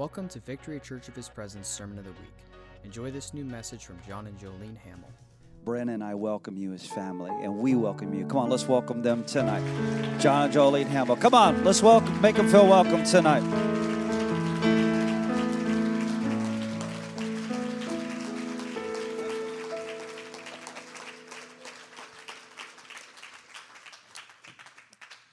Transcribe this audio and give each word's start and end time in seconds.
Welcome 0.00 0.28
to 0.28 0.40
Victory 0.40 0.80
Church 0.80 1.08
of 1.08 1.14
His 1.14 1.28
Presence 1.28 1.68
Sermon 1.68 1.98
of 1.98 2.04
the 2.04 2.12
Week. 2.12 2.32
Enjoy 2.84 3.10
this 3.10 3.34
new 3.34 3.44
message 3.44 3.84
from 3.84 3.98
John 4.08 4.26
and 4.28 4.38
Jolene 4.38 4.78
Hamill. 4.78 5.12
Brennan 5.62 5.96
and 5.96 6.02
I 6.02 6.14
welcome 6.14 6.56
you 6.56 6.72
as 6.72 6.86
family, 6.86 7.30
and 7.42 7.58
we 7.58 7.74
welcome 7.74 8.14
you. 8.14 8.24
Come 8.24 8.38
on, 8.38 8.48
let's 8.48 8.66
welcome 8.66 9.02
them 9.02 9.26
tonight. 9.26 9.60
John 10.18 10.44
and 10.44 10.54
Jolene 10.54 10.86
Hamill. 10.86 11.16
Come 11.16 11.34
on, 11.34 11.64
let's 11.64 11.82
welcome, 11.82 12.18
make 12.22 12.36
them 12.36 12.48
feel 12.48 12.66
welcome 12.66 13.04
tonight. 13.04 13.42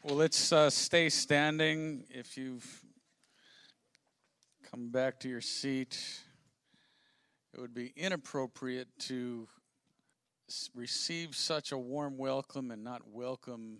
Well, 0.04 0.18
let's 0.18 0.52
uh, 0.52 0.70
stay 0.70 1.08
standing. 1.08 2.04
If 2.10 2.38
you've 2.38 2.84
come 4.78 4.90
back 4.90 5.20
to 5.20 5.28
your 5.28 5.42
seat, 5.42 5.98
it 7.52 7.60
would 7.60 7.74
be 7.74 7.92
inappropriate 7.96 8.88
to 9.00 9.48
receive 10.76 11.36
such 11.36 11.72
a 11.72 11.78
warm 11.78 12.16
welcome 12.16 12.70
and 12.70 12.84
not 12.84 13.02
welcome 13.12 13.80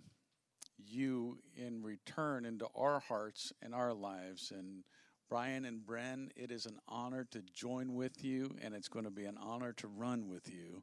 you 0.76 1.38
in 1.56 1.84
return 1.84 2.44
into 2.44 2.66
our 2.74 2.98
hearts 2.98 3.52
and 3.62 3.76
our 3.76 3.94
lives. 3.94 4.50
And 4.52 4.82
Brian 5.30 5.64
and 5.64 5.82
Bren, 5.86 6.30
it 6.34 6.50
is 6.50 6.66
an 6.66 6.80
honor 6.88 7.28
to 7.30 7.42
join 7.54 7.94
with 7.94 8.24
you, 8.24 8.56
and 8.60 8.74
it's 8.74 8.88
going 8.88 9.04
to 9.04 9.12
be 9.12 9.26
an 9.26 9.38
honor 9.40 9.72
to 9.74 9.86
run 9.86 10.26
with 10.26 10.52
you. 10.52 10.82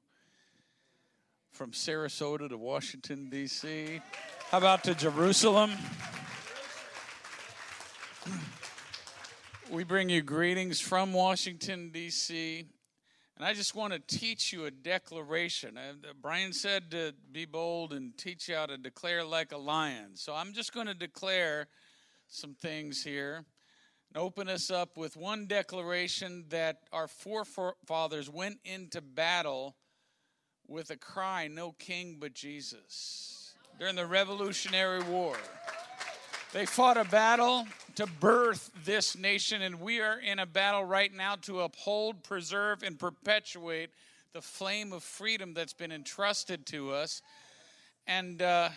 From 1.52 1.72
Sarasota 1.72 2.48
to 2.48 2.58
Washington, 2.58 3.30
D.C. 3.30 4.00
How 4.50 4.60
about 4.60 4.86
to 4.86 4.96
Jerusalem? 4.96 5.72
We 9.72 9.84
bring 9.84 10.10
you 10.10 10.22
greetings 10.22 10.80
from 10.80 11.12
Washington, 11.12 11.90
D.C. 11.90 12.66
And 13.36 13.46
I 13.46 13.54
just 13.56 13.74
want 13.74 13.94
to 13.94 14.00
teach 14.00 14.54
you 14.54 14.66
a 14.66 14.72
declaration. 14.72 15.76
Uh, 15.76 15.94
Brian 16.22 16.54
said 16.54 16.92
to 16.92 17.14
be 17.32 17.46
bold 17.46 17.92
and 17.92 18.16
teach 18.16 18.48
you 18.48 18.56
how 18.56 18.68
to 18.68 18.78
declare 18.78 19.24
like 19.24 19.52
a 19.52 19.58
lion. 19.58 20.12
So 20.16 20.36
I'm 20.36 20.54
just 20.54 20.72
going 20.72 20.86
to 20.86 20.94
declare 20.94 21.68
some 22.28 22.54
things 22.54 23.04
here 23.04 23.44
and 24.14 24.24
open 24.24 24.50
us 24.50 24.70
up 24.70 24.98
with 24.98 25.18
one 25.18 25.48
declaration 25.48 26.46
that 26.50 26.82
our 26.94 27.08
forefathers 27.08 28.30
went 28.30 28.60
into 28.66 29.02
battle 29.02 29.76
with 30.68 30.92
a 30.92 30.98
cry, 30.98 31.48
No 31.48 31.72
king 31.72 32.18
but 32.20 32.36
Jesus, 32.36 33.56
during 33.80 33.96
the 33.96 34.06
Revolutionary 34.06 35.02
War. 35.04 35.36
They 36.56 36.66
fought 36.66 36.96
a 36.96 37.04
battle 37.04 37.68
to 37.96 38.08
birth 38.08 38.72
this 38.86 39.18
nation, 39.18 39.62
and 39.62 39.82
we 39.82 40.00
are 40.00 40.18
in 40.18 40.40
a 40.40 40.46
battle 40.46 40.86
right 40.86 41.14
now 41.14 41.36
to 41.42 41.60
uphold, 41.60 42.24
preserve, 42.24 42.82
and 42.82 42.98
perpetuate 42.98 43.90
the 44.32 44.40
flame 44.40 44.94
of 44.94 45.04
freedom 45.04 45.54
that's 45.54 45.74
been 45.74 45.92
entrusted 45.92 46.66
to 46.68 46.94
us. 46.94 47.22
And 48.08 48.42
uh, 48.42 48.70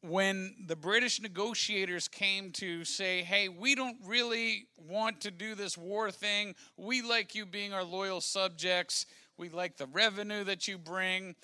when 0.00 0.56
the 0.66 0.74
British 0.74 1.20
negotiators 1.20 2.08
came 2.08 2.50
to 2.54 2.84
say, 2.84 3.22
hey, 3.22 3.48
we 3.48 3.76
don't 3.76 3.98
really 4.04 4.66
want 4.88 5.20
to 5.20 5.30
do 5.30 5.54
this 5.54 5.78
war 5.78 6.10
thing, 6.10 6.56
we 6.76 7.02
like 7.02 7.36
you 7.36 7.46
being 7.46 7.72
our 7.72 7.84
loyal 7.84 8.20
subjects, 8.20 9.06
we 9.36 9.48
like 9.48 9.76
the 9.76 9.86
revenue 9.86 10.42
that 10.42 10.66
you 10.66 10.76
bring, 10.76 11.36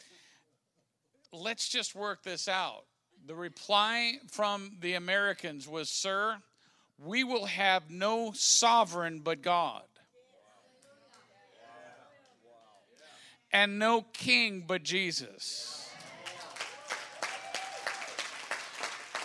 let's 1.33 1.69
just 1.69 1.95
work 1.95 2.25
this 2.25 2.49
out. 2.49 2.86
The 3.27 3.35
reply 3.35 4.19
from 4.31 4.77
the 4.81 4.95
Americans 4.95 5.67
was, 5.67 5.89
Sir, 5.89 6.37
we 7.05 7.25
will 7.25 7.47
have 7.47 7.91
no 7.91 8.31
sovereign 8.33 9.19
but 9.19 9.43
God, 9.43 9.83
and 13.53 13.81
no 13.81 14.03
king 14.13 14.63
but 14.65 14.85
Jesus. 14.85 15.91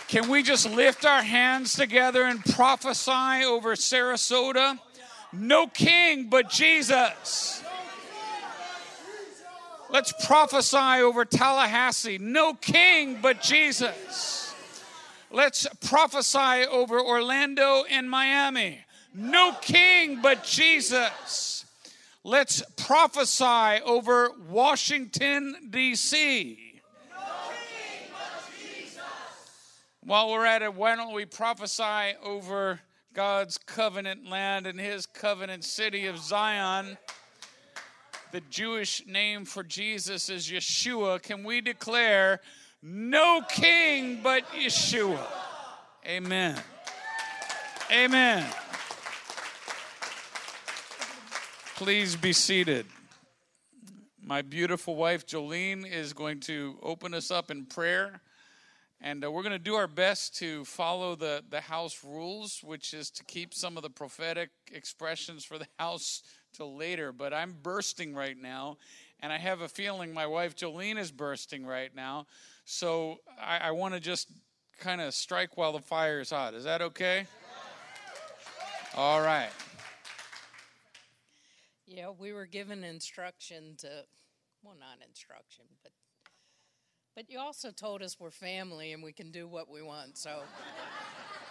Can 0.08 0.28
we 0.28 0.42
just 0.42 0.68
lift 0.68 1.04
our 1.04 1.22
hands 1.22 1.74
together 1.74 2.24
and 2.24 2.44
prophesy 2.44 3.44
over 3.44 3.76
Sarasota? 3.76 4.80
No 5.32 5.68
king 5.68 6.28
but 6.28 6.50
Jesus. 6.50 7.61
Let's 9.92 10.14
prophesy 10.24 11.02
over 11.02 11.26
Tallahassee. 11.26 12.16
No 12.16 12.54
king 12.54 13.18
but 13.20 13.42
Jesus. 13.42 14.54
Let's 15.30 15.66
prophesy 15.86 16.66
over 16.66 16.98
Orlando 16.98 17.84
and 17.90 18.08
Miami. 18.08 18.80
No 19.14 19.54
king 19.60 20.22
but 20.22 20.44
Jesus. 20.44 21.66
Let's 22.24 22.62
prophesy 22.78 23.82
over 23.84 24.30
Washington, 24.48 25.56
D.C. 25.68 26.80
While 30.04 30.30
we're 30.30 30.46
at 30.46 30.62
it, 30.62 30.74
why 30.74 30.96
don't 30.96 31.12
we 31.12 31.26
prophesy 31.26 32.16
over 32.24 32.80
God's 33.12 33.58
covenant 33.58 34.26
land 34.26 34.66
and 34.66 34.80
his 34.80 35.04
covenant 35.04 35.64
city 35.64 36.06
of 36.06 36.18
Zion? 36.18 36.96
The 38.32 38.40
Jewish 38.48 39.06
name 39.06 39.44
for 39.44 39.62
Jesus 39.62 40.30
is 40.30 40.48
Yeshua. 40.48 41.20
Can 41.20 41.44
we 41.44 41.60
declare 41.60 42.40
no 42.82 43.42
king 43.46 44.20
but 44.22 44.50
Yeshua? 44.52 45.22
Amen. 46.06 46.58
Amen. 47.90 48.50
Please 51.76 52.16
be 52.16 52.32
seated. 52.32 52.86
My 54.24 54.40
beautiful 54.40 54.96
wife 54.96 55.26
Jolene 55.26 55.86
is 55.86 56.14
going 56.14 56.40
to 56.40 56.78
open 56.82 57.12
us 57.12 57.30
up 57.30 57.50
in 57.50 57.66
prayer. 57.66 58.22
And 59.02 59.22
uh, 59.22 59.30
we're 59.30 59.42
going 59.42 59.52
to 59.52 59.58
do 59.58 59.74
our 59.74 59.88
best 59.88 60.36
to 60.36 60.64
follow 60.64 61.16
the, 61.16 61.44
the 61.50 61.60
house 61.60 62.02
rules, 62.02 62.62
which 62.64 62.94
is 62.94 63.10
to 63.10 63.24
keep 63.24 63.52
some 63.52 63.76
of 63.76 63.82
the 63.82 63.90
prophetic 63.90 64.48
expressions 64.72 65.44
for 65.44 65.58
the 65.58 65.66
house 65.78 66.22
till 66.52 66.76
later. 66.76 67.12
But 67.12 67.32
I'm 67.32 67.56
bursting 67.62 68.14
right 68.14 68.36
now, 68.36 68.78
and 69.20 69.32
I 69.32 69.38
have 69.38 69.60
a 69.60 69.68
feeling 69.68 70.12
my 70.12 70.26
wife 70.26 70.56
Jolene 70.56 70.98
is 70.98 71.10
bursting 71.10 71.64
right 71.64 71.94
now. 71.94 72.26
So 72.64 73.18
I, 73.40 73.58
I 73.58 73.70
want 73.72 73.94
to 73.94 74.00
just 74.00 74.28
kind 74.78 75.00
of 75.00 75.14
strike 75.14 75.56
while 75.56 75.72
the 75.72 75.80
fire 75.80 76.20
is 76.20 76.30
hot. 76.30 76.54
Is 76.54 76.64
that 76.64 76.82
okay? 76.82 77.26
All 78.94 79.20
right. 79.20 79.50
Yeah, 81.86 82.10
we 82.10 82.32
were 82.32 82.46
given 82.46 82.84
instruction 82.84 83.74
to, 83.78 84.04
well, 84.62 84.76
not 84.78 85.06
instruction, 85.06 85.64
but 85.82 85.92
but 87.14 87.30
you 87.30 87.38
also 87.38 87.70
told 87.70 88.02
us 88.02 88.18
we're 88.18 88.30
family 88.30 88.92
and 88.92 89.02
we 89.02 89.12
can 89.12 89.30
do 89.30 89.46
what 89.46 89.70
we 89.70 89.82
want. 89.82 90.16
So 90.16 90.40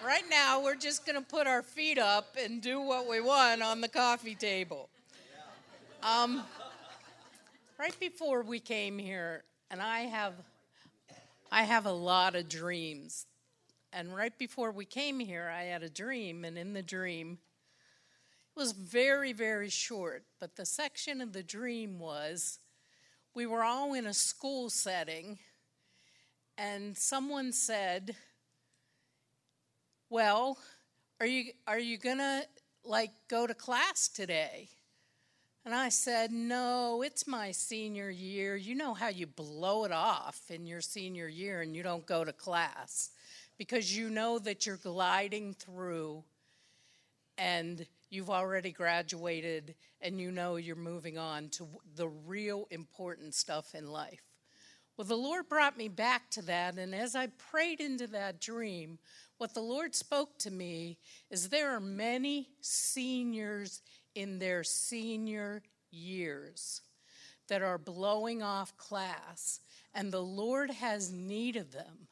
right 0.03 0.23
now 0.29 0.63
we're 0.63 0.75
just 0.75 1.05
going 1.05 1.17
to 1.17 1.25
put 1.25 1.47
our 1.47 1.61
feet 1.61 1.99
up 1.99 2.35
and 2.39 2.61
do 2.61 2.81
what 2.81 3.07
we 3.07 3.21
want 3.21 3.61
on 3.61 3.81
the 3.81 3.87
coffee 3.87 4.35
table. 4.35 4.89
Um, 6.03 6.43
right 7.77 7.97
before 7.99 8.41
we 8.41 8.59
came 8.59 8.97
here, 8.97 9.43
and 9.69 9.81
I 9.81 10.01
have 10.01 10.33
I 11.51 11.63
have 11.63 11.85
a 11.85 11.91
lot 11.91 12.35
of 12.35 12.47
dreams. 12.47 13.27
And 13.93 14.15
right 14.15 14.35
before 14.37 14.71
we 14.71 14.85
came 14.85 15.19
here, 15.19 15.51
I 15.53 15.63
had 15.63 15.83
a 15.83 15.89
dream, 15.89 16.45
and 16.45 16.57
in 16.57 16.71
the 16.71 16.81
dream, 16.81 17.39
it 18.55 18.59
was 18.59 18.71
very, 18.71 19.33
very 19.33 19.69
short, 19.69 20.23
but 20.39 20.55
the 20.55 20.65
section 20.65 21.19
of 21.19 21.33
the 21.33 21.43
dream 21.43 21.99
was 21.99 22.59
we 23.33 23.45
were 23.45 23.63
all 23.63 23.93
in 23.93 24.05
a 24.05 24.13
school 24.13 24.69
setting, 24.69 25.39
and 26.61 26.95
someone 26.95 27.51
said, 27.51 28.15
Well, 30.11 30.59
are 31.19 31.25
you, 31.25 31.45
are 31.65 31.79
you 31.79 31.97
gonna 31.97 32.43
like 32.85 33.09
go 33.27 33.47
to 33.47 33.55
class 33.55 34.07
today? 34.07 34.69
And 35.65 35.73
I 35.73 35.89
said, 35.89 36.31
No, 36.31 37.01
it's 37.01 37.25
my 37.25 37.51
senior 37.51 38.11
year. 38.11 38.55
You 38.55 38.75
know 38.75 38.93
how 38.93 39.07
you 39.07 39.25
blow 39.25 39.85
it 39.85 39.91
off 39.91 40.39
in 40.51 40.67
your 40.67 40.81
senior 40.81 41.27
year 41.27 41.61
and 41.61 41.75
you 41.75 41.81
don't 41.81 42.05
go 42.05 42.23
to 42.23 42.31
class 42.31 43.09
because 43.57 43.97
you 43.97 44.11
know 44.11 44.37
that 44.37 44.67
you're 44.67 44.77
gliding 44.77 45.55
through 45.55 46.23
and 47.39 47.87
you've 48.11 48.29
already 48.29 48.71
graduated 48.71 49.73
and 49.99 50.21
you 50.21 50.29
know 50.29 50.57
you're 50.57 50.75
moving 50.75 51.17
on 51.17 51.49
to 51.49 51.67
the 51.95 52.07
real 52.07 52.67
important 52.69 53.33
stuff 53.33 53.73
in 53.73 53.87
life. 53.87 54.30
Well, 54.97 55.07
the 55.07 55.15
Lord 55.15 55.49
brought 55.49 55.77
me 55.77 55.87
back 55.87 56.29
to 56.31 56.41
that, 56.43 56.77
and 56.77 56.93
as 56.93 57.15
I 57.15 57.27
prayed 57.27 57.79
into 57.79 58.07
that 58.07 58.39
dream, 58.39 58.99
what 59.37 59.53
the 59.53 59.61
Lord 59.61 59.95
spoke 59.95 60.37
to 60.39 60.51
me 60.51 60.97
is 61.29 61.49
there 61.49 61.71
are 61.71 61.79
many 61.79 62.49
seniors 62.59 63.81
in 64.13 64.37
their 64.37 64.63
senior 64.63 65.63
years 65.89 66.81
that 67.47 67.61
are 67.61 67.77
blowing 67.77 68.43
off 68.43 68.77
class, 68.77 69.61
and 69.93 70.11
the 70.11 70.21
Lord 70.21 70.69
has 70.69 71.11
need 71.11 71.55
of 71.55 71.71
them. 71.71 72.07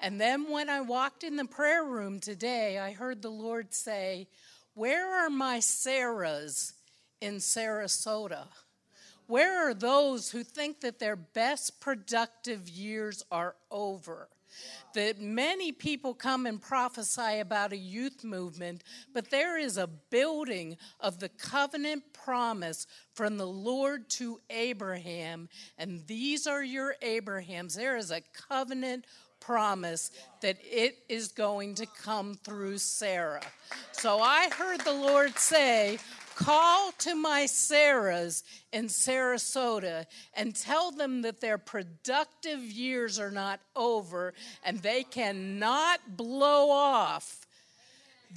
And 0.00 0.20
then 0.20 0.50
when 0.50 0.68
I 0.68 0.80
walked 0.80 1.24
in 1.24 1.36
the 1.36 1.44
prayer 1.44 1.84
room 1.84 2.18
today, 2.18 2.78
I 2.78 2.92
heard 2.92 3.22
the 3.22 3.30
Lord 3.30 3.72
say, 3.72 4.28
Where 4.74 5.24
are 5.24 5.30
my 5.30 5.58
Sarahs 5.58 6.72
in 7.20 7.36
Sarasota? 7.36 8.48
Where 9.26 9.68
are 9.68 9.74
those 9.74 10.30
who 10.30 10.42
think 10.44 10.80
that 10.80 10.98
their 10.98 11.16
best 11.16 11.80
productive 11.80 12.68
years 12.68 13.22
are 13.30 13.56
over? 13.70 14.28
That 14.94 15.20
many 15.20 15.72
people 15.72 16.12
come 16.12 16.44
and 16.44 16.60
prophesy 16.60 17.38
about 17.38 17.72
a 17.72 17.76
youth 17.76 18.22
movement, 18.22 18.84
but 19.14 19.30
there 19.30 19.56
is 19.56 19.78
a 19.78 19.86
building 19.86 20.76
of 21.00 21.18
the 21.18 21.30
covenant 21.30 22.12
promise 22.12 22.86
from 23.14 23.38
the 23.38 23.46
Lord 23.46 24.10
to 24.10 24.40
Abraham, 24.50 25.48
and 25.78 26.06
these 26.06 26.46
are 26.46 26.62
your 26.62 26.96
Abrahams. 27.00 27.74
There 27.74 27.96
is 27.96 28.10
a 28.10 28.20
covenant 28.48 29.06
promise 29.40 30.10
that 30.40 30.58
it 30.62 30.98
is 31.08 31.28
going 31.28 31.74
to 31.74 31.86
come 31.86 32.34
through 32.44 32.78
Sarah. 32.78 33.42
So 33.92 34.20
I 34.20 34.48
heard 34.50 34.80
the 34.82 34.92
Lord 34.92 35.36
say, 35.36 35.98
Call 36.34 36.92
to 36.98 37.14
my 37.14 37.44
Sarahs 37.44 38.42
in 38.72 38.86
Sarasota 38.86 40.06
and 40.34 40.54
tell 40.54 40.90
them 40.90 41.22
that 41.22 41.40
their 41.40 41.58
productive 41.58 42.60
years 42.60 43.18
are 43.18 43.30
not 43.30 43.60
over 43.76 44.34
and 44.64 44.78
they 44.78 45.02
cannot 45.04 46.16
blow 46.16 46.70
off 46.70 47.46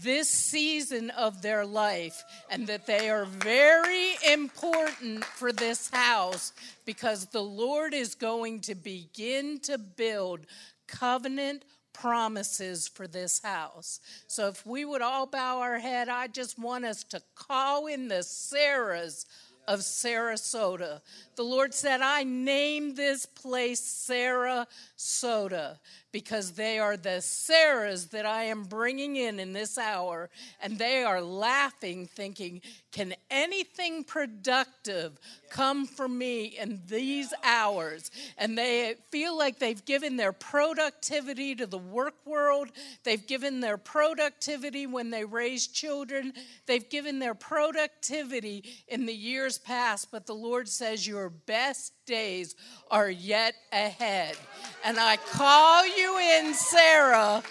this 0.01 0.29
season 0.29 1.09
of 1.11 1.41
their 1.41 1.65
life 1.65 2.23
and 2.49 2.67
that 2.67 2.85
they 2.85 3.09
are 3.09 3.25
very 3.25 4.15
important 4.29 5.23
for 5.23 5.51
this 5.53 5.89
house 5.89 6.51
because 6.85 7.27
the 7.27 7.43
Lord 7.43 7.93
is 7.93 8.15
going 8.15 8.59
to 8.61 8.75
begin 8.75 9.59
to 9.59 9.77
build 9.77 10.41
covenant 10.87 11.63
promises 11.95 12.87
for 12.87 13.07
this 13.07 13.41
house. 13.43 13.99
So 14.27 14.47
if 14.47 14.65
we 14.65 14.85
would 14.85 15.01
all 15.01 15.25
bow 15.25 15.59
our 15.59 15.79
head, 15.79 16.09
I 16.09 16.27
just 16.27 16.59
want 16.59 16.85
us 16.85 17.03
to 17.05 17.21
call 17.35 17.87
in 17.87 18.07
the 18.07 18.23
Sarahs 18.23 19.25
of 19.67 19.79
Sarasota. 19.79 21.01
The 21.35 21.43
Lord 21.43 21.73
said, 21.73 22.01
I 22.01 22.23
named 22.23 22.95
this 22.95 23.25
place 23.25 23.79
Sarah 23.79 24.67
Soda 24.95 25.79
because 26.15 26.53
they 26.53 26.79
are 26.79 26.95
the 26.95 27.19
Sarahs 27.19 28.11
that 28.11 28.25
I 28.25 28.43
am 28.43 28.63
bringing 28.63 29.17
in 29.17 29.37
in 29.37 29.51
this 29.51 29.77
hour. 29.77 30.29
And 30.61 30.79
they 30.79 31.03
are 31.03 31.21
laughing, 31.21 32.07
thinking, 32.07 32.61
Can 32.93 33.15
anything 33.29 34.05
productive 34.05 35.19
come 35.49 35.85
from 35.85 36.17
me 36.17 36.55
in 36.57 36.81
these 36.87 37.33
hours? 37.43 38.11
And 38.37 38.57
they 38.57 38.95
feel 39.11 39.37
like 39.37 39.59
they've 39.59 39.83
given 39.83 40.15
their 40.15 40.31
productivity 40.31 41.53
to 41.55 41.67
the 41.67 41.77
work 41.77 42.15
world. 42.25 42.69
They've 43.03 43.27
given 43.27 43.59
their 43.59 43.77
productivity 43.77 44.87
when 44.87 45.09
they 45.09 45.25
raise 45.25 45.67
children. 45.67 46.31
They've 46.65 46.89
given 46.89 47.19
their 47.19 47.35
productivity 47.35 48.63
in 48.87 49.05
the 49.05 49.13
years 49.13 49.57
past. 49.57 50.11
But 50.13 50.27
the 50.27 50.33
Lord 50.33 50.69
says, 50.69 51.05
Your 51.25 51.31
best 51.31 51.91
days 52.05 52.55
are 52.91 53.09
yet 53.09 53.55
ahead. 53.71 54.37
And 54.83 54.99
I 54.99 55.17
call 55.17 55.83
you 55.87 56.19
in, 56.19 56.53
Sarah. 56.53 57.41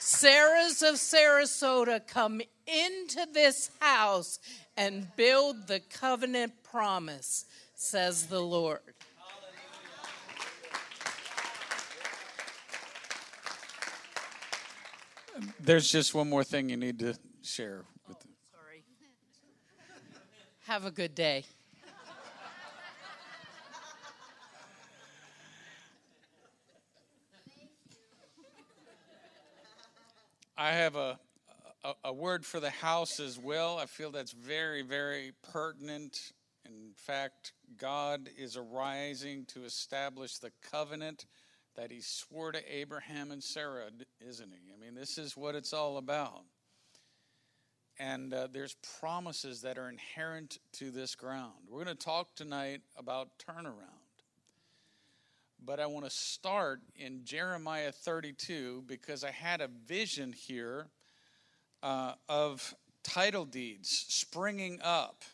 Sarahs 0.00 0.82
of 0.82 0.94
Sarasota, 0.94 2.00
come 2.06 2.40
into 2.66 3.26
this 3.34 3.70
house 3.80 4.38
and 4.78 5.14
build 5.14 5.66
the 5.66 5.80
covenant 5.80 6.54
promise, 6.62 7.44
says 7.74 8.28
the 8.28 8.40
Lord. 8.40 8.80
There's 15.60 15.92
just 15.92 16.14
one 16.14 16.30
more 16.30 16.44
thing 16.44 16.70
you 16.70 16.78
need 16.78 16.98
to 17.00 17.14
share 17.42 17.84
with 18.08 18.20
them. 18.20 18.30
Sorry. 18.50 18.84
Have 20.60 20.86
a 20.86 20.90
good 20.90 21.14
day. 21.14 21.44
I 30.60 30.72
have 30.72 30.96
a, 30.96 31.16
a, 31.84 31.92
a 32.06 32.12
word 32.12 32.44
for 32.44 32.58
the 32.58 32.70
house 32.70 33.20
as 33.20 33.38
well. 33.38 33.78
I 33.78 33.86
feel 33.86 34.10
that's 34.10 34.32
very, 34.32 34.82
very 34.82 35.30
pertinent. 35.52 36.32
In 36.66 36.90
fact, 36.96 37.52
God 37.76 38.28
is 38.36 38.56
arising 38.56 39.44
to 39.54 39.64
establish 39.64 40.38
the 40.38 40.50
covenant 40.72 41.26
that 41.76 41.92
He 41.92 42.00
swore 42.00 42.50
to 42.50 42.76
Abraham 42.76 43.30
and 43.30 43.42
Sarah, 43.42 43.86
isn't 44.20 44.52
He? 44.52 44.72
I 44.72 44.84
mean, 44.84 44.96
this 44.96 45.16
is 45.16 45.36
what 45.36 45.54
it's 45.54 45.72
all 45.72 45.96
about. 45.96 46.42
And 48.00 48.34
uh, 48.34 48.48
there's 48.52 48.76
promises 48.98 49.62
that 49.62 49.78
are 49.78 49.88
inherent 49.88 50.58
to 50.72 50.90
this 50.90 51.14
ground. 51.14 51.68
We're 51.68 51.84
going 51.84 51.96
to 51.96 52.04
talk 52.04 52.34
tonight 52.34 52.80
about 52.96 53.28
turnaround. 53.38 53.97
But 55.68 55.80
I 55.80 55.86
want 55.86 56.06
to 56.06 56.10
start 56.10 56.80
in 56.96 57.24
Jeremiah 57.24 57.92
32 57.92 58.84
because 58.86 59.22
I 59.22 59.30
had 59.30 59.60
a 59.60 59.68
vision 59.86 60.32
here 60.32 60.86
uh, 61.82 62.14
of 62.26 62.74
title 63.02 63.44
deeds 63.44 64.06
springing 64.08 64.80
up. 64.82 65.24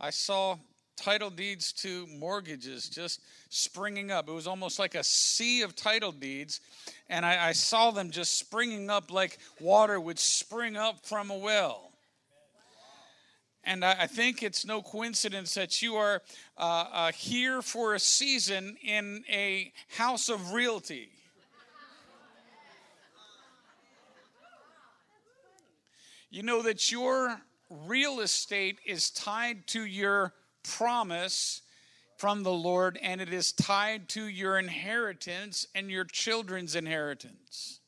I 0.00 0.10
saw 0.10 0.56
title 0.96 1.30
deeds 1.30 1.72
to 1.74 2.08
mortgages 2.08 2.88
just 2.88 3.20
springing 3.48 4.10
up. 4.10 4.28
It 4.28 4.32
was 4.32 4.48
almost 4.48 4.80
like 4.80 4.96
a 4.96 5.04
sea 5.04 5.62
of 5.62 5.76
title 5.76 6.10
deeds, 6.10 6.60
and 7.08 7.24
I, 7.24 7.50
I 7.50 7.52
saw 7.52 7.92
them 7.92 8.10
just 8.10 8.38
springing 8.40 8.90
up 8.90 9.12
like 9.12 9.38
water 9.60 10.00
would 10.00 10.18
spring 10.18 10.76
up 10.76 11.06
from 11.06 11.30
a 11.30 11.38
well. 11.38 11.89
And 13.64 13.84
I, 13.84 14.06
think 14.06 14.42
it's 14.42 14.64
no 14.64 14.80
coincidence 14.80 15.54
that 15.54 15.82
you 15.82 15.96
are 15.96 16.22
uh, 16.56 16.84
uh, 16.92 17.12
here 17.12 17.60
for 17.60 17.94
a 17.94 18.00
season 18.00 18.76
in 18.82 19.22
a 19.28 19.72
house 19.96 20.30
of 20.30 20.52
realty. 20.52 21.10
You 26.30 26.42
know 26.42 26.62
that 26.62 26.90
your 26.90 27.40
real 27.68 28.20
estate 28.20 28.78
is 28.86 29.10
tied 29.10 29.66
to 29.68 29.84
your 29.84 30.32
promise 30.62 31.62
from 32.16 32.42
the 32.42 32.52
Lord, 32.52 32.98
and 33.02 33.20
it 33.20 33.32
is 33.32 33.52
tied 33.52 34.08
to 34.10 34.26
your 34.26 34.58
inheritance 34.58 35.66
and 35.74 35.90
your 35.90 36.04
children's 36.04 36.76
inheritance. 36.76 37.79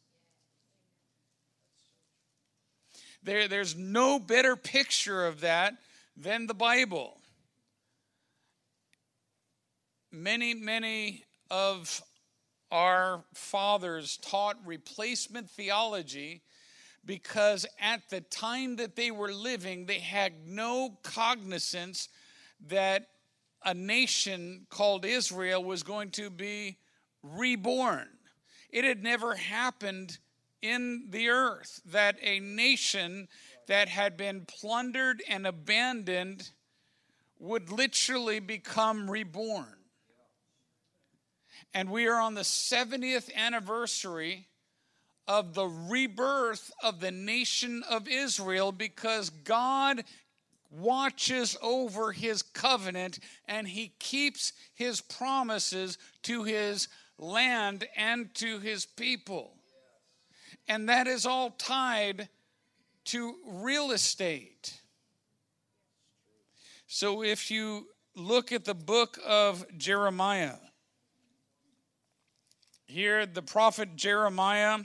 There, 3.22 3.48
there's 3.48 3.76
no 3.76 4.18
better 4.18 4.56
picture 4.56 5.26
of 5.26 5.40
that 5.40 5.74
than 6.16 6.46
the 6.46 6.54
Bible. 6.54 7.18
Many, 10.10 10.54
many 10.54 11.24
of 11.50 12.02
our 12.70 13.22
fathers 13.34 14.18
taught 14.18 14.56
replacement 14.66 15.50
theology 15.50 16.42
because 17.04 17.66
at 17.80 18.00
the 18.10 18.20
time 18.20 18.76
that 18.76 18.96
they 18.96 19.10
were 19.10 19.32
living, 19.32 19.86
they 19.86 19.98
had 19.98 20.46
no 20.46 20.98
cognizance 21.02 22.08
that 22.68 23.06
a 23.64 23.74
nation 23.74 24.66
called 24.70 25.04
Israel 25.04 25.62
was 25.62 25.82
going 25.82 26.10
to 26.10 26.30
be 26.30 26.78
reborn. 27.22 28.08
It 28.70 28.84
had 28.84 29.02
never 29.02 29.34
happened 29.34 30.18
in 30.62 31.08
the 31.10 31.28
earth 31.28 31.82
that 31.86 32.16
a 32.22 32.40
nation 32.40 33.28
that 33.66 33.88
had 33.88 34.16
been 34.16 34.46
plundered 34.46 35.22
and 35.28 35.46
abandoned 35.46 36.50
would 37.38 37.70
literally 37.70 38.38
become 38.38 39.10
reborn. 39.10 39.76
And 41.74 41.90
we 41.90 42.06
are 42.06 42.20
on 42.20 42.34
the 42.34 42.42
70th 42.42 43.34
anniversary 43.34 44.46
of 45.26 45.54
the 45.54 45.66
rebirth 45.66 46.70
of 46.82 47.00
the 47.00 47.10
nation 47.10 47.82
of 47.88 48.08
Israel 48.08 48.72
because 48.72 49.30
God 49.30 50.04
watches 50.70 51.56
over 51.62 52.12
his 52.12 52.42
covenant 52.42 53.18
and 53.46 53.68
he 53.68 53.92
keeps 53.98 54.52
his 54.74 55.00
promises 55.00 55.98
to 56.22 56.44
his 56.44 56.88
land 57.18 57.86
and 57.96 58.34
to 58.34 58.58
his 58.58 58.86
people. 58.86 59.54
And 60.68 60.88
that 60.88 61.06
is 61.06 61.26
all 61.26 61.50
tied 61.50 62.28
to 63.06 63.34
real 63.46 63.90
estate. 63.90 64.80
So 66.86 67.22
if 67.22 67.50
you 67.50 67.88
look 68.14 68.52
at 68.52 68.64
the 68.64 68.74
book 68.74 69.18
of 69.26 69.64
Jeremiah, 69.76 70.56
here 72.86 73.24
the 73.26 73.42
prophet 73.42 73.96
Jeremiah 73.96 74.80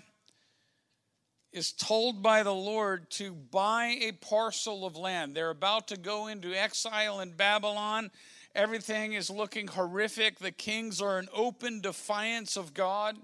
is 1.52 1.74
told 1.74 2.22
by 2.22 2.44
the 2.44 2.54
Lord 2.54 3.10
to 3.12 3.34
buy 3.34 3.98
a 4.02 4.12
parcel 4.14 4.86
of 4.86 4.96
land. 4.96 5.36
They're 5.36 5.50
about 5.50 5.88
to 5.90 5.98
go 5.98 6.28
into 6.28 6.54
exile 6.54 7.20
in 7.20 7.32
Babylon. 7.32 8.12
Everything 8.56 9.14
is 9.14 9.30
looking 9.30 9.68
horrific. 9.68 10.40
The 10.40 10.52
kings 10.52 11.02
are 11.02 11.20
in 11.20 11.28
open 11.34 11.82
defiance 11.82 12.58
of 12.58 12.74
God. 12.74 13.18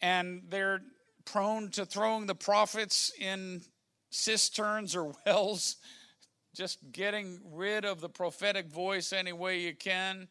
And 0.00 0.42
they're 0.48 0.82
prone 1.26 1.70
to 1.72 1.84
throwing 1.84 2.26
the 2.26 2.34
prophets 2.34 3.12
in 3.20 3.60
cisterns 4.10 4.96
or 4.96 5.12
wells, 5.26 5.76
just 6.54 6.78
getting 6.92 7.40
rid 7.52 7.84
of 7.84 8.00
the 8.00 8.08
prophetic 8.08 8.68
voice 8.68 9.12
any 9.12 9.32
way 9.32 9.60
you 9.60 9.74
can, 9.74 10.28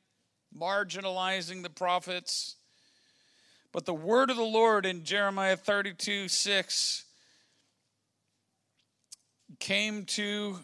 marginalizing 0.57 1.61
the 1.61 1.69
prophets. 1.69 2.55
But 3.71 3.85
the 3.85 3.93
word 3.93 4.31
of 4.31 4.37
the 4.37 4.43
Lord 4.43 4.85
in 4.85 5.03
Jeremiah 5.03 5.57
32 5.57 6.29
6 6.29 7.05
came 9.59 10.05
to 10.05 10.59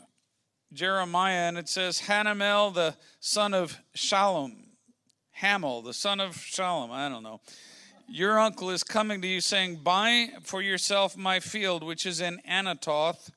Jeremiah, 0.74 1.48
and 1.50 1.58
it 1.58 1.68
says, 1.68 2.02
Hanamel, 2.02 2.74
the 2.74 2.96
son 3.20 3.54
of 3.54 3.78
Shalom, 3.94 4.56
Hamel, 5.32 5.82
the 5.82 5.94
son 5.94 6.20
of 6.20 6.38
Shalom, 6.38 6.92
I 6.92 7.10
don't 7.10 7.24
know. 7.24 7.42
Your 8.14 8.38
uncle 8.38 8.70
is 8.72 8.84
coming 8.84 9.22
to 9.22 9.28
you 9.28 9.40
saying, 9.40 9.78
Buy 9.84 10.32
for 10.44 10.62
yourself 10.62 11.16
my 11.16 11.40
field, 11.40 11.82
which 11.82 12.06
is 12.06 12.20
in 12.20 12.42
Anatoth, 12.46 13.32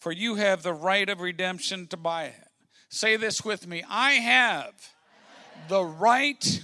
for 0.00 0.10
you 0.10 0.34
have 0.34 0.64
the 0.64 0.72
right 0.72 1.08
of 1.08 1.20
redemption 1.20 1.86
to 1.86 1.96
buy 1.96 2.24
it. 2.24 2.48
Say 2.88 3.16
this 3.16 3.44
with 3.44 3.68
me 3.68 3.84
I 3.88 4.14
have 4.14 4.72
the 5.68 5.84
right 5.84 6.60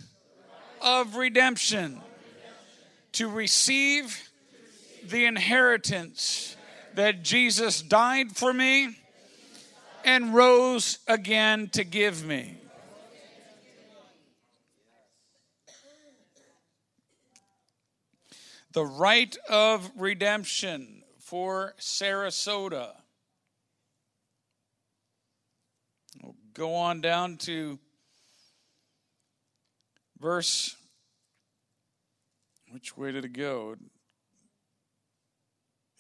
of 0.83 1.15
redemption 1.15 2.01
to 3.13 3.29
receive 3.29 4.29
the 5.05 5.25
inheritance 5.25 6.57
that 6.97 7.23
Jesus 7.23 7.81
died 7.81 8.33
for 8.37 8.53
me 8.53 8.97
and 10.05 10.35
rose 10.35 10.99
again 11.07 11.69
to 11.75 11.85
give 11.85 12.27
me. 12.27 12.57
The 18.77 18.85
right 18.85 19.35
of 19.49 19.91
redemption 19.97 21.03
for 21.19 21.75
Sarasota. 21.81 22.91
We'll 26.23 26.35
go 26.53 26.75
on 26.75 27.01
down 27.01 27.39
to 27.39 27.79
verse. 30.21 30.77
Which 32.71 32.99
way 32.99 33.13
did 33.13 33.25
it 33.25 33.33
go? 33.33 33.77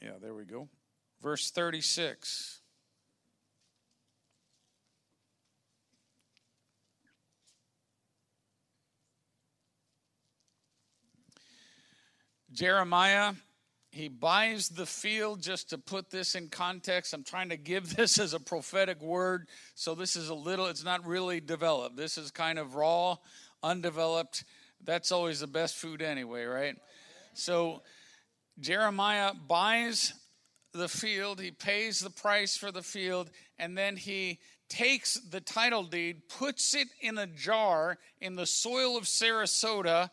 Yeah, 0.02 0.18
there 0.20 0.34
we 0.34 0.44
go. 0.44 0.68
Verse 1.22 1.50
36. 1.50 2.60
Jeremiah, 12.56 13.34
he 13.90 14.08
buys 14.08 14.70
the 14.70 14.86
field 14.86 15.42
just 15.42 15.68
to 15.70 15.78
put 15.78 16.08
this 16.08 16.34
in 16.34 16.48
context. 16.48 17.12
I'm 17.12 17.22
trying 17.22 17.50
to 17.50 17.58
give 17.58 17.94
this 17.96 18.18
as 18.18 18.32
a 18.32 18.40
prophetic 18.40 19.02
word. 19.02 19.48
So 19.74 19.94
this 19.94 20.16
is 20.16 20.30
a 20.30 20.34
little, 20.34 20.64
it's 20.66 20.84
not 20.84 21.06
really 21.06 21.38
developed. 21.38 21.98
This 21.98 22.16
is 22.16 22.30
kind 22.30 22.58
of 22.58 22.74
raw, 22.74 23.16
undeveloped. 23.62 24.44
That's 24.82 25.12
always 25.12 25.40
the 25.40 25.46
best 25.46 25.76
food 25.76 26.00
anyway, 26.00 26.44
right? 26.44 26.76
So 27.34 27.82
Jeremiah 28.58 29.32
buys 29.34 30.14
the 30.72 30.88
field, 30.88 31.38
he 31.38 31.50
pays 31.50 32.00
the 32.00 32.10
price 32.10 32.56
for 32.56 32.72
the 32.72 32.82
field, 32.82 33.30
and 33.58 33.76
then 33.76 33.98
he 33.98 34.38
takes 34.70 35.20
the 35.20 35.42
title 35.42 35.84
deed, 35.84 36.22
puts 36.30 36.74
it 36.74 36.88
in 37.02 37.18
a 37.18 37.26
jar 37.26 37.98
in 38.18 38.34
the 38.34 38.46
soil 38.46 38.96
of 38.96 39.04
Sarasota, 39.04 40.08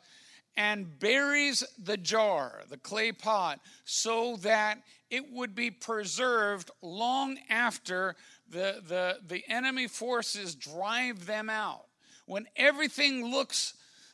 and 0.55 0.99
buries 0.99 1.63
the 1.83 1.97
jar, 1.97 2.61
the 2.69 2.77
clay 2.77 3.11
pot, 3.11 3.59
so 3.85 4.37
that 4.37 4.79
it 5.09 5.31
would 5.31 5.55
be 5.55 5.71
preserved 5.71 6.71
long 6.81 7.37
after 7.49 8.15
the, 8.49 8.81
the, 8.87 9.17
the 9.27 9.43
enemy 9.47 9.87
forces 9.87 10.55
drive 10.55 11.25
them 11.25 11.49
out. 11.49 11.85
When 12.25 12.47
everything 12.55 13.31
looks 13.31 13.73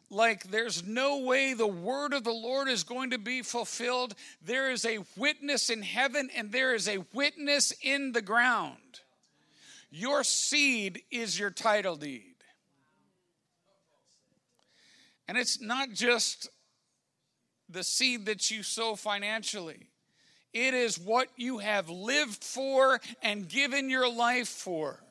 like 0.09 0.43
there's 0.45 0.85
no 0.85 1.19
way 1.19 1.53
the 1.53 1.67
word 1.67 2.13
of 2.13 2.23
the 2.23 2.31
Lord 2.31 2.67
is 2.67 2.83
going 2.83 3.11
to 3.11 3.17
be 3.17 3.41
fulfilled, 3.41 4.15
there 4.43 4.71
is 4.71 4.85
a 4.85 4.99
witness 5.15 5.69
in 5.69 5.83
heaven 5.83 6.29
and 6.35 6.51
there 6.51 6.73
is 6.73 6.87
a 6.87 7.03
witness 7.13 7.73
in 7.81 8.11
the 8.11 8.21
ground. 8.21 8.77
Your 9.91 10.23
seed 10.23 11.03
is 11.11 11.39
your 11.39 11.51
title 11.51 11.95
deed. 11.95 12.28
And 15.29 15.37
it's 15.37 15.61
not 15.61 15.91
just 15.91 16.49
the 17.69 17.83
seed 17.83 18.25
that 18.25 18.49
you 18.49 18.63
sow 18.63 18.95
financially, 18.95 19.91
it 20.53 20.73
is 20.73 20.97
what 20.97 21.27
you 21.35 21.59
have 21.59 21.87
lived 21.87 22.43
for 22.43 22.99
and 23.21 23.47
given 23.47 23.91
your 23.91 24.11
life 24.11 24.47
for. 24.47 25.03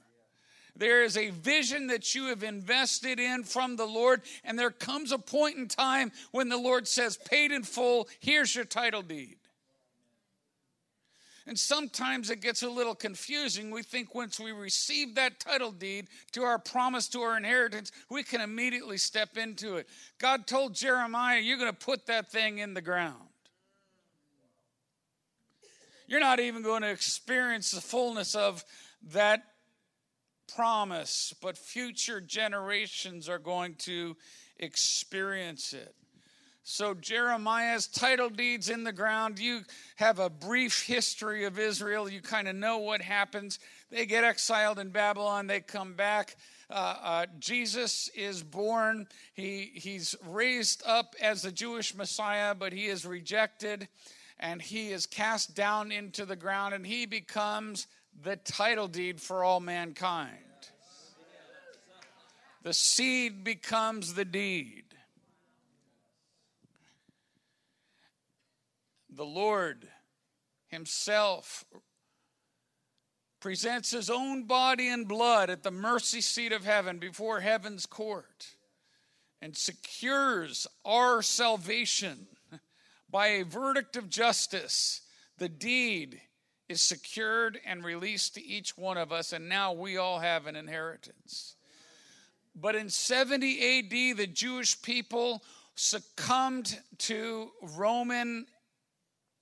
There 0.74 1.04
is 1.04 1.16
a 1.16 1.30
vision 1.30 1.86
that 1.86 2.16
you 2.16 2.30
have 2.30 2.42
invested 2.42 3.20
in 3.20 3.44
from 3.44 3.76
the 3.76 3.86
Lord, 3.86 4.22
and 4.42 4.58
there 4.58 4.72
comes 4.72 5.12
a 5.12 5.18
point 5.18 5.56
in 5.56 5.68
time 5.68 6.10
when 6.32 6.48
the 6.48 6.58
Lord 6.58 6.88
says, 6.88 7.16
Paid 7.16 7.52
in 7.52 7.62
full, 7.62 8.08
here's 8.18 8.56
your 8.56 8.64
title 8.64 9.02
deed. 9.02 9.36
And 11.48 11.58
sometimes 11.58 12.28
it 12.28 12.42
gets 12.42 12.62
a 12.62 12.68
little 12.68 12.94
confusing. 12.94 13.70
We 13.70 13.82
think 13.82 14.14
once 14.14 14.38
we 14.38 14.52
receive 14.52 15.14
that 15.14 15.40
title 15.40 15.72
deed 15.72 16.08
to 16.32 16.42
our 16.42 16.58
promise 16.58 17.08
to 17.08 17.22
our 17.22 17.38
inheritance, 17.38 17.90
we 18.10 18.22
can 18.22 18.42
immediately 18.42 18.98
step 18.98 19.38
into 19.38 19.76
it. 19.76 19.88
God 20.18 20.46
told 20.46 20.74
Jeremiah, 20.74 21.40
You're 21.40 21.56
going 21.56 21.72
to 21.72 21.86
put 21.86 22.04
that 22.04 22.30
thing 22.30 22.58
in 22.58 22.74
the 22.74 22.82
ground. 22.82 23.30
You're 26.06 26.20
not 26.20 26.38
even 26.38 26.62
going 26.62 26.82
to 26.82 26.90
experience 26.90 27.70
the 27.70 27.80
fullness 27.80 28.34
of 28.34 28.62
that 29.14 29.42
promise, 30.54 31.34
but 31.40 31.56
future 31.56 32.20
generations 32.20 33.26
are 33.26 33.38
going 33.38 33.76
to 33.76 34.18
experience 34.58 35.72
it. 35.72 35.94
So, 36.70 36.92
Jeremiah's 36.92 37.86
title 37.86 38.28
deeds 38.28 38.68
in 38.68 38.84
the 38.84 38.92
ground. 38.92 39.38
You 39.38 39.62
have 39.96 40.18
a 40.18 40.28
brief 40.28 40.82
history 40.82 41.46
of 41.46 41.58
Israel. 41.58 42.10
You 42.10 42.20
kind 42.20 42.46
of 42.46 42.56
know 42.56 42.76
what 42.76 43.00
happens. 43.00 43.58
They 43.90 44.04
get 44.04 44.22
exiled 44.22 44.78
in 44.78 44.90
Babylon, 44.90 45.46
they 45.46 45.60
come 45.60 45.94
back. 45.94 46.36
Uh, 46.68 46.96
uh, 47.02 47.26
Jesus 47.38 48.10
is 48.14 48.42
born. 48.42 49.08
He, 49.32 49.70
he's 49.76 50.14
raised 50.26 50.82
up 50.84 51.14
as 51.22 51.40
the 51.40 51.52
Jewish 51.52 51.94
Messiah, 51.94 52.54
but 52.54 52.74
he 52.74 52.88
is 52.88 53.06
rejected 53.06 53.88
and 54.38 54.60
he 54.60 54.90
is 54.90 55.06
cast 55.06 55.56
down 55.56 55.90
into 55.90 56.26
the 56.26 56.36
ground 56.36 56.74
and 56.74 56.86
he 56.86 57.06
becomes 57.06 57.86
the 58.22 58.36
title 58.36 58.88
deed 58.88 59.22
for 59.22 59.42
all 59.42 59.60
mankind. 59.60 60.36
The 62.62 62.74
seed 62.74 63.42
becomes 63.42 64.12
the 64.12 64.26
deed. 64.26 64.84
The 69.18 69.26
Lord 69.26 69.88
Himself 70.68 71.64
presents 73.40 73.90
His 73.90 74.08
own 74.08 74.44
body 74.44 74.88
and 74.88 75.08
blood 75.08 75.50
at 75.50 75.64
the 75.64 75.72
mercy 75.72 76.20
seat 76.20 76.52
of 76.52 76.64
heaven 76.64 76.98
before 76.98 77.40
heaven's 77.40 77.84
court 77.84 78.54
and 79.42 79.56
secures 79.56 80.68
our 80.84 81.20
salvation 81.20 82.28
by 83.10 83.26
a 83.26 83.44
verdict 83.44 83.96
of 83.96 84.08
justice. 84.08 85.00
The 85.38 85.48
deed 85.48 86.20
is 86.68 86.80
secured 86.80 87.58
and 87.66 87.84
released 87.84 88.34
to 88.34 88.44
each 88.44 88.78
one 88.78 88.96
of 88.96 89.12
us, 89.12 89.32
and 89.32 89.48
now 89.48 89.72
we 89.72 89.96
all 89.96 90.20
have 90.20 90.46
an 90.46 90.54
inheritance. 90.54 91.56
But 92.54 92.76
in 92.76 92.88
70 92.88 93.78
AD, 94.12 94.16
the 94.16 94.28
Jewish 94.28 94.80
people 94.80 95.42
succumbed 95.74 96.78
to 96.98 97.50
Roman 97.76 98.46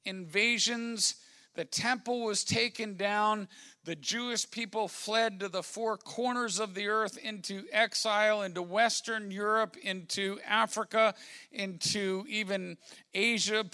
invasions. 0.06 1.16
The 1.54 1.64
temple 1.64 2.22
was 2.22 2.44
taken 2.44 2.96
down. 2.96 3.48
The 3.84 3.96
Jewish 3.96 4.50
people 4.50 4.88
fled 4.88 5.40
to 5.40 5.48
the 5.48 5.62
four 5.62 5.96
corners 5.96 6.60
of 6.60 6.74
the 6.74 6.88
earth 6.88 7.16
into 7.16 7.64
exile, 7.72 8.42
into 8.42 8.62
Western 8.62 9.30
Europe, 9.30 9.76
into 9.82 10.38
Africa, 10.46 11.14
into 11.50 12.24
even 12.28 12.76
Asia, 13.14 13.64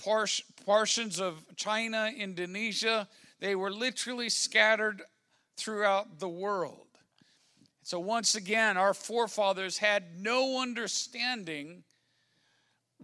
portions 0.64 1.20
of 1.20 1.44
China, 1.56 2.10
Indonesia. 2.16 3.08
They 3.40 3.56
were 3.56 3.72
literally 3.72 4.28
scattered 4.28 5.02
throughout 5.56 6.20
the 6.20 6.28
world. 6.28 6.86
So, 7.82 7.98
once 7.98 8.36
again, 8.36 8.76
our 8.76 8.94
forefathers 8.94 9.78
had 9.78 10.20
no 10.20 10.62
understanding 10.62 11.82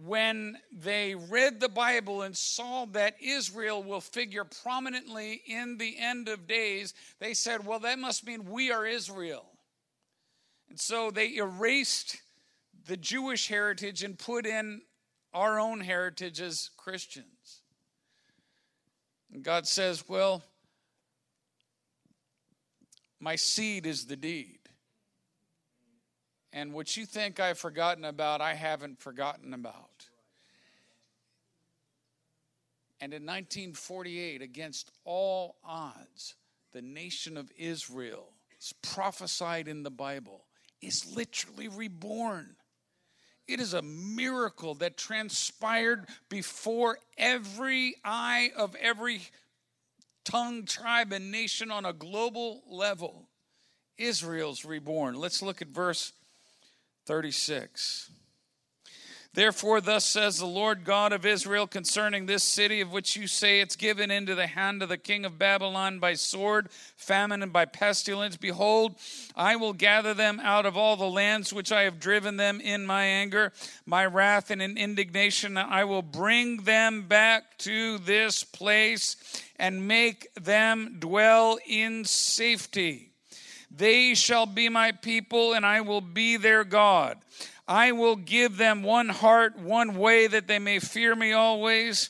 when 0.05 0.57
they 0.71 1.15
read 1.15 1.59
the 1.59 1.69
Bible 1.69 2.21
and 2.21 2.35
saw 2.35 2.85
that 2.85 3.15
Israel 3.21 3.83
will 3.83 4.01
figure 4.01 4.45
prominently 4.45 5.41
in 5.45 5.77
the 5.77 5.97
end 5.99 6.29
of 6.29 6.47
days, 6.47 6.93
they 7.19 7.33
said, 7.33 7.65
well, 7.65 7.79
that 7.79 7.99
must 7.99 8.25
mean 8.25 8.45
we 8.45 8.71
are 8.71 8.85
Israel. 8.85 9.45
And 10.69 10.79
so 10.79 11.11
they 11.11 11.35
erased 11.35 12.17
the 12.85 12.97
Jewish 12.97 13.47
heritage 13.47 14.03
and 14.03 14.17
put 14.17 14.45
in 14.45 14.81
our 15.33 15.59
own 15.59 15.81
heritage 15.81 16.39
as 16.39 16.69
Christians. 16.77 17.61
And 19.33 19.43
God 19.43 19.67
says, 19.67 20.07
well, 20.07 20.43
My 23.19 23.35
seed 23.35 23.85
is 23.85 24.05
the 24.05 24.15
deed. 24.15 24.59
And 26.51 26.73
what 26.73 26.97
you 26.97 27.05
think 27.05 27.39
I've 27.39 27.59
forgotten 27.59 28.05
about, 28.05 28.41
I 28.41 28.53
haven't 28.53 28.99
forgotten 28.99 29.53
about. 29.53 29.88
And 33.01 33.13
in 33.13 33.23
1948, 33.23 34.41
against 34.41 34.91
all 35.05 35.55
odds, 35.63 36.35
the 36.73 36.81
nation 36.81 37.37
of 37.37 37.51
Israel 37.57 38.33
is 38.59 38.73
prophesied 38.81 39.67
in 39.67 39.83
the 39.83 39.91
Bible 39.91 40.45
is 40.81 41.15
literally 41.15 41.67
reborn. 41.67 42.55
It 43.47 43.59
is 43.59 43.73
a 43.73 43.81
miracle 43.81 44.75
that 44.75 44.97
transpired 44.97 46.05
before 46.29 46.99
every 47.17 47.95
eye 48.03 48.51
of 48.55 48.75
every 48.75 49.21
tongue, 50.23 50.65
tribe, 50.65 51.11
and 51.11 51.31
nation 51.31 51.71
on 51.71 51.85
a 51.85 51.93
global 51.93 52.61
level. 52.69 53.27
Israel's 53.97 54.63
reborn. 54.63 55.15
Let's 55.15 55.41
look 55.41 55.61
at 55.61 55.69
verse 55.69 56.13
36. 57.05 58.11
Therefore, 59.35 59.79
thus 59.79 60.05
says 60.05 60.39
the 60.39 60.47
Lord 60.47 60.83
God 60.83 61.13
of 61.13 61.23
Israel 61.23 61.67
concerning 61.67 62.25
this 62.25 62.43
city 62.43 62.81
of 62.81 62.91
which 62.91 63.15
you 63.15 63.27
say 63.27 63.61
it's 63.61 63.75
given 63.75 64.09
into 64.09 64.33
the 64.33 64.47
hand 64.47 64.81
of 64.81 64.89
the 64.89 64.97
king 64.97 65.23
of 65.23 65.37
Babylon 65.37 65.99
by 65.99 66.15
sword, 66.15 66.69
famine, 66.97 67.43
and 67.43 67.53
by 67.53 67.65
pestilence. 67.65 68.37
Behold, 68.37 68.95
I 69.35 69.55
will 69.55 69.73
gather 69.73 70.15
them 70.15 70.39
out 70.39 70.65
of 70.65 70.75
all 70.75 70.97
the 70.97 71.07
lands 71.07 71.53
which 71.53 71.71
I 71.71 71.83
have 71.83 71.99
driven 71.99 72.37
them 72.37 72.59
in 72.59 72.87
my 72.87 73.03
anger, 73.03 73.53
my 73.85 74.03
wrath, 74.03 74.49
and 74.49 74.63
in 74.63 74.79
indignation. 74.79 75.57
I 75.57 75.83
will 75.83 76.01
bring 76.01 76.63
them 76.63 77.03
back 77.03 77.59
to 77.59 77.99
this 77.99 78.43
place 78.43 79.15
and 79.57 79.87
make 79.87 80.33
them 80.33 80.95
dwell 80.99 81.59
in 81.67 82.03
safety. 82.03 83.11
They 83.69 84.15
shall 84.15 84.47
be 84.47 84.67
my 84.69 84.91
people, 84.91 85.53
and 85.53 85.63
I 85.63 85.81
will 85.81 86.01
be 86.01 86.37
their 86.37 86.63
God. 86.63 87.19
I 87.69 87.91
will 87.91 88.15
give 88.15 88.57
them 88.57 88.81
one 88.81 89.09
heart, 89.09 89.59
one 89.59 89.95
way, 89.95 90.25
that 90.25 90.47
they 90.47 90.57
may 90.57 90.79
fear 90.79 91.15
me 91.15 91.33
always. 91.33 92.09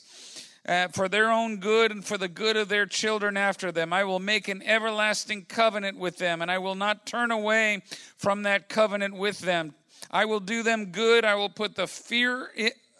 Uh, 0.66 0.88
for 0.88 1.08
their 1.08 1.30
own 1.30 1.56
good 1.56 1.90
and 1.90 2.04
for 2.04 2.18
the 2.18 2.28
good 2.28 2.54
of 2.54 2.68
their 2.68 2.84
children 2.84 3.36
after 3.36 3.72
them. 3.72 3.94
I 3.94 4.04
will 4.04 4.18
make 4.18 4.46
an 4.46 4.62
everlasting 4.62 5.46
covenant 5.46 5.98
with 5.98 6.18
them, 6.18 6.42
and 6.42 6.50
I 6.50 6.58
will 6.58 6.74
not 6.74 7.06
turn 7.06 7.30
away 7.30 7.82
from 8.18 8.42
that 8.42 8.68
covenant 8.68 9.14
with 9.14 9.40
them. 9.40 9.74
I 10.10 10.26
will 10.26 10.38
do 10.38 10.62
them 10.62 10.92
good. 10.92 11.24
I 11.24 11.34
will 11.34 11.48
put 11.48 11.76
the 11.76 11.86
fear 11.86 12.50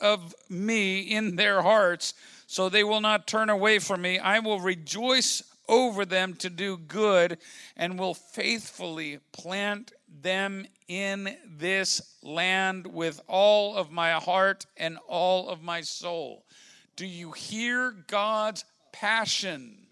of 0.01 0.35
me 0.49 1.01
in 1.01 1.37
their 1.37 1.61
hearts, 1.61 2.15
so 2.47 2.69
they 2.69 2.83
will 2.83 3.03
not 3.03 3.27
turn 3.27 3.51
away 3.51 3.79
from 3.79 4.01
me. 4.03 4.19
I 4.19 4.39
will 4.39 4.61
rejoice 4.61 5.43
over 5.69 6.05
them 6.05 6.35
to 6.35 6.51
do 6.51 6.79
good 6.79 7.39
and 7.77 7.99
will 7.99 8.15
faithfully 8.15 9.19
plant 9.33 9.93
them 10.09 10.67
in 10.91 11.37
this 11.47 12.03
land 12.21 12.85
with 12.85 13.21
all 13.29 13.77
of 13.77 13.93
my 13.93 14.11
heart 14.11 14.67
and 14.77 14.99
all 15.07 15.49
of 15.49 15.63
my 15.63 15.83
soul. 15.83 16.45
Do 16.97 17.07
you 17.07 17.31
hear 17.31 17.93
God's 18.09 18.65
passion 18.91 19.87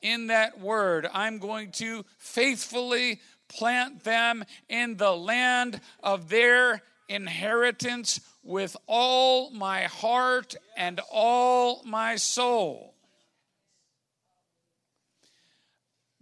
in 0.00 0.28
that 0.28 0.60
word? 0.60 1.08
I'm 1.12 1.38
going 1.38 1.72
to 1.72 2.04
faithfully 2.18 3.20
plant 3.48 4.04
them 4.04 4.44
in 4.68 4.96
the 4.96 5.10
land 5.10 5.80
of 6.04 6.28
their 6.28 6.82
inheritance 7.08 8.20
with 8.44 8.76
all 8.86 9.50
my 9.50 9.82
heart 9.82 10.54
and 10.76 11.00
all 11.10 11.82
my 11.84 12.14
soul. 12.14 12.94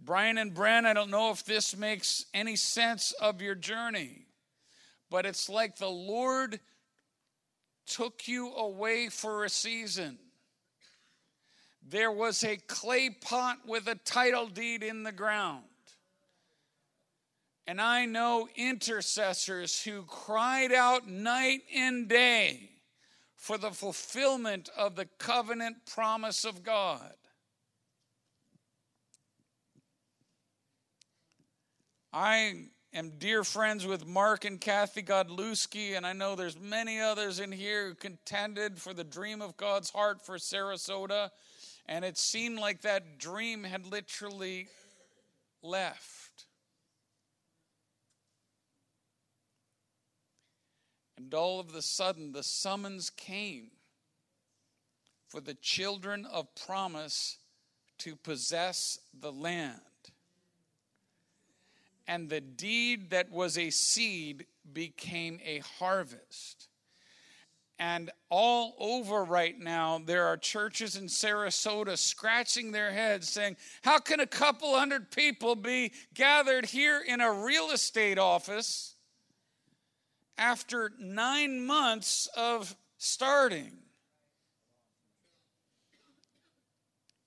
Brian 0.06 0.38
and 0.38 0.54
Bren, 0.54 0.86
I 0.86 0.92
don't 0.92 1.10
know 1.10 1.32
if 1.32 1.44
this 1.44 1.76
makes 1.76 2.26
any 2.32 2.54
sense 2.54 3.10
of 3.20 3.42
your 3.42 3.56
journey, 3.56 4.26
but 5.10 5.26
it's 5.26 5.48
like 5.48 5.76
the 5.76 5.90
Lord 5.90 6.60
took 7.88 8.28
you 8.28 8.54
away 8.54 9.08
for 9.08 9.44
a 9.44 9.50
season. 9.50 10.16
There 11.82 12.12
was 12.12 12.44
a 12.44 12.56
clay 12.56 13.10
pot 13.10 13.58
with 13.66 13.88
a 13.88 13.96
title 13.96 14.46
deed 14.46 14.84
in 14.84 15.02
the 15.02 15.10
ground. 15.10 15.64
And 17.66 17.80
I 17.80 18.06
know 18.06 18.48
intercessors 18.54 19.82
who 19.82 20.04
cried 20.04 20.70
out 20.70 21.08
night 21.08 21.62
and 21.74 22.08
day 22.08 22.70
for 23.34 23.58
the 23.58 23.72
fulfillment 23.72 24.68
of 24.78 24.94
the 24.94 25.08
covenant 25.18 25.78
promise 25.84 26.44
of 26.44 26.62
God. 26.62 27.12
I 32.18 32.54
am 32.94 33.12
dear 33.18 33.44
friends 33.44 33.86
with 33.86 34.06
Mark 34.06 34.46
and 34.46 34.58
Kathy 34.58 35.02
Godlewski, 35.02 35.98
and 35.98 36.06
I 36.06 36.14
know 36.14 36.34
there's 36.34 36.58
many 36.58 36.98
others 36.98 37.40
in 37.40 37.52
here 37.52 37.88
who 37.88 37.94
contended 37.94 38.80
for 38.80 38.94
the 38.94 39.04
dream 39.04 39.42
of 39.42 39.58
God's 39.58 39.90
heart 39.90 40.24
for 40.24 40.38
Sarasota, 40.38 41.28
and 41.84 42.06
it 42.06 42.16
seemed 42.16 42.58
like 42.58 42.80
that 42.80 43.18
dream 43.18 43.64
had 43.64 43.84
literally 43.84 44.68
left. 45.62 46.46
And 51.18 51.34
all 51.34 51.60
of 51.60 51.74
a 51.74 51.82
sudden, 51.82 52.32
the 52.32 52.42
summons 52.42 53.10
came 53.10 53.72
for 55.28 55.42
the 55.42 55.52
children 55.52 56.24
of 56.24 56.46
promise 56.54 57.36
to 57.98 58.16
possess 58.16 59.00
the 59.12 59.32
land 59.32 59.82
and 62.06 62.28
the 62.28 62.40
deed 62.40 63.10
that 63.10 63.30
was 63.30 63.58
a 63.58 63.70
seed 63.70 64.46
became 64.72 65.40
a 65.44 65.58
harvest. 65.78 66.68
And 67.78 68.10
all 68.30 68.74
over 68.78 69.22
right 69.24 69.58
now, 69.58 70.00
there 70.04 70.26
are 70.26 70.38
churches 70.38 70.96
in 70.96 71.06
Sarasota 71.06 71.98
scratching 71.98 72.72
their 72.72 72.90
heads 72.90 73.28
saying, 73.28 73.56
How 73.82 73.98
can 73.98 74.20
a 74.20 74.26
couple 74.26 74.78
hundred 74.78 75.10
people 75.10 75.56
be 75.56 75.92
gathered 76.14 76.64
here 76.66 77.02
in 77.06 77.20
a 77.20 77.30
real 77.30 77.70
estate 77.70 78.18
office 78.18 78.94
after 80.38 80.92
nine 80.98 81.66
months 81.66 82.28
of 82.34 82.74
starting? 82.96 83.72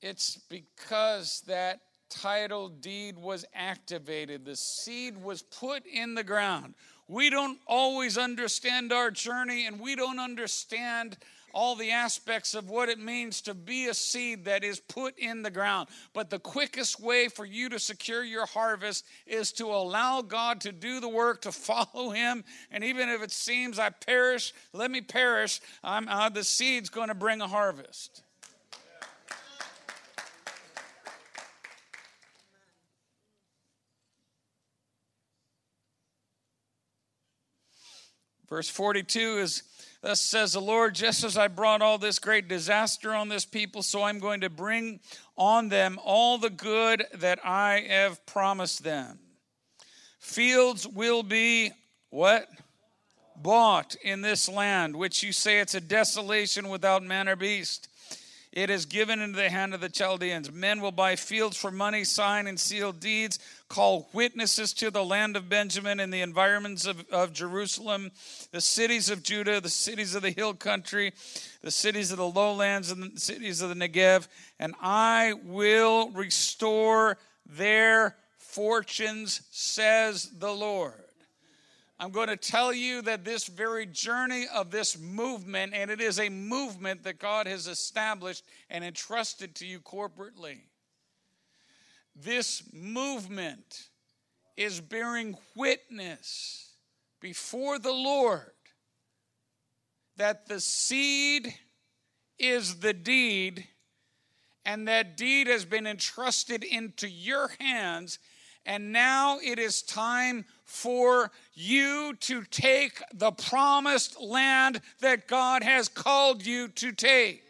It's 0.02 0.38
because 0.50 1.44
that 1.48 1.82
title 2.10 2.70
deed 2.70 3.18
was 3.18 3.46
activated, 3.54 4.46
the 4.46 4.56
seed 4.56 5.22
was 5.22 5.42
put 5.42 5.86
in 5.86 6.16
the 6.16 6.24
ground. 6.24 6.74
We 7.08 7.30
don't 7.30 7.60
always 7.66 8.18
understand 8.18 8.94
our 8.94 9.10
journey 9.10 9.66
and 9.66 9.80
we 9.80 9.96
don't 9.96 10.20
understand 10.20 11.18
all 11.54 11.76
the 11.76 11.92
aspects 11.92 12.54
of 12.54 12.70
what 12.70 12.90
it 12.90 13.00
means 13.00 13.42
to 13.42 13.54
be 13.54 13.88
a 13.88 13.94
seed 13.94 14.46
that 14.46 14.64
is 14.64 14.80
put 14.80 15.18
in 15.18 15.42
the 15.42 15.52
ground. 15.52 15.90
But 16.14 16.30
the 16.30 16.40
quickest 16.40 17.00
way 17.00 17.28
for 17.28 17.46
you 17.46 17.70
to 17.70 17.80
secure 17.80 18.24
your 18.24 18.46
harvest 18.46 19.06
is 19.26 19.52
to 19.54 19.66
allow 19.66 20.22
God 20.22 20.62
to 20.62 20.72
do 20.72 21.00
the 21.00 21.10
work, 21.10 21.42
to 21.42 21.52
follow 21.52 22.12
Him. 22.12 22.44
And 22.72 22.84
even 22.84 23.10
if 23.10 23.22
it 23.22 23.32
seems 23.32 23.80
I 23.80 23.90
perish, 23.90 24.54
let 24.74 24.92
me 24.92 25.02
perish, 25.02 25.62
I'm, 25.84 26.08
uh, 26.08 26.30
the 26.30 26.44
seed's 26.44 26.90
going 26.90 27.10
to 27.10 27.16
bring 27.16 27.42
a 27.42 27.48
harvest. 27.48 28.24
Verse 38.50 38.70
42 38.70 39.38
is 39.38 39.64
Thus 40.02 40.22
says 40.22 40.54
the 40.54 40.62
Lord, 40.62 40.96
just 40.96 41.26
as 41.26 41.38
I 41.38 41.50
brought 41.50 41.82
all 41.82 41.98
this 41.98 42.20
great 42.20 42.48
disaster 42.48 43.14
on 43.14 43.28
this 43.28 43.44
people, 43.44 43.84
so 43.84 44.04
I'm 44.04 44.20
going 44.20 44.42
to 44.42 44.50
bring 44.50 45.02
on 45.38 45.68
them 45.68 46.00
all 46.04 46.38
the 46.38 46.50
good 46.50 47.06
that 47.16 47.40
I 47.46 47.86
have 47.90 48.26
promised 48.26 48.84
them. 48.84 49.20
Fields 50.20 50.88
will 50.88 51.22
be 51.22 51.72
what? 52.12 52.48
Bought 53.36 53.96
in 54.02 54.22
this 54.22 54.48
land, 54.48 54.96
which 54.96 55.22
you 55.22 55.34
say 55.34 55.60
it's 55.60 55.76
a 55.76 55.82
desolation 55.82 56.70
without 56.70 57.04
man 57.04 57.28
or 57.28 57.36
beast. 57.36 57.90
It 58.52 58.70
is 58.70 58.86
given 58.86 59.20
into 59.20 59.38
the 59.38 59.50
hand 59.50 59.74
of 59.74 59.82
the 59.82 59.90
Chaldeans. 59.90 60.52
Men 60.52 60.82
will 60.82 60.92
buy 60.92 61.16
fields 61.16 61.56
for 61.56 61.72
money, 61.72 62.04
sign 62.04 62.48
and 62.48 62.60
seal 62.60 62.92
deeds, 62.92 63.38
call 63.70 64.10
witnesses 64.14 64.74
to 64.74 64.90
the 64.92 65.06
land 65.06 65.38
of 65.38 65.48
Benjamin 65.48 66.00
and 66.00 66.12
the 66.12 66.22
environments 66.22 66.86
of, 66.86 67.08
of 67.12 67.32
Jerusalem, 67.32 68.12
the 68.52 68.62
cities 68.62 69.10
of 69.10 69.24
Judah, 69.24 69.62
the 69.62 69.70
cities 69.70 70.16
of 70.16 70.24
the 70.24 70.32
hill 70.32 70.56
country, 70.56 71.14
the 71.62 71.72
cities 71.72 72.12
of 72.12 72.18
the 72.18 72.28
lowlands, 72.28 72.92
and 72.92 73.04
the 73.04 73.20
cities 73.20 73.62
of 73.62 73.70
the 73.70 73.76
Negev. 73.76 74.28
And 74.60 74.74
I 74.82 75.34
will 75.46 76.10
restore 76.10 77.18
their 77.46 78.16
fortunes, 78.38 79.42
says 79.52 80.32
the 80.40 80.52
Lord. 80.52 80.94
I'm 82.00 82.12
going 82.12 82.30
to 82.30 82.38
tell 82.38 82.74
you 82.74 83.02
that 83.04 83.26
this 83.26 83.46
very 83.46 83.86
journey 83.86 84.48
of 84.54 84.72
this 84.72 84.98
movement, 84.98 85.74
and 85.76 85.92
it 85.92 86.00
is 86.00 86.20
a 86.20 86.30
movement 86.30 87.04
that 87.04 87.20
God 87.20 87.46
has 87.46 87.68
established 87.68 88.46
and 88.70 88.84
entrusted 88.84 89.54
to 89.56 89.66
you 89.66 89.80
corporately. 89.80 90.60
This 92.22 92.64
movement 92.74 93.90
is 94.58 94.82
bearing 94.82 95.38
witness 95.56 96.74
before 97.22 97.80
the 97.80 97.94
Lord 97.94 98.52
that 100.18 100.48
the 100.48 100.60
seed 100.60 101.54
is 102.38 102.80
the 102.82 102.92
deed, 102.92 103.68
and 104.66 104.86
that 104.90 105.16
deed 105.16 105.48
has 105.48 105.64
been 105.64 105.88
entrusted 105.88 106.66
into 106.66 107.08
your 107.08 107.52
hands, 107.60 108.20
and 108.66 108.92
now 108.92 109.40
it 109.42 109.58
is 109.58 109.82
time 109.82 110.44
for 110.66 111.32
you 111.54 112.16
to 112.20 112.44
take 112.44 113.02
the 113.14 113.32
promised 113.32 114.20
land 114.20 114.82
that 115.00 115.30
God 115.30 115.64
has 115.64 115.88
called 115.88 116.46
you 116.46 116.68
to 116.68 116.92
take. 116.92 117.49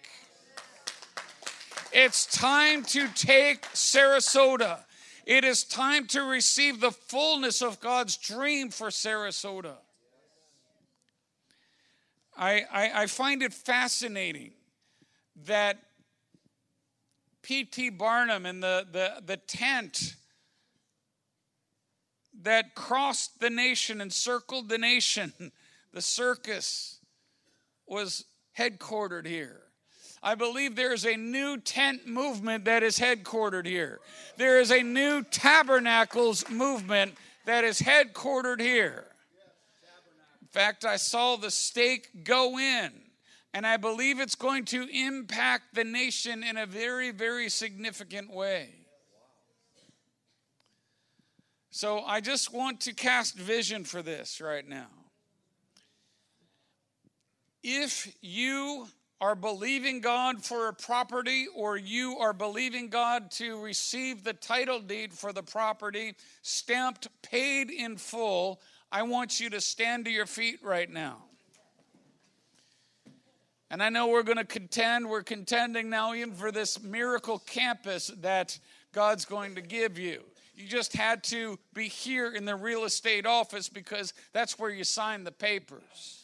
It's 1.92 2.26
time 2.28 2.84
to 2.86 3.08
take 3.16 3.64
Sarasota. 3.74 4.80
It 5.26 5.44
is 5.44 5.64
time 5.64 6.06
to 6.08 6.22
receive 6.22 6.80
the 6.80 6.92
fullness 6.92 7.62
of 7.62 7.80
God's 7.80 8.16
dream 8.18 8.70
for 8.70 8.90
Sarasota. 8.90 9.76
I, 12.38 12.64
I, 12.72 12.92
I 13.04 13.06
find 13.08 13.42
it 13.42 13.54
fascinating 13.54 14.52
that 15.46 15.78
P.T. 17.42 17.90
Barnum 17.92 18.46
and 18.46 18.62
the, 18.62 18.86
the, 18.92 19.22
the 19.26 19.38
tent 19.38 20.16
that 22.44 22.76
crossed 22.76 23.40
the 23.40 23.50
nation 23.50 24.00
and 24.00 24.14
circled 24.14 24.70
the 24.70 24.78
nation, 24.78 25.34
the 25.94 26.02
circus, 26.02 27.00
was 27.88 28.26
headquartered 28.58 29.26
here. 29.26 29.62
I 30.22 30.36
believe 30.36 30.76
there 30.76 30.94
is 30.94 31.06
a 31.06 31.16
new 31.16 31.58
tent 31.58 32.06
movement 32.06 32.66
that 32.66 32.84
is 32.84 33.00
headquartered 33.00 33.66
here. 33.66 34.00
There 34.38 34.60
is 34.60 34.72
a 34.72 34.84
new 34.84 35.24
tabernacles 35.24 36.50
movement 36.50 37.16
that 37.46 37.64
is 37.64 37.80
headquartered 37.80 38.60
here. 38.60 39.06
In 40.42 40.48
fact, 40.48 40.84
I 40.84 40.98
saw 40.98 41.36
the 41.36 41.52
stake 41.52 42.26
go 42.26 42.58
in, 42.58 42.92
and 43.54 43.66
I 43.66 43.78
believe 43.78 44.20
it's 44.20 44.36
going 44.36 44.66
to 44.66 44.88
impact 44.92 45.74
the 45.74 45.84
nation 45.84 46.44
in 46.44 46.58
a 46.58 46.66
very, 46.66 47.12
very 47.12 47.50
significant 47.50 48.34
way. 48.34 48.74
So 51.70 52.00
I 52.00 52.20
just 52.20 52.52
want 52.54 52.82
to 52.82 52.94
cast 52.94 53.38
vision 53.38 53.86
for 53.86 54.02
this 54.02 54.42
right 54.42 54.68
now. 54.68 54.88
If 57.64 58.14
you 58.22 58.88
are 59.22 59.36
believing 59.36 60.00
God 60.00 60.44
for 60.44 60.70
a 60.70 60.74
property 60.74 61.48
or 61.54 61.78
you 61.78 62.18
are 62.20 62.34
believing 62.34 62.90
God 62.90 63.32
to 63.32 63.62
receive 63.62 64.24
the 64.24 64.34
title 64.34 64.80
deed 64.80 65.14
for 65.14 65.34
the 65.34 65.44
property 65.44 66.16
stamped 66.42 67.10
paid 67.22 67.70
in 67.70 67.98
full, 67.98 68.62
I 68.92 69.04
want 69.04 69.40
you 69.40 69.50
to 69.52 69.62
stand 69.62 70.06
to 70.06 70.12
your 70.12 70.26
feet 70.26 70.60
right 70.64 70.90
now. 70.90 71.18
And 73.72 73.84
I 73.84 73.90
know 73.90 74.08
we're 74.08 74.24
going 74.24 74.38
to 74.38 74.46
contend, 74.46 75.10
we're 75.10 75.22
contending 75.22 75.90
now 75.90 76.14
even 76.14 76.34
for 76.34 76.52
this 76.52 76.82
miracle 76.82 77.40
campus 77.40 78.08
that 78.22 78.58
God's 78.94 79.26
going 79.26 79.56
to 79.56 79.62
give 79.62 80.00
you. 80.00 80.24
You 80.56 80.68
just 80.68 80.94
had 80.94 81.24
to 81.26 81.60
be 81.74 81.88
here 81.88 82.34
in 82.34 82.46
the 82.46 82.56
real 82.56 82.84
estate 82.84 83.26
office 83.26 83.70
because 83.70 84.14
that's 84.34 84.58
where 84.58 84.70
you 84.70 84.84
sign 84.84 85.24
the 85.24 85.32
papers. 85.32 86.19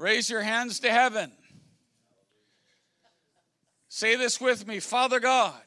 Raise 0.00 0.30
your 0.30 0.40
hands 0.40 0.80
to 0.80 0.90
heaven. 0.90 1.30
Say 3.90 4.16
this 4.16 4.40
with 4.40 4.66
me 4.66 4.80
Father 4.80 5.20
God, 5.20 5.60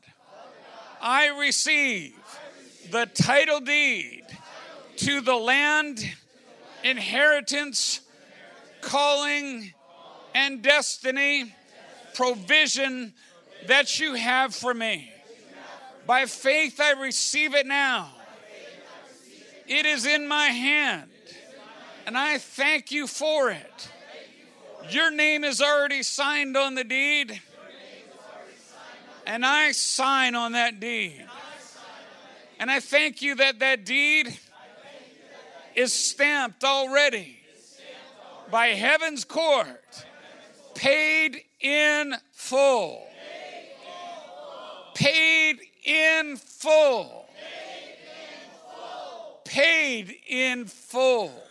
I 1.00 1.40
receive 1.40 2.16
the 2.90 3.06
title 3.14 3.60
deed 3.60 4.24
to 4.98 5.22
the 5.22 5.36
land, 5.36 6.04
inheritance, 6.84 8.00
calling, 8.82 9.72
and 10.34 10.64
destiny, 10.64 11.54
provision 12.16 13.14
that 13.68 14.00
you 14.00 14.16
have 14.16 14.56
for 14.56 14.74
me. 14.74 15.14
By 16.08 16.26
faith, 16.26 16.82
I 16.82 16.94
receive 16.94 17.54
it 17.54 17.68
now. 17.68 18.10
It 19.68 19.86
is 19.86 20.08
in 20.08 20.28
my 20.28 20.48
hand, 20.48 21.12
and 22.08 22.18
I 22.18 22.40
thank 22.40 22.92
you 22.92 23.06
for 23.06 23.52
it. 23.52 23.90
Your 24.90 25.12
name 25.12 25.44
is 25.44 25.62
already 25.62 26.04
signed 26.04 26.58
on 26.58 26.76
the 26.76 26.84
deed. 26.84 27.42
And 29.26 29.46
I 29.46 29.72
sign 29.72 30.36
on 30.36 30.52
that 30.54 30.80
deed. 30.80 31.26
And 32.60 32.70
I 32.70 32.80
thank 32.80 33.22
you 33.22 33.36
that 33.36 33.60
that 33.60 33.86
deed 33.86 34.38
is 35.76 35.94
stamped 35.94 36.64
already 36.64 37.40
by 38.52 38.68
heaven's 38.68 39.26
court, 39.26 40.06
paid 40.76 41.42
in 41.60 42.14
full. 42.32 43.08
Paid 44.94 45.60
in 45.84 46.38
full. 46.38 47.26
Paid 49.46 50.16
in 50.28 50.66
full 50.66 51.43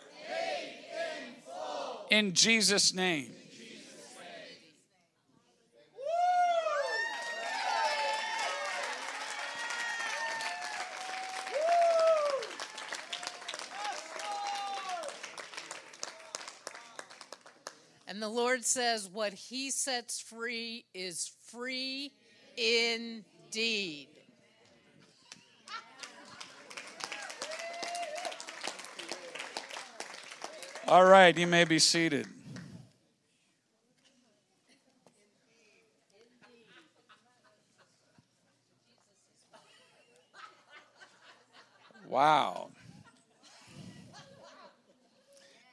in 2.13 2.35
Jesus' 2.35 2.93
name. 2.93 3.33
And 18.07 18.21
the 18.21 18.29
Lord 18.29 18.63
says, 18.63 19.09
What 19.09 19.33
He 19.33 19.71
sets 19.71 20.21
free 20.21 20.85
is 20.93 21.33
free 21.45 22.13
indeed. 22.59 24.12
All 30.93 31.07
right, 31.07 31.35
you 31.39 31.47
may 31.47 31.65
be 31.65 31.79
seated. 31.79 32.27
Wow. 42.07 42.69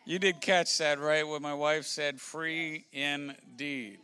You 0.05 0.19
did 0.19 0.39
catch 0.39 0.77
that, 0.77 1.01
right? 1.01 1.27
What 1.27 1.41
my 1.41 1.53
wife 1.53 1.85
said 1.85 2.21
free 2.21 2.85
indeed. 2.93 3.99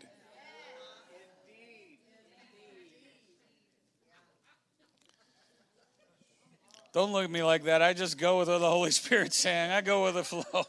Don't 6.91 7.13
look 7.13 7.23
at 7.23 7.32
me 7.32 7.41
like 7.41 7.63
that. 7.63 7.82
I 7.82 7.93
just 7.93 8.17
go 8.17 8.39
with 8.39 8.49
what 8.49 8.60
the 8.60 8.69
Holy 8.69 8.91
Spirit's 8.91 9.38
saying. 9.38 9.71
I 9.71 9.80
go 9.80 10.04
with 10.04 10.15
the 10.15 10.25
flow. 10.25 10.65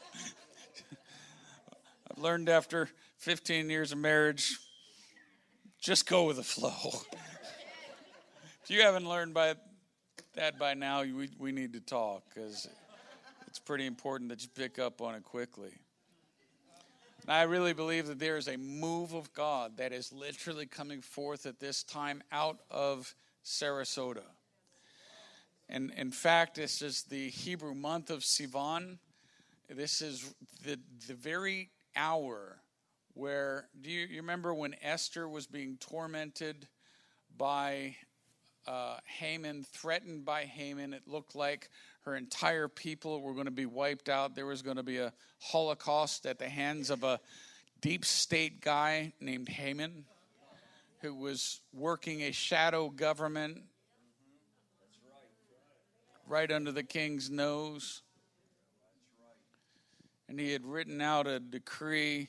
I've 2.16 2.22
learned 2.22 2.48
after 2.48 2.88
15 3.18 3.68
years 3.68 3.92
of 3.92 3.98
marriage, 3.98 4.56
just 5.80 6.08
go 6.08 6.24
with 6.24 6.36
the 6.36 6.42
flow. 6.42 6.70
if 8.62 8.70
you 8.70 8.82
haven't 8.82 9.06
learned 9.06 9.34
by 9.34 9.54
that 10.34 10.58
by 10.58 10.74
now, 10.74 11.02
we, 11.02 11.28
we 11.38 11.52
need 11.52 11.74
to 11.74 11.80
talk 11.80 12.22
because 12.32 12.68
it's 13.46 13.58
pretty 13.58 13.86
important 13.86 14.30
that 14.30 14.42
you 14.42 14.48
pick 14.54 14.78
up 14.78 15.02
on 15.02 15.14
it 15.14 15.24
quickly. 15.24 15.72
And 17.22 17.32
I 17.32 17.42
really 17.42 17.74
believe 17.74 18.06
that 18.06 18.18
there 18.18 18.36
is 18.36 18.48
a 18.48 18.56
move 18.56 19.12
of 19.12 19.32
God 19.34 19.76
that 19.76 19.92
is 19.92 20.12
literally 20.12 20.66
coming 20.66 21.02
forth 21.02 21.44
at 21.44 21.60
this 21.60 21.82
time 21.82 22.22
out 22.32 22.60
of 22.70 23.14
Sarasota. 23.44 24.24
And 25.68 25.92
in 25.96 26.12
fact, 26.12 26.54
this 26.54 26.80
is 26.80 27.02
the 27.02 27.28
Hebrew 27.28 27.74
month 27.74 28.08
of 28.08 28.20
Sivan. 28.20 28.98
This 29.68 30.00
is 30.00 30.32
the, 30.64 30.78
the 31.08 31.14
very 31.14 31.70
hour 31.96 32.60
where, 33.16 33.68
do 33.80 33.90
you, 33.90 34.06
you 34.06 34.18
remember 34.18 34.52
when 34.52 34.74
Esther 34.82 35.26
was 35.26 35.46
being 35.46 35.78
tormented 35.80 36.68
by 37.34 37.96
uh, 38.66 38.98
Haman, 39.06 39.64
threatened 39.72 40.26
by 40.26 40.44
Haman? 40.44 40.92
It 40.92 41.08
looked 41.08 41.34
like 41.34 41.70
her 42.02 42.14
entire 42.14 42.68
people 42.68 43.22
were 43.22 43.32
going 43.32 43.46
to 43.46 43.50
be 43.50 43.64
wiped 43.64 44.10
out. 44.10 44.34
There 44.34 44.44
was 44.44 44.60
going 44.60 44.76
to 44.76 44.82
be 44.82 44.98
a 44.98 45.14
holocaust 45.40 46.26
at 46.26 46.38
the 46.38 46.48
hands 46.48 46.90
of 46.90 47.04
a 47.04 47.18
deep 47.80 48.04
state 48.04 48.60
guy 48.60 49.14
named 49.18 49.48
Haman 49.48 50.04
who 51.00 51.14
was 51.14 51.62
working 51.72 52.20
a 52.20 52.32
shadow 52.32 52.90
government 52.90 53.62
right 56.28 56.52
under 56.52 56.70
the 56.70 56.82
king's 56.82 57.30
nose. 57.30 58.02
And 60.28 60.40
he 60.40 60.52
had 60.52 60.66
written 60.66 61.00
out 61.00 61.26
a 61.26 61.38
decree, 61.38 62.28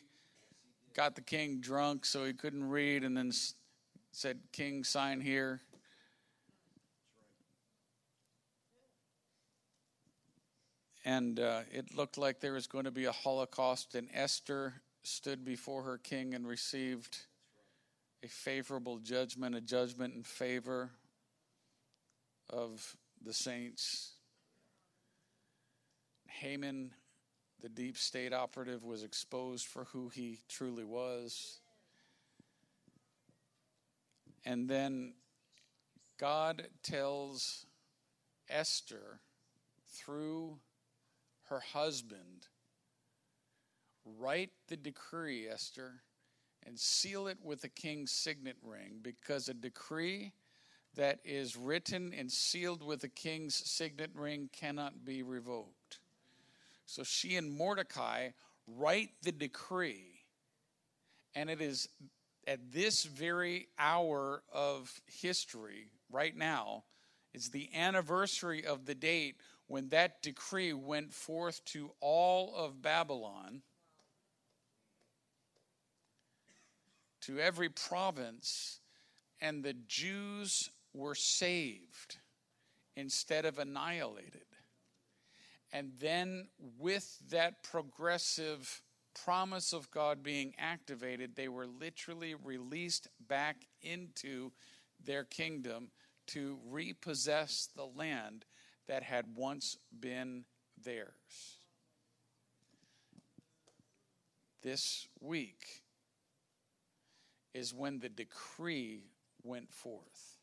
got 0.94 1.16
the 1.16 1.22
king 1.22 1.60
drunk 1.60 2.06
so 2.06 2.26
he 2.26 2.34
couldn't 2.34 2.70
read, 2.70 3.04
and 3.04 3.18
then 3.18 3.32
said, 4.12 4.40
King, 4.52 4.84
sign 4.84 5.22
here. 5.22 5.62
And 11.06 11.40
uh, 11.40 11.62
it 11.72 11.96
looked 11.96 12.18
like 12.18 12.40
there 12.40 12.54
was 12.54 12.68
going 12.68 12.86
to 12.86 12.92
be 12.92 13.06
a 13.06 13.12
Holocaust, 13.12 13.96
and 13.96 14.10
Esther 14.14 14.82
stood 15.04 15.46
before 15.46 15.84
her 15.84 15.98
king 15.98 16.34
and 16.34 16.46
received 16.46 17.18
a 18.24 18.28
favorable 18.28 18.98
judgment, 18.98 19.56
a 19.56 19.62
judgment 19.62 20.16
in 20.16 20.24
favor 20.24 20.90
of 22.50 22.98
the 23.24 23.34
saints. 23.34 24.12
Haman, 26.28 26.92
the 27.62 27.70
deep 27.70 27.98
state 27.98 28.34
operative, 28.34 28.84
was 28.84 29.04
exposed 29.04 29.66
for 29.66 29.86
who 29.86 30.10
he 30.10 30.40
truly 30.48 30.84
was. 30.84 31.60
And 34.46 34.70
then 34.70 35.14
God 36.20 36.68
tells 36.84 37.66
Esther 38.50 39.20
through 39.90 40.58
her 41.50 41.60
husband, 41.60 42.48
write 44.20 44.52
the 44.68 44.78
decree, 44.78 45.48
Esther, 45.48 46.02
and 46.66 46.78
seal 46.80 47.28
it 47.28 47.38
with 47.44 47.62
the 47.62 47.70
king's 47.70 48.12
signet 48.12 48.58
ring, 48.62 49.00
because 49.02 49.48
a 49.48 49.54
decree 49.54 50.34
that 50.96 51.20
is 51.24 51.56
written 51.56 52.14
and 52.18 52.32
sealed 52.32 52.84
with 52.84 53.02
the 53.02 53.08
king's 53.08 53.56
signet 53.56 54.12
ring 54.14 54.50
cannot 54.52 55.06
be 55.06 55.24
revoked. 55.24 55.77
So 56.88 57.04
she 57.04 57.36
and 57.36 57.52
Mordecai 57.52 58.30
write 58.66 59.10
the 59.22 59.34
decree, 59.34 60.22
and 61.36 61.50
it 61.50 61.62
is 61.62 61.90
at 62.48 62.72
this 62.72 63.04
very 63.04 63.68
hour 63.78 64.42
of 64.54 65.02
history, 65.06 65.90
right 66.10 66.36
now, 66.36 66.86
it's 67.34 67.50
the 67.50 67.70
anniversary 67.76 68.66
of 68.66 68.86
the 68.86 68.96
date 68.96 69.36
when 69.68 69.90
that 69.90 70.22
decree 70.22 70.72
went 70.72 71.14
forth 71.14 71.64
to 71.66 71.92
all 72.00 72.56
of 72.56 72.82
Babylon, 72.82 73.62
to 77.20 77.38
every 77.38 77.68
province, 77.68 78.80
and 79.42 79.62
the 79.62 79.74
Jews 79.74 80.70
were 80.94 81.16
saved 81.16 82.16
instead 82.96 83.44
of 83.44 83.60
annihilated. 83.60 84.47
And 85.72 85.92
then, 86.00 86.48
with 86.80 87.20
that 87.30 87.64
progressive 87.64 88.82
promise 89.24 89.74
of 89.74 89.92
God 89.92 90.24
being 90.24 90.54
activated, 90.58 91.36
they 91.36 91.50
were 91.50 91.68
literally 91.68 92.36
released 92.36 93.10
back 93.28 93.68
into 93.82 94.52
their 95.04 95.24
kingdom 95.24 95.90
to 96.28 96.58
repossess 96.70 97.70
the 97.76 97.86
land 97.86 98.46
that 98.88 99.04
had 99.04 99.26
once 99.36 99.78
been 100.00 100.46
theirs. 100.82 101.60
This 104.62 105.08
week 105.20 105.84
is 107.54 107.74
when 107.74 108.00
the 108.00 108.10
decree 108.10 109.04
went 109.44 109.72
forth. 109.74 110.37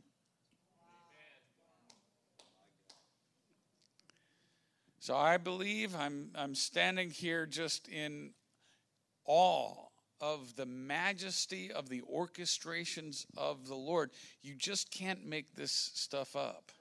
So 5.04 5.14
I 5.14 5.36
believe 5.36 5.94
I'm, 5.94 6.30
I'm 6.34 6.54
standing 6.54 7.10
here 7.10 7.44
just 7.44 7.88
in 7.88 8.30
awe 9.26 9.74
of 10.18 10.56
the 10.56 10.64
majesty 10.64 11.70
of 11.70 11.90
the 11.90 12.00
orchestrations 12.10 13.26
of 13.36 13.68
the 13.68 13.74
Lord. 13.74 14.12
You 14.40 14.54
just 14.54 14.90
can't 14.90 15.26
make 15.26 15.56
this 15.56 15.72
stuff 15.72 16.34
up. 16.34 16.72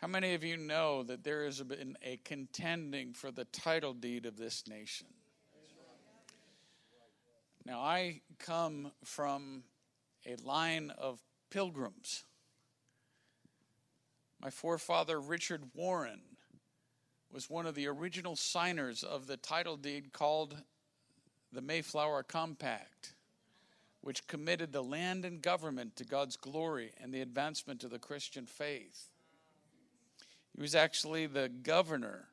How 0.00 0.06
many 0.06 0.34
of 0.34 0.44
you 0.44 0.56
know 0.56 1.02
that 1.02 1.24
there 1.24 1.44
has 1.46 1.60
been 1.60 1.96
a 2.00 2.20
contending 2.24 3.12
for 3.12 3.32
the 3.32 3.46
title 3.46 3.92
deed 3.92 4.24
of 4.24 4.36
this 4.36 4.68
nation? 4.68 5.08
Now, 7.66 7.80
I 7.80 8.20
come 8.38 8.92
from 9.02 9.64
a 10.24 10.36
line 10.44 10.92
of 10.96 11.18
pilgrims. 11.50 12.22
My 14.42 14.50
forefather, 14.50 15.20
Richard 15.20 15.62
Warren, 15.72 16.20
was 17.30 17.48
one 17.48 17.64
of 17.64 17.76
the 17.76 17.86
original 17.86 18.34
signers 18.34 19.04
of 19.04 19.28
the 19.28 19.36
title 19.36 19.76
deed 19.76 20.12
called 20.12 20.56
the 21.52 21.62
Mayflower 21.62 22.24
Compact, 22.24 23.14
which 24.00 24.26
committed 24.26 24.72
the 24.72 24.82
land 24.82 25.24
and 25.24 25.40
government 25.40 25.94
to 25.96 26.04
God's 26.04 26.36
glory 26.36 26.90
and 27.00 27.14
the 27.14 27.20
advancement 27.20 27.84
of 27.84 27.90
the 27.90 28.00
Christian 28.00 28.46
faith. 28.46 29.10
He 30.56 30.60
was 30.60 30.74
actually 30.74 31.26
the 31.26 31.48
governor 31.48 32.28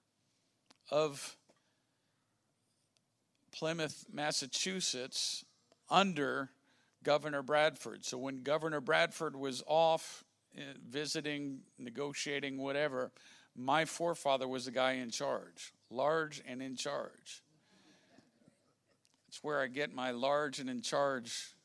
of 0.90 1.38
Plymouth, 3.52 4.06
Massachusetts, 4.12 5.46
under 5.90 6.50
Governor 7.04 7.44
Bradford. 7.44 8.04
So 8.04 8.18
when 8.18 8.42
Governor 8.42 8.82
Bradford 8.82 9.36
was 9.36 9.64
off 9.68 10.24
visiting, 10.90 11.60
negotiating, 11.78 12.58
whatever, 12.58 13.12
my 13.56 13.86
forefather 13.86 14.48
was 14.48 14.66
the 14.66 14.72
guy 14.72 14.94
in 14.94 15.10
charge, 15.10 15.74
large 15.90 16.42
and 16.48 16.62
in 16.62 16.76
charge. 16.76 17.44
It's 19.28 19.44
where 19.44 19.62
I 19.62 19.68
get 19.68 19.94
my 19.94 20.12
large 20.12 20.60
and 20.60 20.70
in 20.70 20.82
charge 20.82 21.56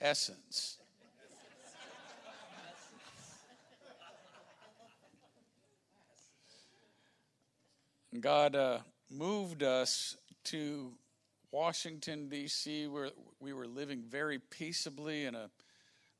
essence. 0.00 0.78
God 8.20 8.54
uh, 8.54 8.78
moved 9.10 9.64
us 9.64 10.16
to 10.44 10.92
Washington, 11.50 12.28
D.C., 12.28 12.86
where 12.86 13.10
we 13.40 13.52
were 13.52 13.66
living 13.66 14.02
very 14.02 14.38
peaceably 14.38 15.24
in 15.24 15.34
a 15.34 15.50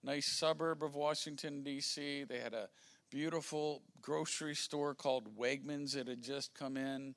nice 0.04 0.26
suburb 0.26 0.82
of 0.82 0.94
Washington, 0.94 1.62
D.C. 1.62 2.24
They 2.24 2.38
had 2.38 2.54
a 2.54 2.68
beautiful 3.10 3.82
grocery 4.02 4.54
store 4.54 4.94
called 4.94 5.36
Wegmans 5.36 5.94
that 5.94 6.08
had 6.08 6.22
just 6.22 6.54
come 6.54 6.76
in. 6.76 7.14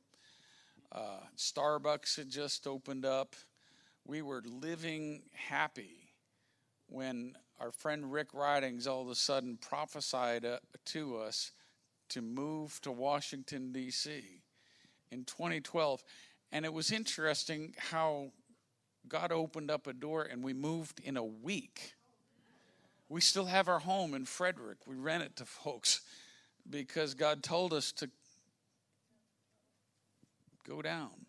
Uh, 0.91 1.19
Starbucks 1.35 2.15
had 2.15 2.29
just 2.29 2.65
opened 2.65 3.05
up. 3.05 3.35
We 4.05 4.21
were 4.21 4.41
living 4.45 5.23
happy 5.33 6.13
when 6.87 7.35
our 7.59 7.71
friend 7.71 8.11
Rick 8.11 8.33
Ridings 8.33 8.87
all 8.87 9.01
of 9.01 9.09
a 9.09 9.15
sudden 9.15 9.57
prophesied 9.57 10.45
uh, 10.45 10.59
to 10.85 11.17
us 11.17 11.51
to 12.09 12.21
move 12.21 12.79
to 12.81 12.91
Washington, 12.91 13.71
D.C 13.71 14.41
in 15.11 15.23
2012. 15.25 16.03
And 16.51 16.65
it 16.65 16.73
was 16.73 16.91
interesting 16.91 17.75
how 17.77 18.31
God 19.07 19.31
opened 19.31 19.71
up 19.71 19.87
a 19.87 19.93
door 19.93 20.23
and 20.23 20.43
we 20.43 20.53
moved 20.53 20.99
in 20.99 21.17
a 21.17 21.23
week. 21.23 21.93
We 23.09 23.21
still 23.21 23.45
have 23.45 23.67
our 23.67 23.79
home 23.79 24.13
in 24.13 24.25
Frederick. 24.25 24.79
We 24.85 24.95
rent 24.95 25.23
it 25.23 25.35
to 25.37 25.45
folks 25.45 26.01
because 26.69 27.13
God 27.13 27.41
told 27.41 27.73
us 27.73 27.91
to 27.93 28.09
go 30.67 30.81
down. 30.81 31.25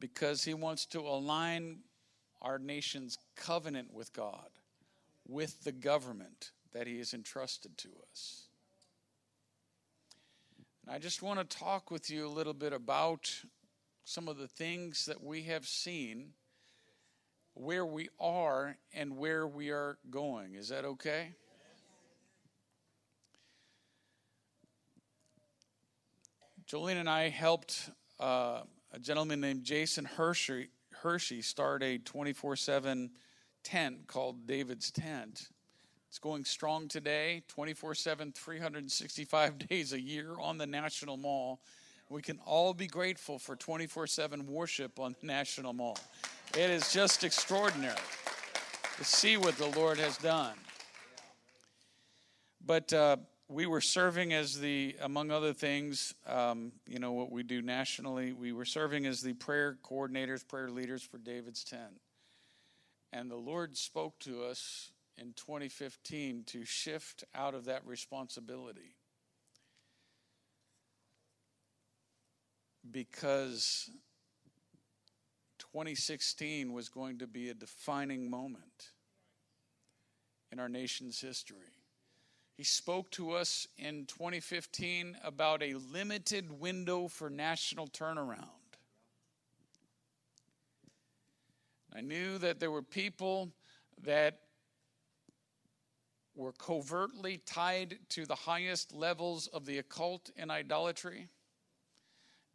Because 0.00 0.44
He 0.44 0.54
wants 0.54 0.86
to 0.86 1.00
align 1.00 1.80
our 2.40 2.58
nation's 2.58 3.18
covenant 3.36 3.92
with 3.92 4.12
God, 4.12 4.48
with 5.28 5.62
the 5.64 5.72
government 5.72 6.50
that 6.72 6.86
He 6.86 6.98
has 6.98 7.14
entrusted 7.14 7.76
to 7.78 7.88
us. 8.10 8.46
And 10.84 10.94
I 10.94 10.98
just 10.98 11.22
want 11.22 11.38
to 11.38 11.56
talk 11.56 11.90
with 11.90 12.10
you 12.10 12.26
a 12.26 12.28
little 12.28 12.54
bit 12.54 12.72
about 12.72 13.30
some 14.04 14.26
of 14.26 14.38
the 14.38 14.48
things 14.48 15.06
that 15.06 15.22
we 15.22 15.42
have 15.44 15.66
seen, 15.66 16.30
where 17.54 17.84
we 17.84 18.08
are, 18.18 18.76
and 18.94 19.16
where 19.16 19.46
we 19.46 19.70
are 19.70 19.98
going. 20.10 20.54
Is 20.54 20.68
that 20.68 20.84
okay? 20.84 21.34
Jolene 26.66 26.96
and 26.96 27.10
I 27.10 27.28
helped 27.28 27.90
uh, 28.18 28.62
a 28.92 28.98
gentleman 28.98 29.40
named 29.40 29.64
Jason 29.64 30.04
Hershey, 30.04 30.68
Hershey 31.02 31.42
start 31.42 31.82
a 31.82 31.98
24 31.98 32.56
7 32.56 33.10
tent 33.62 34.06
called 34.06 34.46
David's 34.46 34.90
Tent. 34.90 35.48
It's 36.08 36.18
going 36.18 36.44
strong 36.44 36.88
today, 36.88 37.42
24 37.48 37.94
7, 37.94 38.32
365 38.32 39.58
days 39.68 39.92
a 39.92 40.00
year 40.00 40.34
on 40.40 40.58
the 40.58 40.66
National 40.66 41.16
Mall. 41.16 41.60
We 42.12 42.20
can 42.20 42.40
all 42.44 42.74
be 42.74 42.88
grateful 42.88 43.38
for 43.38 43.56
24 43.56 44.06
7 44.06 44.46
worship 44.46 45.00
on 45.00 45.16
the 45.18 45.26
National 45.26 45.72
Mall. 45.72 45.96
It 46.52 46.68
is 46.68 46.92
just 46.92 47.24
extraordinary 47.24 47.96
to 48.98 49.04
see 49.04 49.38
what 49.38 49.56
the 49.56 49.68
Lord 49.68 49.96
has 49.96 50.18
done. 50.18 50.52
But 52.66 52.92
uh, 52.92 53.16
we 53.48 53.64
were 53.64 53.80
serving 53.80 54.34
as 54.34 54.60
the, 54.60 54.94
among 55.00 55.30
other 55.30 55.54
things, 55.54 56.14
um, 56.26 56.72
you 56.86 56.98
know, 56.98 57.12
what 57.12 57.32
we 57.32 57.42
do 57.42 57.62
nationally, 57.62 58.34
we 58.34 58.52
were 58.52 58.66
serving 58.66 59.06
as 59.06 59.22
the 59.22 59.32
prayer 59.32 59.78
coordinators, 59.82 60.46
prayer 60.46 60.70
leaders 60.70 61.02
for 61.02 61.16
David's 61.16 61.64
Tent. 61.64 61.98
And 63.10 63.30
the 63.30 63.36
Lord 63.36 63.74
spoke 63.74 64.18
to 64.20 64.44
us 64.44 64.92
in 65.16 65.32
2015 65.32 66.44
to 66.48 66.66
shift 66.66 67.24
out 67.34 67.54
of 67.54 67.64
that 67.64 67.86
responsibility. 67.86 68.96
Because 72.90 73.90
2016 75.58 76.72
was 76.72 76.88
going 76.88 77.18
to 77.18 77.26
be 77.26 77.48
a 77.48 77.54
defining 77.54 78.28
moment 78.28 78.90
in 80.50 80.58
our 80.58 80.68
nation's 80.68 81.20
history. 81.20 81.78
He 82.56 82.64
spoke 82.64 83.10
to 83.12 83.32
us 83.32 83.66
in 83.78 84.04
2015 84.06 85.16
about 85.24 85.62
a 85.62 85.74
limited 85.74 86.60
window 86.60 87.08
for 87.08 87.30
national 87.30 87.88
turnaround. 87.88 88.48
I 91.94 92.00
knew 92.00 92.38
that 92.38 92.60
there 92.60 92.70
were 92.70 92.82
people 92.82 93.52
that 94.02 94.40
were 96.34 96.52
covertly 96.52 97.38
tied 97.38 97.98
to 98.10 98.26
the 98.26 98.34
highest 98.34 98.94
levels 98.94 99.46
of 99.48 99.66
the 99.66 99.78
occult 99.78 100.30
and 100.36 100.50
idolatry, 100.50 101.28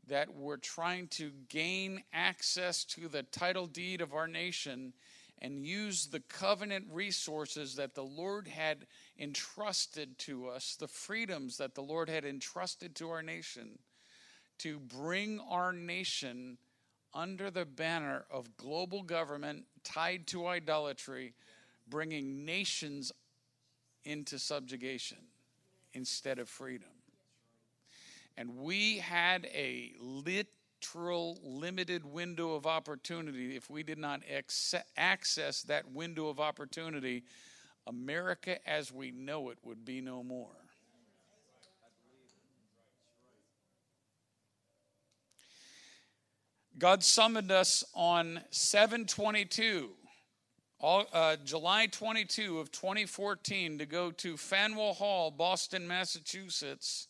that 0.08 0.34
were 0.34 0.58
trying 0.58 1.08
to 1.08 1.32
gain 1.50 2.04
access 2.13 2.84
to 2.86 3.08
the 3.08 3.24
title 3.24 3.67
deed 3.67 4.02
of 4.02 4.13
our 4.13 4.28
nation 4.28 4.93
and 5.39 5.65
use 5.65 6.08
the 6.08 6.20
covenant 6.22 6.86
resources 6.91 7.76
that 7.76 7.93
the 7.93 8.04
Lord 8.04 8.48
had 8.48 8.88
entrusted 9.20 10.17
to 10.20 10.48
us, 10.48 10.76
the 10.80 10.88
freedoms 10.88 11.58
that 11.58 11.76
the 11.76 11.82
Lord 11.82 12.10
had 12.10 12.26
entrusted 12.26 12.96
to 12.96 13.10
our 13.10 13.22
nation, 13.22 13.78
to 14.60 14.80
bring 14.80 15.39
our 15.50 15.72
nation 15.72 16.58
under 17.13 17.52
the 17.52 17.65
banner 17.65 18.26
of 18.32 18.58
global 18.58 19.04
government 19.04 19.65
tied 19.84 20.26
to 20.28 20.48
idolatry, 20.48 21.34
bringing 21.88 22.46
nations 22.46 23.12
into 24.06 24.39
subjugation 24.39 25.17
instead 25.93 26.39
of 26.39 26.50
freedom. 26.50 26.89
And 28.38 28.56
we 28.56 29.00
had 29.00 29.45
a 29.45 29.93
literal 30.00 31.39
limited 31.43 32.06
window 32.06 32.54
of 32.54 32.67
opportunity. 32.67 33.56
If 33.56 33.69
we 33.69 33.82
did 33.84 33.97
not 33.97 34.21
access 34.95 35.63
that 35.63 35.91
window 35.91 36.28
of 36.28 36.39
opportunity, 36.39 37.23
America 37.88 38.58
as 38.69 38.91
we 38.91 39.12
know 39.12 39.50
it 39.50 39.58
would 39.63 39.84
be 39.84 40.02
no 40.02 40.21
more. 40.23 40.56
God 46.78 47.04
summoned 47.04 47.52
us 47.52 47.84
on 47.95 48.41
722 48.52 49.89
all, 50.80 51.06
uh, 51.12 51.38
July 51.43 51.88
22 51.88 52.60
of 52.60 52.71
2014 52.71 53.80
to 53.80 53.86
go 53.86 54.12
to 54.12 54.38
Faneuil 54.38 54.93
Hall, 54.93 55.32
Boston, 55.32 55.88
Massachusetts. 55.88 57.08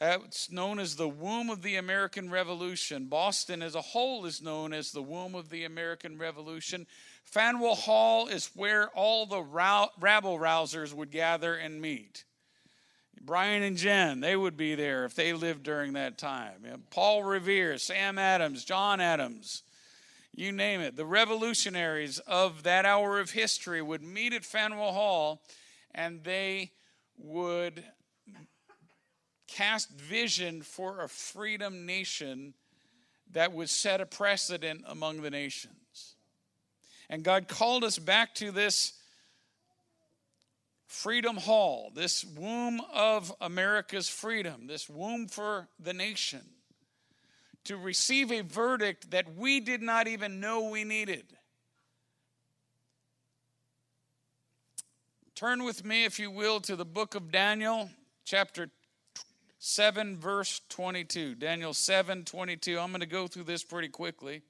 It's 0.00 0.50
known 0.50 0.80
as 0.80 0.96
the 0.96 1.08
womb 1.08 1.50
of 1.50 1.62
the 1.62 1.76
American 1.76 2.28
Revolution. 2.28 3.06
Boston 3.06 3.62
as 3.62 3.74
a 3.74 3.80
whole 3.80 4.26
is 4.26 4.42
known 4.42 4.72
as 4.72 4.90
the 4.90 5.02
womb 5.02 5.34
of 5.34 5.50
the 5.50 5.64
American 5.64 6.18
Revolution. 6.18 6.86
Faneuil 7.22 7.76
Hall 7.76 8.26
is 8.26 8.50
where 8.54 8.88
all 8.88 9.26
the 9.26 9.42
rabble 9.42 10.38
rousers 10.38 10.92
would 10.92 11.10
gather 11.10 11.54
and 11.54 11.80
meet. 11.80 12.24
Brian 13.20 13.62
and 13.62 13.76
Jen, 13.76 14.20
they 14.20 14.36
would 14.36 14.56
be 14.56 14.74
there 14.74 15.04
if 15.04 15.14
they 15.14 15.32
lived 15.32 15.62
during 15.62 15.92
that 15.94 16.18
time. 16.18 16.64
Paul 16.90 17.22
Revere, 17.22 17.78
Sam 17.78 18.18
Adams, 18.18 18.64
John 18.64 19.00
Adams, 19.00 19.62
you 20.34 20.50
name 20.50 20.80
it. 20.80 20.96
The 20.96 21.06
revolutionaries 21.06 22.18
of 22.18 22.64
that 22.64 22.84
hour 22.84 23.20
of 23.20 23.30
history 23.30 23.80
would 23.80 24.02
meet 24.02 24.32
at 24.32 24.44
Faneuil 24.44 24.92
Hall 24.92 25.42
and 25.94 26.24
they 26.24 26.72
would 27.16 27.84
cast 29.54 29.88
vision 29.90 30.62
for 30.62 31.02
a 31.02 31.08
freedom 31.08 31.86
nation 31.86 32.54
that 33.30 33.52
would 33.52 33.70
set 33.70 34.00
a 34.00 34.06
precedent 34.06 34.82
among 34.88 35.22
the 35.22 35.30
nations. 35.30 36.16
And 37.08 37.22
God 37.22 37.46
called 37.46 37.84
us 37.84 37.98
back 37.98 38.34
to 38.36 38.50
this 38.50 38.94
Freedom 40.86 41.36
Hall, 41.36 41.92
this 41.94 42.24
womb 42.24 42.80
of 42.92 43.32
America's 43.40 44.08
freedom, 44.08 44.66
this 44.66 44.88
womb 44.88 45.28
for 45.28 45.68
the 45.78 45.92
nation 45.92 46.42
to 47.64 47.76
receive 47.76 48.32
a 48.32 48.40
verdict 48.40 49.12
that 49.12 49.36
we 49.36 49.60
did 49.60 49.82
not 49.82 50.08
even 50.08 50.40
know 50.40 50.68
we 50.68 50.84
needed. 50.84 51.24
Turn 55.34 55.64
with 55.64 55.84
me, 55.84 56.04
if 56.04 56.18
you 56.18 56.30
will, 56.30 56.60
to 56.60 56.76
the 56.76 56.84
book 56.84 57.14
of 57.14 57.30
Daniel, 57.30 57.90
chapter 58.24 58.70
7, 59.66 60.18
verse 60.18 60.60
22. 60.68 61.36
Daniel 61.36 61.72
7, 61.72 62.24
22. 62.24 62.78
I'm 62.78 62.90
going 62.90 63.00
to 63.00 63.06
go 63.06 63.26
through 63.26 63.44
this 63.44 63.64
pretty 63.64 63.88
quickly. 63.88 64.42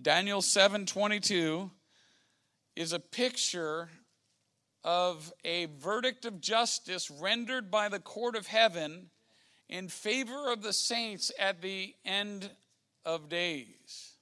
Daniel 0.00 0.40
7, 0.40 0.86
22 0.86 1.70
is 2.74 2.94
a 2.94 2.98
picture 2.98 3.90
of 4.82 5.30
a 5.44 5.66
verdict 5.78 6.24
of 6.24 6.40
justice 6.40 7.10
rendered 7.10 7.70
by 7.70 7.90
the 7.90 8.00
court 8.00 8.34
of 8.34 8.46
heaven 8.46 9.10
in 9.68 9.86
favor 9.88 10.50
of 10.50 10.62
the 10.62 10.72
saints 10.72 11.30
at 11.38 11.60
the 11.60 11.94
end 12.06 12.48
of 13.04 13.28
days. 13.28 14.14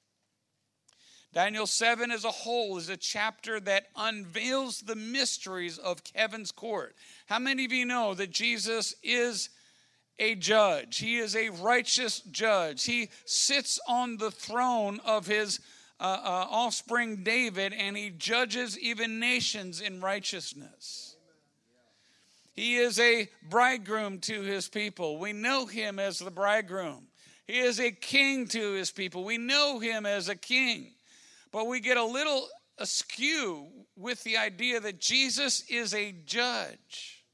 Daniel 1.34 1.66
7 1.66 2.10
as 2.10 2.24
a 2.24 2.30
whole 2.30 2.78
is 2.78 2.88
a 2.88 2.96
chapter 2.96 3.60
that 3.60 3.88
unveils 3.96 4.80
the 4.80 4.96
mysteries 4.96 5.76
of 5.78 6.02
heaven's 6.14 6.52
court. 6.52 6.94
How 7.26 7.38
many 7.38 7.64
of 7.66 7.72
you 7.72 7.84
know 7.84 8.14
that 8.14 8.30
Jesus 8.30 8.94
is 9.02 9.50
a 10.18 10.34
judge? 10.34 10.98
He 10.98 11.18
is 11.18 11.36
a 11.36 11.50
righteous 11.50 12.20
judge. 12.20 12.84
He 12.84 13.10
sits 13.26 13.78
on 13.86 14.16
the 14.16 14.30
throne 14.30 15.00
of 15.04 15.26
his 15.26 15.60
uh, 16.00 16.04
uh, 16.04 16.46
offspring 16.50 17.22
David 17.24 17.74
and 17.74 17.96
he 17.96 18.10
judges 18.10 18.78
even 18.78 19.20
nations 19.20 19.82
in 19.82 20.00
righteousness. 20.00 21.16
He 22.54 22.76
is 22.76 22.98
a 22.98 23.28
bridegroom 23.48 24.18
to 24.20 24.42
his 24.42 24.68
people. 24.68 25.18
We 25.18 25.32
know 25.32 25.66
him 25.66 25.98
as 25.98 26.18
the 26.18 26.30
bridegroom. 26.30 27.06
He 27.46 27.58
is 27.58 27.78
a 27.78 27.92
king 27.92 28.48
to 28.48 28.72
his 28.72 28.90
people. 28.90 29.24
We 29.24 29.38
know 29.38 29.78
him 29.78 30.06
as 30.06 30.28
a 30.28 30.34
king. 30.34 30.92
But 31.52 31.66
we 31.66 31.80
get 31.80 31.96
a 31.96 32.04
little 32.04 32.48
askew 32.78 33.68
with 33.96 34.22
the 34.24 34.36
idea 34.36 34.80
that 34.80 35.00
Jesus 35.00 35.64
is 35.68 35.94
a 35.94 36.12
judge. 36.12 37.24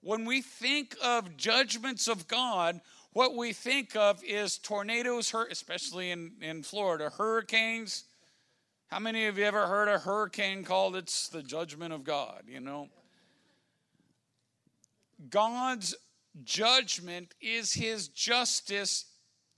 When 0.00 0.24
we 0.24 0.42
think 0.42 0.96
of 1.02 1.36
judgments 1.36 2.06
of 2.06 2.28
God, 2.28 2.80
what 3.12 3.34
we 3.34 3.52
think 3.52 3.96
of 3.96 4.22
is 4.22 4.58
tornadoes, 4.58 5.34
especially 5.50 6.10
in, 6.10 6.32
in 6.40 6.62
Florida, 6.62 7.10
hurricanes. 7.10 8.04
How 8.88 8.98
many 8.98 9.26
of 9.26 9.38
you 9.38 9.44
ever 9.44 9.66
heard 9.66 9.88
a 9.88 9.98
hurricane 9.98 10.62
called 10.62 10.94
it's 10.94 11.28
the 11.28 11.42
judgment 11.42 11.92
of 11.92 12.04
God, 12.04 12.42
you 12.46 12.60
know? 12.60 12.88
God's 15.30 15.94
judgment 16.44 17.34
is 17.40 17.72
his 17.72 18.08
justice 18.08 19.06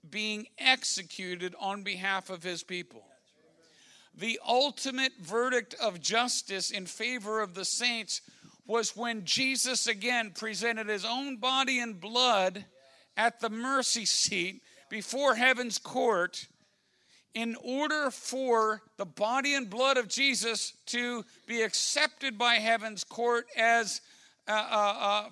being 0.09 0.47
executed 0.57 1.53
on 1.59 1.83
behalf 1.83 2.29
of 2.29 2.41
his 2.41 2.63
people. 2.63 3.03
The 4.19 4.39
ultimate 4.45 5.13
verdict 5.21 5.75
of 5.75 6.01
justice 6.01 6.71
in 6.71 6.87
favor 6.87 7.39
of 7.39 7.53
the 7.53 7.63
saints 7.63 8.19
was 8.67 8.93
when 8.93 9.23
Jesus 9.23 9.87
again 9.87 10.31
presented 10.35 10.89
his 10.89 11.05
own 11.05 11.37
body 11.37 11.79
and 11.79 12.01
blood 12.01 12.65
at 13.15 13.39
the 13.39 13.49
mercy 13.49 14.05
seat 14.05 14.61
before 14.89 15.35
heaven's 15.35 15.77
court 15.77 16.47
in 17.33 17.55
order 17.63 18.11
for 18.11 18.81
the 18.97 19.05
body 19.05 19.53
and 19.53 19.69
blood 19.69 19.95
of 19.95 20.09
Jesus 20.09 20.73
to 20.87 21.23
be 21.47 21.61
accepted 21.61 22.37
by 22.37 22.55
heaven's 22.55 23.05
court 23.05 23.45
as 23.55 24.01
uh, 24.49 24.51
uh, 24.51 24.95
uh, 24.99 25.29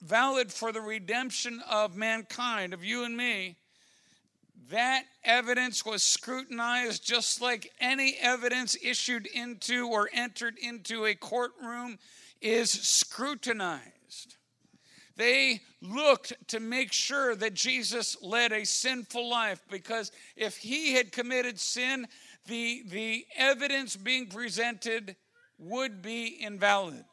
valid 0.00 0.52
for 0.52 0.70
the 0.70 0.80
redemption 0.80 1.60
of 1.68 1.96
mankind, 1.96 2.72
of 2.72 2.84
you 2.84 3.02
and 3.02 3.16
me, 3.16 3.56
that 4.72 5.04
evidence 5.22 5.84
was 5.84 6.02
scrutinized 6.02 7.06
just 7.06 7.42
like 7.42 7.70
any 7.78 8.16
evidence 8.20 8.74
issued 8.82 9.26
into 9.26 9.86
or 9.86 10.08
entered 10.14 10.56
into 10.58 11.04
a 11.04 11.14
courtroom 11.14 11.98
is 12.40 12.70
scrutinized. 12.70 14.36
They 15.16 15.60
looked 15.82 16.32
to 16.48 16.58
make 16.58 16.90
sure 16.90 17.36
that 17.36 17.52
Jesus 17.52 18.16
led 18.22 18.50
a 18.52 18.64
sinful 18.64 19.28
life 19.28 19.60
because 19.70 20.10
if 20.36 20.56
he 20.56 20.94
had 20.94 21.12
committed 21.12 21.60
sin, 21.60 22.08
the, 22.46 22.82
the 22.88 23.26
evidence 23.36 23.94
being 23.94 24.26
presented 24.26 25.16
would 25.58 26.00
be 26.00 26.38
invalid. 26.40 27.04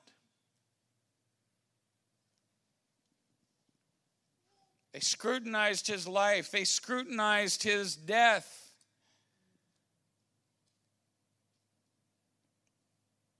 They 4.99 5.03
scrutinized 5.03 5.87
his 5.87 6.09
life, 6.09 6.51
they 6.51 6.65
scrutinized 6.65 7.63
his 7.63 7.95
death. 7.95 8.73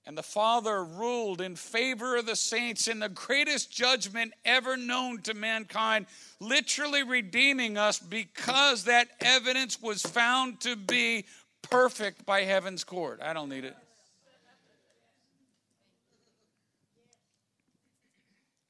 And 0.05 0.17
the 0.17 0.23
Father 0.23 0.85
ruled 0.85 1.41
in 1.41 1.57
favor 1.57 2.15
of 2.15 2.27
the 2.27 2.37
saints 2.37 2.87
in 2.87 2.99
the 2.99 3.09
greatest 3.09 3.73
judgment 3.73 4.31
ever 4.45 4.77
known 4.77 5.21
to 5.23 5.33
mankind, 5.33 6.05
literally 6.39 7.03
redeeming 7.03 7.77
us 7.77 7.99
because 7.99 8.85
that 8.85 9.09
evidence 9.19 9.81
was 9.81 10.01
found 10.01 10.61
to 10.61 10.77
be 10.77 11.25
perfect 11.61 12.25
by 12.25 12.43
heaven's 12.43 12.85
court. 12.85 13.19
I 13.21 13.33
don't 13.33 13.49
need 13.49 13.65
it. 13.65 13.75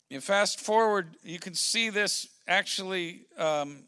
You 0.10 0.22
fast 0.22 0.60
forward, 0.60 1.10
you 1.24 1.38
can 1.38 1.54
see 1.54 1.92
this 1.92 2.28
actually 2.50 3.22
um, 3.38 3.84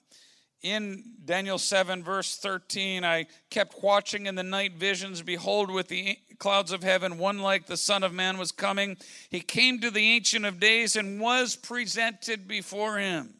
in 0.61 1.03
Daniel 1.25 1.57
7, 1.57 2.03
verse 2.03 2.37
13, 2.37 3.03
I 3.03 3.25
kept 3.49 3.83
watching 3.83 4.27
in 4.27 4.35
the 4.35 4.43
night 4.43 4.73
visions. 4.73 5.21
Behold, 5.21 5.71
with 5.71 5.87
the 5.87 6.17
clouds 6.37 6.71
of 6.71 6.83
heaven, 6.83 7.17
one 7.17 7.39
like 7.39 7.65
the 7.65 7.77
Son 7.77 8.03
of 8.03 8.13
Man 8.13 8.37
was 8.37 8.51
coming. 8.51 8.97
He 9.29 9.41
came 9.41 9.79
to 9.81 9.91
the 9.91 10.11
Ancient 10.11 10.45
of 10.45 10.59
Days 10.59 10.95
and 10.95 11.19
was 11.19 11.55
presented 11.55 12.47
before 12.47 12.99
him. 12.99 13.33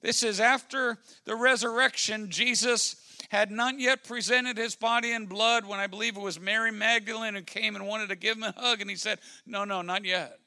This 0.00 0.22
is 0.22 0.40
after 0.40 0.98
the 1.26 1.36
resurrection. 1.36 2.30
Jesus 2.30 2.96
had 3.28 3.50
not 3.50 3.78
yet 3.78 4.02
presented 4.02 4.56
his 4.56 4.74
body 4.74 5.12
and 5.12 5.28
blood 5.28 5.66
when 5.66 5.78
I 5.78 5.86
believe 5.86 6.16
it 6.16 6.22
was 6.22 6.40
Mary 6.40 6.72
Magdalene 6.72 7.34
who 7.34 7.42
came 7.42 7.76
and 7.76 7.86
wanted 7.86 8.08
to 8.08 8.16
give 8.16 8.38
him 8.38 8.44
a 8.44 8.54
hug. 8.56 8.80
And 8.80 8.88
he 8.88 8.96
said, 8.96 9.18
No, 9.46 9.64
no, 9.64 9.82
not 9.82 10.06
yet. 10.06 10.38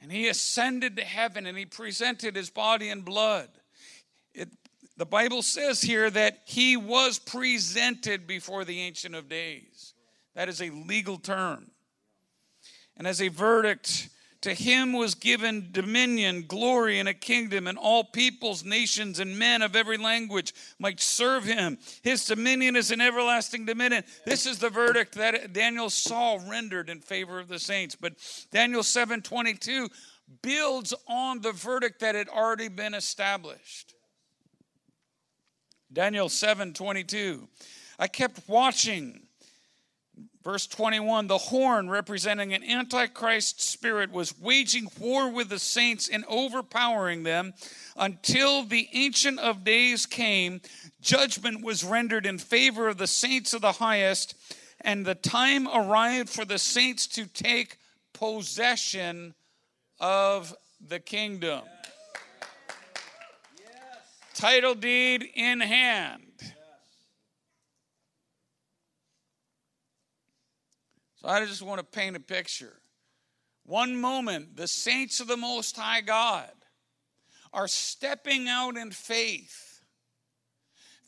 And 0.00 0.12
he 0.12 0.28
ascended 0.28 0.96
to 0.96 1.04
heaven 1.04 1.46
and 1.46 1.58
he 1.58 1.66
presented 1.66 2.36
his 2.36 2.50
body 2.50 2.88
and 2.88 3.04
blood. 3.04 3.48
It, 4.34 4.48
the 4.96 5.06
Bible 5.06 5.42
says 5.42 5.80
here 5.80 6.10
that 6.10 6.40
he 6.44 6.76
was 6.76 7.18
presented 7.18 8.26
before 8.26 8.64
the 8.64 8.80
Ancient 8.80 9.14
of 9.14 9.28
Days. 9.28 9.94
That 10.34 10.48
is 10.48 10.62
a 10.62 10.70
legal 10.70 11.18
term. 11.18 11.70
And 12.96 13.06
as 13.06 13.20
a 13.20 13.28
verdict, 13.28 14.08
to 14.42 14.54
him 14.54 14.92
was 14.92 15.14
given 15.16 15.70
dominion, 15.72 16.44
glory, 16.46 17.00
and 17.00 17.08
a 17.08 17.14
kingdom, 17.14 17.66
and 17.66 17.76
all 17.76 18.04
peoples, 18.04 18.64
nations, 18.64 19.18
and 19.18 19.38
men 19.38 19.62
of 19.62 19.74
every 19.74 19.96
language 19.96 20.54
might 20.78 21.00
serve 21.00 21.44
him. 21.44 21.78
His 22.02 22.24
dominion 22.24 22.76
is 22.76 22.92
an 22.92 23.00
everlasting 23.00 23.64
dominion. 23.64 24.04
This 24.24 24.46
is 24.46 24.58
the 24.58 24.70
verdict 24.70 25.16
that 25.16 25.52
Daniel 25.52 25.90
saw 25.90 26.38
rendered 26.48 26.88
in 26.88 27.00
favor 27.00 27.40
of 27.40 27.48
the 27.48 27.58
saints. 27.58 27.96
But 27.96 28.14
Daniel 28.52 28.84
7 28.84 29.22
22 29.22 29.88
builds 30.42 30.94
on 31.08 31.40
the 31.40 31.52
verdict 31.52 32.00
that 32.00 32.14
had 32.14 32.28
already 32.28 32.68
been 32.68 32.94
established. 32.94 33.94
Daniel 35.92 36.28
7 36.28 36.74
22. 36.74 37.48
I 37.98 38.06
kept 38.06 38.48
watching. 38.48 39.27
Verse 40.48 40.66
21 40.66 41.26
The 41.26 41.36
horn, 41.36 41.90
representing 41.90 42.54
an 42.54 42.64
antichrist 42.64 43.60
spirit, 43.60 44.10
was 44.10 44.40
waging 44.40 44.88
war 44.98 45.28
with 45.28 45.50
the 45.50 45.58
saints 45.58 46.08
and 46.08 46.24
overpowering 46.26 47.22
them 47.22 47.52
until 47.98 48.64
the 48.64 48.88
Ancient 48.94 49.38
of 49.40 49.62
Days 49.62 50.06
came. 50.06 50.62
Judgment 51.02 51.62
was 51.62 51.84
rendered 51.84 52.24
in 52.24 52.38
favor 52.38 52.88
of 52.88 52.96
the 52.96 53.06
saints 53.06 53.52
of 53.52 53.60
the 53.60 53.72
highest, 53.72 54.36
and 54.80 55.04
the 55.04 55.14
time 55.14 55.68
arrived 55.68 56.30
for 56.30 56.46
the 56.46 56.58
saints 56.58 57.06
to 57.08 57.26
take 57.26 57.76
possession 58.14 59.34
of 60.00 60.56
the 60.80 60.98
kingdom 60.98 61.60
title 64.38 64.76
deed 64.76 65.28
in 65.34 65.60
hand. 65.60 66.27
So 71.20 71.28
I 71.28 71.44
just 71.44 71.62
want 71.62 71.78
to 71.80 71.84
paint 71.84 72.16
a 72.16 72.20
picture. 72.20 72.78
One 73.64 73.96
moment, 74.00 74.56
the 74.56 74.68
saints 74.68 75.20
of 75.20 75.26
the 75.26 75.36
Most 75.36 75.76
High 75.76 76.00
God 76.00 76.50
are 77.52 77.68
stepping 77.68 78.48
out 78.48 78.76
in 78.76 78.92
faith. 78.92 79.82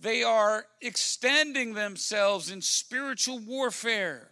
They 0.01 0.23
are 0.23 0.67
extending 0.81 1.75
themselves 1.75 2.51
in 2.51 2.61
spiritual 2.61 3.39
warfare 3.39 4.31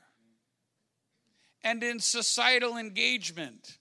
and 1.62 1.83
in 1.83 2.01
societal 2.01 2.76
engagement. 2.76 3.79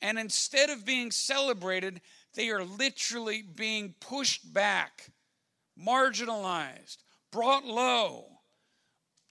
And 0.00 0.18
instead 0.18 0.70
of 0.70 0.86
being 0.86 1.10
celebrated, 1.10 2.00
they 2.34 2.48
are 2.50 2.64
literally 2.64 3.42
being 3.42 3.94
pushed 4.00 4.52
back, 4.52 5.10
marginalized, 5.78 6.98
brought 7.30 7.64
low, 7.64 8.35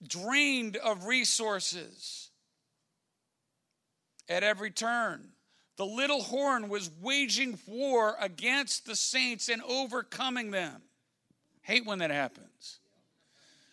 drained 0.08 0.76
of 0.76 1.06
resources 1.06 2.30
at 4.28 4.42
every 4.42 4.70
turn. 4.70 5.28
The 5.76 5.86
little 5.86 6.22
horn 6.22 6.68
was 6.68 6.90
waging 7.02 7.58
war 7.66 8.16
against 8.20 8.86
the 8.86 8.96
saints 8.96 9.48
and 9.48 9.62
overcoming 9.62 10.50
them. 10.50 10.80
Hate 11.62 11.84
when 11.84 11.98
that 11.98 12.10
happens. 12.10 12.78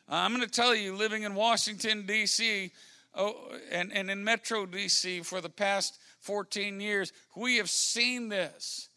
I'm 0.10 0.32
going 0.32 0.44
to 0.44 0.52
tell 0.52 0.76
you, 0.76 0.96
living 0.96 1.24
in 1.24 1.34
Washington, 1.34 2.06
D.C., 2.06 2.72
oh, 3.16 3.36
and, 3.72 3.94
and 3.94 4.12
in 4.12 4.24
Metro 4.24 4.66
D.C. 4.66 5.22
for 5.22 5.40
the 5.40 5.50
past 5.50 5.98
14 6.20 6.82
years, 6.82 7.14
we 7.36 7.58
have 7.58 7.70
seen 7.70 8.30
this. 8.30 8.90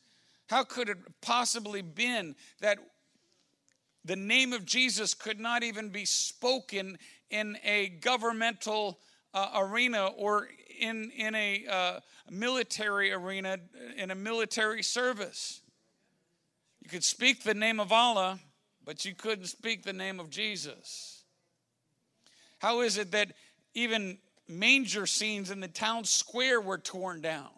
How 0.49 0.64
could 0.64 0.89
it 0.89 0.99
possibly 1.20 1.82
been 1.82 2.34
that 2.61 2.78
the 4.05 4.16
name 4.16 4.53
of 4.53 4.64
Jesus 4.64 5.14
could 5.14 5.41
not 5.41 5.62
even 5.62 5.91
be 5.91 6.05
spoken 6.05 6.99
in 7.31 7.57
a 7.64 7.89
governmental 8.01 8.99
uh, 9.35 9.51
arena 9.57 10.07
or 10.07 10.49
in, 10.79 11.11
in 11.16 11.35
a 11.35 11.66
uh, 11.66 12.01
military 12.31 13.12
arena, 13.12 13.59
in 13.97 14.11
a 14.11 14.14
military 14.14 14.83
service? 14.83 15.61
You 16.83 16.89
could 16.89 17.05
speak 17.05 17.43
the 17.43 17.55
name 17.55 17.81
of 17.81 17.93
Allah, 17.93 18.39
but 18.85 19.05
you 19.05 19.14
couldn't 19.14 19.47
speak 19.47 19.83
the 19.83 19.93
name 19.93 20.20
of 20.20 20.31
Jesus. 20.31 21.24
How 22.59 22.81
is 22.81 22.97
it 22.97 23.11
that 23.12 23.33
even 23.74 24.18
manger 24.49 25.07
scenes 25.07 25.51
in 25.51 25.61
the 25.61 25.68
town 25.68 26.05
square 26.05 26.61
were 26.61 26.79
torn 26.79 27.20
down? 27.20 27.51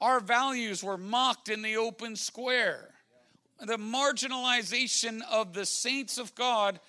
Our 0.00 0.20
values 0.20 0.82
were 0.82 0.98
mocked 0.98 1.48
in 1.48 1.62
the 1.62 1.76
open 1.76 2.16
square. 2.16 2.90
The 3.60 3.78
marginalization 3.78 5.20
of 5.30 5.54
the 5.54 5.64
saints 5.64 6.18
of 6.18 6.34
God 6.34 6.80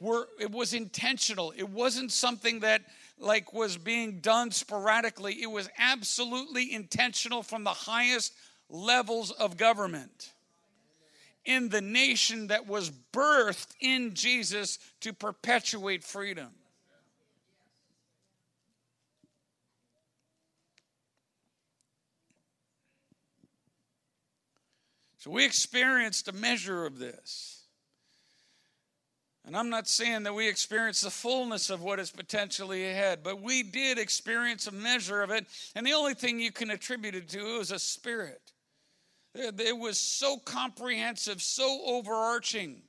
were 0.00 0.28
it 0.40 0.50
was 0.50 0.74
intentional. 0.74 1.52
It 1.56 1.68
wasn't 1.68 2.12
something 2.12 2.60
that 2.60 2.82
like 3.18 3.52
was 3.52 3.76
being 3.76 4.20
done 4.20 4.50
sporadically. 4.50 5.42
It 5.42 5.50
was 5.50 5.68
absolutely 5.78 6.72
intentional 6.72 7.42
from 7.42 7.64
the 7.64 7.70
highest 7.70 8.32
levels 8.68 9.30
of 9.30 9.56
government 9.56 10.32
in 11.44 11.68
the 11.68 11.80
nation 11.80 12.48
that 12.48 12.66
was 12.66 12.90
birthed 13.12 13.68
in 13.80 14.14
Jesus 14.14 14.78
to 15.00 15.12
perpetuate 15.12 16.02
freedom. 16.02 16.50
So 25.18 25.30
we 25.30 25.44
experienced 25.44 26.28
a 26.28 26.32
measure 26.32 26.84
of 26.86 26.98
this. 26.98 27.55
And 29.46 29.56
I'm 29.56 29.70
not 29.70 29.86
saying 29.86 30.24
that 30.24 30.34
we 30.34 30.48
experienced 30.48 31.04
the 31.04 31.10
fullness 31.10 31.70
of 31.70 31.80
what 31.80 32.00
is 32.00 32.10
potentially 32.10 32.90
ahead, 32.90 33.20
but 33.22 33.40
we 33.40 33.62
did 33.62 33.96
experience 33.96 34.66
a 34.66 34.72
measure 34.72 35.22
of 35.22 35.30
it. 35.30 35.46
And 35.76 35.86
the 35.86 35.92
only 35.92 36.14
thing 36.14 36.40
you 36.40 36.50
can 36.50 36.72
attribute 36.72 37.14
it 37.14 37.28
to 37.28 37.60
is 37.60 37.70
a 37.70 37.78
spirit. 37.78 38.52
It 39.36 39.78
was 39.78 39.98
so 39.98 40.38
comprehensive, 40.38 41.40
so 41.40 41.80
overarching. 41.86 42.82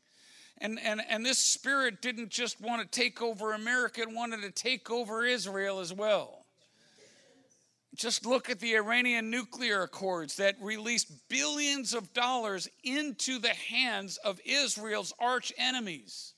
And, 0.58 0.80
and, 0.84 1.00
and 1.08 1.24
this 1.24 1.38
spirit 1.38 2.02
didn't 2.02 2.30
just 2.30 2.60
want 2.60 2.82
to 2.82 3.00
take 3.00 3.22
over 3.22 3.54
America, 3.54 4.02
it 4.02 4.10
wanted 4.10 4.42
to 4.42 4.50
take 4.50 4.90
over 4.90 5.24
Israel 5.26 5.80
as 5.80 5.94
well. 5.94 6.46
Just 7.96 8.26
look 8.26 8.50
at 8.50 8.60
the 8.60 8.76
Iranian 8.76 9.30
nuclear 9.30 9.84
accords 9.84 10.38
that 10.38 10.56
released 10.60 11.12
billions 11.30 11.94
of 11.94 12.14
dollars 12.14 12.68
into 12.84 13.38
the 13.38 13.54
hands 13.54 14.18
of 14.18 14.40
Israel's 14.44 15.14
arch 15.20 15.54
enemies. 15.58 16.34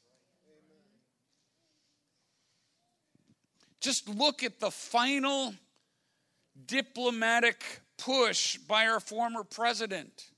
Just 3.79 4.09
look 4.09 4.43
at 4.43 4.59
the 4.59 4.71
final 4.71 5.53
diplomatic 6.65 7.81
push 7.97 8.57
by 8.57 8.87
our 8.87 8.99
former 8.99 9.43
president 9.43 10.29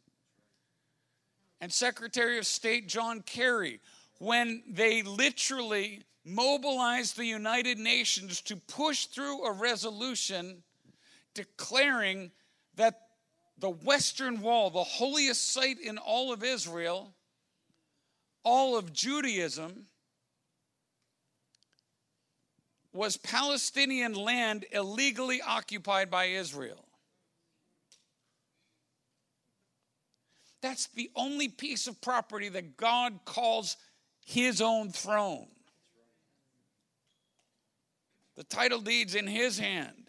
and 1.60 1.72
Secretary 1.72 2.38
of 2.38 2.46
State 2.46 2.88
John 2.88 3.22
Kerry 3.22 3.80
when 4.20 4.64
they 4.70 5.04
literally 5.04 6.02
mobilized 6.24 7.18
the 7.18 7.26
United 7.26 7.80
Nations 7.80 8.42
to 8.42 8.56
push 8.56 9.06
through 9.06 9.44
a 9.44 9.52
resolution 9.52 10.64
declaring 11.34 12.32
that 12.76 13.00
the 13.58 13.70
Western 13.70 14.42
Wall, 14.42 14.70
the 14.70 14.84
holiest 14.84 15.52
site 15.52 15.80
in 15.80 15.98
all 15.98 16.34
of 16.34 16.44
Israel, 16.44 17.14
all 18.44 18.78
of 18.78 18.92
Judaism, 18.92 19.86
was 22.94 23.18
Palestinian 23.18 24.14
land 24.14 24.66
illegally 24.72 25.42
occupied 25.42 26.10
by 26.10 26.26
Israel. 26.26 26.86
That's 30.62 30.88
the 30.88 31.10
only 31.16 31.48
piece 31.48 31.88
of 31.88 32.00
property 32.02 32.50
that 32.50 32.78
God 32.78 33.20
calls 33.26 33.78
his 34.26 34.62
own 34.62 34.90
throne. 34.90 35.48
The 38.36 38.44
title 38.44 38.80
deed's 38.80 39.16
in 39.16 39.28
his 39.28 39.58
hand. 39.58 40.08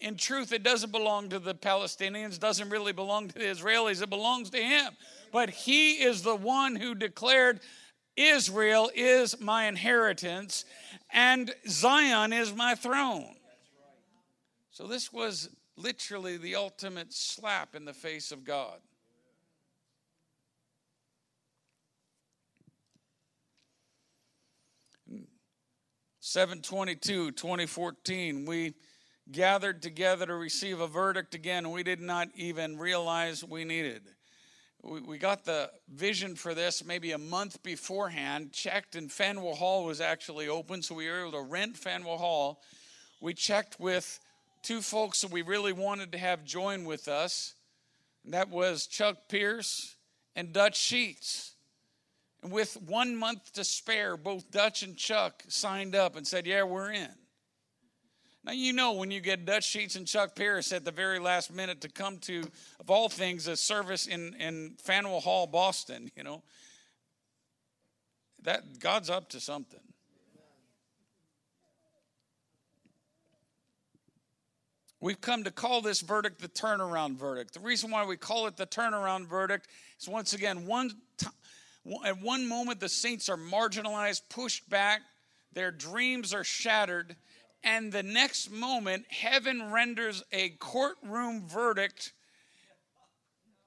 In 0.00 0.16
truth, 0.16 0.52
it 0.52 0.62
doesn't 0.62 0.92
belong 0.92 1.30
to 1.30 1.38
the 1.38 1.54
Palestinians, 1.54 2.38
doesn't 2.38 2.68
really 2.68 2.92
belong 2.92 3.28
to 3.28 3.34
the 3.34 3.44
Israelis, 3.44 4.02
it 4.02 4.10
belongs 4.10 4.50
to 4.50 4.62
him. 4.62 4.92
But 5.32 5.48
he 5.48 5.92
is 5.92 6.22
the 6.22 6.36
one 6.36 6.76
who 6.76 6.94
declared 6.94 7.60
Israel 8.16 8.90
is 8.94 9.40
my 9.40 9.66
inheritance 9.66 10.64
and 11.12 11.52
Zion 11.68 12.32
is 12.32 12.54
my 12.54 12.74
throne. 12.74 13.34
So 14.70 14.86
this 14.86 15.12
was 15.12 15.50
literally 15.76 16.36
the 16.36 16.56
ultimate 16.56 17.12
slap 17.12 17.74
in 17.74 17.84
the 17.84 17.92
face 17.92 18.32
of 18.32 18.44
God. 18.44 18.78
722 26.20 27.32
2014 27.32 28.46
we 28.46 28.74
gathered 29.30 29.82
together 29.82 30.26
to 30.26 30.34
receive 30.34 30.80
a 30.80 30.86
verdict 30.86 31.34
again 31.34 31.70
we 31.70 31.82
did 31.82 32.00
not 32.00 32.28
even 32.34 32.78
realize 32.78 33.44
we 33.44 33.62
needed 33.62 34.02
we, 34.84 35.00
we 35.00 35.18
got 35.18 35.44
the 35.44 35.70
vision 35.88 36.34
for 36.34 36.54
this 36.54 36.84
maybe 36.84 37.12
a 37.12 37.18
month 37.18 37.62
beforehand 37.62 38.52
checked 38.52 38.96
and 38.96 39.10
faneuil 39.10 39.54
hall 39.54 39.84
was 39.84 40.00
actually 40.00 40.48
open 40.48 40.82
so 40.82 40.94
we 40.94 41.08
were 41.08 41.20
able 41.20 41.32
to 41.32 41.40
rent 41.40 41.76
faneuil 41.76 42.18
hall 42.18 42.60
we 43.20 43.32
checked 43.32 43.80
with 43.80 44.20
two 44.62 44.80
folks 44.80 45.22
that 45.22 45.30
we 45.30 45.42
really 45.42 45.72
wanted 45.72 46.12
to 46.12 46.18
have 46.18 46.44
join 46.44 46.84
with 46.84 47.08
us 47.08 47.54
and 48.24 48.34
that 48.34 48.48
was 48.50 48.86
chuck 48.86 49.16
pierce 49.28 49.96
and 50.36 50.52
dutch 50.52 50.76
sheets 50.76 51.54
And 52.44 52.52
with 52.52 52.76
one 52.82 53.16
month 53.16 53.54
to 53.54 53.64
spare, 53.64 54.18
both 54.18 54.50
Dutch 54.50 54.82
and 54.82 54.96
Chuck 54.96 55.42
signed 55.48 55.94
up 55.96 56.14
and 56.14 56.26
said, 56.26 56.46
Yeah, 56.46 56.64
we're 56.64 56.92
in. 56.92 57.08
Now, 58.44 58.52
you 58.52 58.74
know, 58.74 58.92
when 58.92 59.10
you 59.10 59.20
get 59.20 59.46
Dutch 59.46 59.64
Sheets 59.64 59.96
and 59.96 60.06
Chuck 60.06 60.34
Pierce 60.34 60.70
at 60.72 60.84
the 60.84 60.90
very 60.90 61.18
last 61.18 61.52
minute 61.52 61.80
to 61.80 61.88
come 61.88 62.18
to, 62.18 62.42
of 62.78 62.90
all 62.90 63.08
things, 63.08 63.48
a 63.48 63.56
service 63.56 64.06
in, 64.06 64.34
in 64.34 64.74
Faneuil 64.78 65.20
Hall, 65.20 65.46
Boston, 65.46 66.10
you 66.14 66.22
know, 66.22 66.42
that 68.42 68.78
God's 68.78 69.08
up 69.08 69.30
to 69.30 69.40
something. 69.40 69.80
We've 75.00 75.20
come 75.20 75.44
to 75.44 75.50
call 75.50 75.80
this 75.80 76.02
verdict 76.02 76.40
the 76.40 76.48
turnaround 76.48 77.16
verdict. 77.16 77.54
The 77.54 77.60
reason 77.60 77.90
why 77.90 78.04
we 78.04 78.16
call 78.18 78.46
it 78.46 78.56
the 78.56 78.66
turnaround 78.66 79.26
verdict 79.26 79.68
is 79.98 80.08
once 80.08 80.34
again, 80.34 80.66
one 80.66 80.90
time 81.16 81.32
at 82.04 82.20
one 82.22 82.46
moment, 82.46 82.80
the 82.80 82.88
saints 82.88 83.28
are 83.28 83.36
marginalized, 83.36 84.22
pushed 84.30 84.68
back, 84.70 85.02
their 85.52 85.70
dreams 85.70 86.32
are 86.32 86.44
shattered, 86.44 87.16
and 87.64 87.90
the 87.90 88.02
next 88.02 88.50
moment, 88.50 89.06
heaven 89.08 89.72
renders 89.72 90.22
a 90.30 90.50
courtroom 90.50 91.48
verdict. 91.48 92.12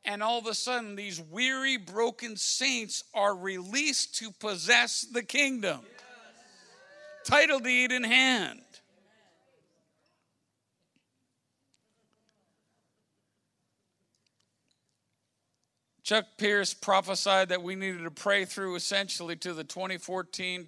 And 0.05 0.21
all 0.21 0.37
of 0.37 0.45
a 0.45 0.53
sudden, 0.53 0.95
these 0.95 1.19
weary, 1.19 1.77
broken 1.77 2.37
saints 2.37 3.03
are 3.13 3.35
released 3.35 4.15
to 4.19 4.31
possess 4.31 5.01
the 5.01 5.23
kingdom. 5.23 5.81
Title 7.25 7.59
deed 7.59 7.91
in 7.91 8.03
hand. 8.03 8.61
Chuck 16.03 16.25
Pierce 16.37 16.73
prophesied 16.73 17.49
that 17.49 17.61
we 17.61 17.75
needed 17.75 18.05
to 18.05 18.11
pray 18.11 18.45
through 18.45 18.75
essentially 18.75 19.35
to 19.37 19.53
the 19.53 19.65
2014 19.65 20.67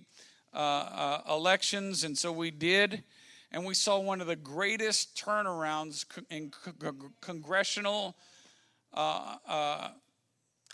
uh, 0.54 0.58
uh, 0.58 1.22
elections, 1.30 2.04
and 2.04 2.18
so 2.18 2.34
we 2.34 2.52
did. 2.52 3.04
And 3.52 3.66
we 3.66 3.74
saw 3.74 4.00
one 4.00 4.22
of 4.22 4.28
the 4.28 4.36
greatest 4.36 5.18
turnarounds 5.18 6.06
in 6.30 6.52
congressional 7.22 8.16
uh, 8.94 9.36
uh, 9.48 9.90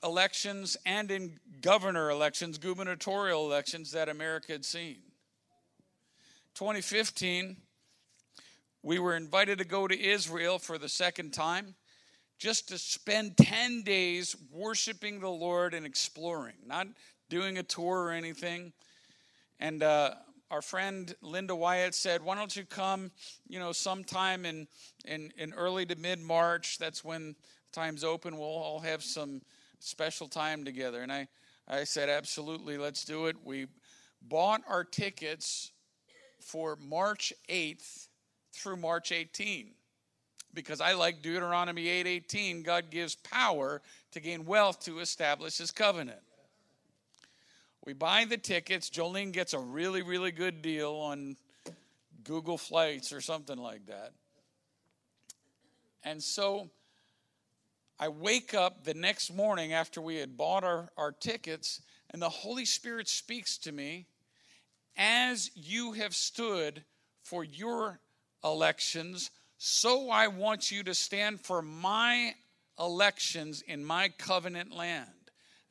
elections 0.03 0.75
and 0.85 1.09
in 1.09 1.39
governor 1.61 2.09
elections, 2.09 2.57
gubernatorial 2.57 3.45
elections 3.45 3.91
that 3.91 4.09
America 4.09 4.51
had 4.51 4.65
seen. 4.65 4.97
2015, 6.55 7.57
we 8.83 8.99
were 8.99 9.15
invited 9.15 9.57
to 9.57 9.65
go 9.65 9.87
to 9.87 9.99
Israel 9.99 10.59
for 10.59 10.77
the 10.77 10.89
second 10.89 11.31
time 11.31 11.75
just 12.37 12.67
to 12.67 12.77
spend 12.77 13.37
10 13.37 13.83
days 13.83 14.35
worshiping 14.51 15.19
the 15.19 15.29
Lord 15.29 15.73
and 15.73 15.85
exploring, 15.85 16.55
not 16.65 16.87
doing 17.29 17.57
a 17.57 17.63
tour 17.63 18.03
or 18.03 18.11
anything. 18.11 18.73
And 19.59 19.81
uh, 19.81 20.15
our 20.51 20.61
friend 20.61 21.13
Linda 21.21 21.55
Wyatt 21.55 21.95
said, 21.95 22.21
Why 22.23 22.35
don't 22.35 22.55
you 22.55 22.65
come, 22.65 23.11
you 23.47 23.59
know, 23.59 23.71
sometime 23.71 24.45
in, 24.45 24.67
in, 25.05 25.31
in 25.37 25.53
early 25.53 25.85
to 25.87 25.95
mid 25.95 26.19
March? 26.19 26.77
That's 26.77 27.03
when 27.03 27.35
time's 27.71 28.03
open. 28.03 28.37
We'll 28.37 28.47
all 28.47 28.79
have 28.79 29.03
some 29.03 29.41
special 29.79 30.27
time 30.27 30.63
together. 30.63 31.01
And 31.01 31.11
I, 31.11 31.27
I 31.67 31.83
said, 31.83 32.09
Absolutely, 32.09 32.77
let's 32.77 33.03
do 33.05 33.25
it. 33.27 33.35
We 33.43 33.67
bought 34.21 34.61
our 34.67 34.83
tickets 34.83 35.71
for 36.39 36.75
March 36.75 37.33
8th 37.49 38.07
through 38.53 38.77
March 38.77 39.11
18 39.11 39.71
because 40.55 40.81
I 40.81 40.93
like 40.93 41.21
Deuteronomy 41.21 41.85
8:18, 41.87 42.63
God 42.63 42.89
gives 42.89 43.15
power 43.15 43.81
to 44.11 44.19
gain 44.19 44.45
wealth 44.45 44.79
to 44.85 44.99
establish 44.99 45.57
his 45.57 45.69
covenant. 45.69 46.21
We 47.85 47.93
buy 47.93 48.25
the 48.25 48.37
tickets, 48.37 48.89
Jolene 48.89 49.31
gets 49.31 49.53
a 49.53 49.59
really 49.59 50.01
really 50.01 50.31
good 50.31 50.61
deal 50.61 50.93
on 50.93 51.37
Google 52.23 52.57
Flights 52.57 53.13
or 53.13 53.21
something 53.21 53.57
like 53.57 53.85
that. 53.85 54.13
And 56.03 56.21
so 56.21 56.69
I 57.99 58.09
wake 58.09 58.53
up 58.53 58.83
the 58.83 58.93
next 58.93 59.33
morning 59.33 59.73
after 59.73 60.01
we 60.01 60.17
had 60.17 60.35
bought 60.35 60.63
our, 60.63 60.89
our 60.97 61.11
tickets, 61.11 61.81
and 62.09 62.21
the 62.21 62.29
Holy 62.29 62.65
Spirit 62.65 63.07
speaks 63.07 63.57
to 63.59 63.71
me 63.71 64.07
as 64.97 65.51
you 65.55 65.93
have 65.93 66.15
stood 66.15 66.83
for 67.23 67.43
your 67.43 67.99
elections 68.43 69.31
so 69.57 70.09
I 70.09 70.27
want 70.27 70.71
you 70.71 70.83
to 70.83 70.93
stand 70.93 71.39
for 71.39 71.61
my 71.61 72.35
elections 72.77 73.61
in 73.61 73.83
my 73.83 74.09
covenant 74.09 74.73
land. 74.73 75.09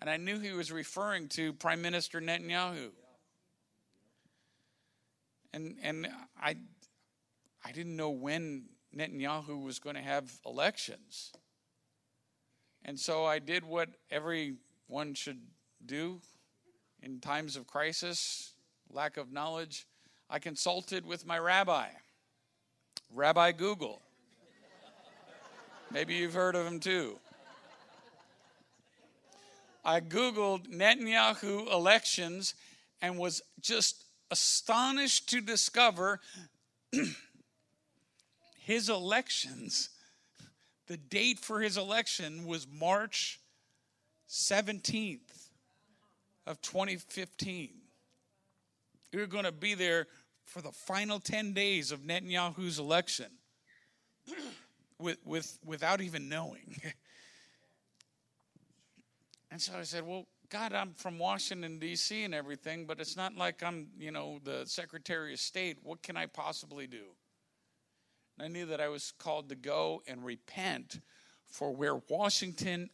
And 0.04 0.10
I 0.10 0.18
knew 0.18 0.38
he 0.38 0.52
was 0.52 0.70
referring 0.70 1.28
to 1.28 1.54
Prime 1.54 1.80
Minister 1.80 2.20
Netanyahu. 2.20 2.90
And, 5.54 5.76
and 5.82 6.08
I, 6.38 6.56
I 7.64 7.72
didn't 7.72 7.96
know 7.96 8.10
when 8.10 8.64
Netanyahu 8.94 9.64
was 9.64 9.78
going 9.78 9.96
to 9.96 10.02
have 10.02 10.30
elections. 10.44 11.32
And 12.84 13.00
so 13.00 13.24
I 13.24 13.38
did 13.38 13.64
what 13.64 13.88
everyone 14.10 15.14
should 15.14 15.40
do 15.86 16.20
in 17.02 17.18
times 17.20 17.56
of 17.56 17.66
crisis, 17.66 18.52
lack 18.90 19.16
of 19.16 19.32
knowledge. 19.32 19.86
I 20.28 20.38
consulted 20.38 21.06
with 21.06 21.26
my 21.26 21.38
rabbi. 21.38 21.86
Rabbi 23.10 23.52
Google. 23.52 24.02
Maybe 25.90 26.16
you've 26.16 26.34
heard 26.34 26.56
of 26.56 26.66
him 26.66 26.78
too. 26.78 27.18
I 29.84 30.00
Googled 30.00 30.68
Netanyahu 30.68 31.70
elections 31.70 32.54
and 33.02 33.18
was 33.18 33.42
just 33.60 34.04
astonished 34.30 35.28
to 35.30 35.40
discover 35.42 36.20
his 38.58 38.88
elections, 38.88 39.90
the 40.86 40.96
date 40.96 41.38
for 41.38 41.60
his 41.60 41.76
election 41.76 42.46
was 42.46 42.66
March 42.66 43.40
17th 44.30 45.48
of 46.46 46.60
2015. 46.62 47.70
We 49.12 49.20
were 49.20 49.26
going 49.26 49.44
to 49.44 49.52
be 49.52 49.74
there 49.74 50.06
for 50.44 50.62
the 50.62 50.72
final 50.72 51.20
10 51.20 51.52
days 51.52 51.92
of 51.92 52.00
Netanyahu's 52.00 52.78
election 52.78 53.26
with, 54.98 55.18
with, 55.24 55.58
without 55.64 56.00
even 56.00 56.28
knowing. 56.28 56.80
and 59.54 59.62
so 59.62 59.74
I 59.78 59.84
said, 59.84 60.04
Well, 60.04 60.26
God, 60.48 60.72
I'm 60.72 60.94
from 60.94 61.16
Washington, 61.16 61.78
D.C. 61.78 62.24
and 62.24 62.34
everything, 62.34 62.86
but 62.86 62.98
it's 62.98 63.16
not 63.16 63.36
like 63.36 63.62
I'm, 63.62 63.86
you 63.96 64.10
know, 64.10 64.40
the 64.42 64.64
Secretary 64.66 65.32
of 65.32 65.38
State. 65.38 65.78
What 65.84 66.02
can 66.02 66.16
I 66.16 66.26
possibly 66.26 66.88
do? 66.88 67.04
And 68.36 68.46
I 68.46 68.48
knew 68.48 68.66
that 68.66 68.80
I 68.80 68.88
was 68.88 69.12
called 69.16 69.48
to 69.50 69.54
go 69.54 70.02
and 70.08 70.24
repent 70.24 70.98
for 71.46 71.70
where 71.70 71.94
Washington, 72.08 72.90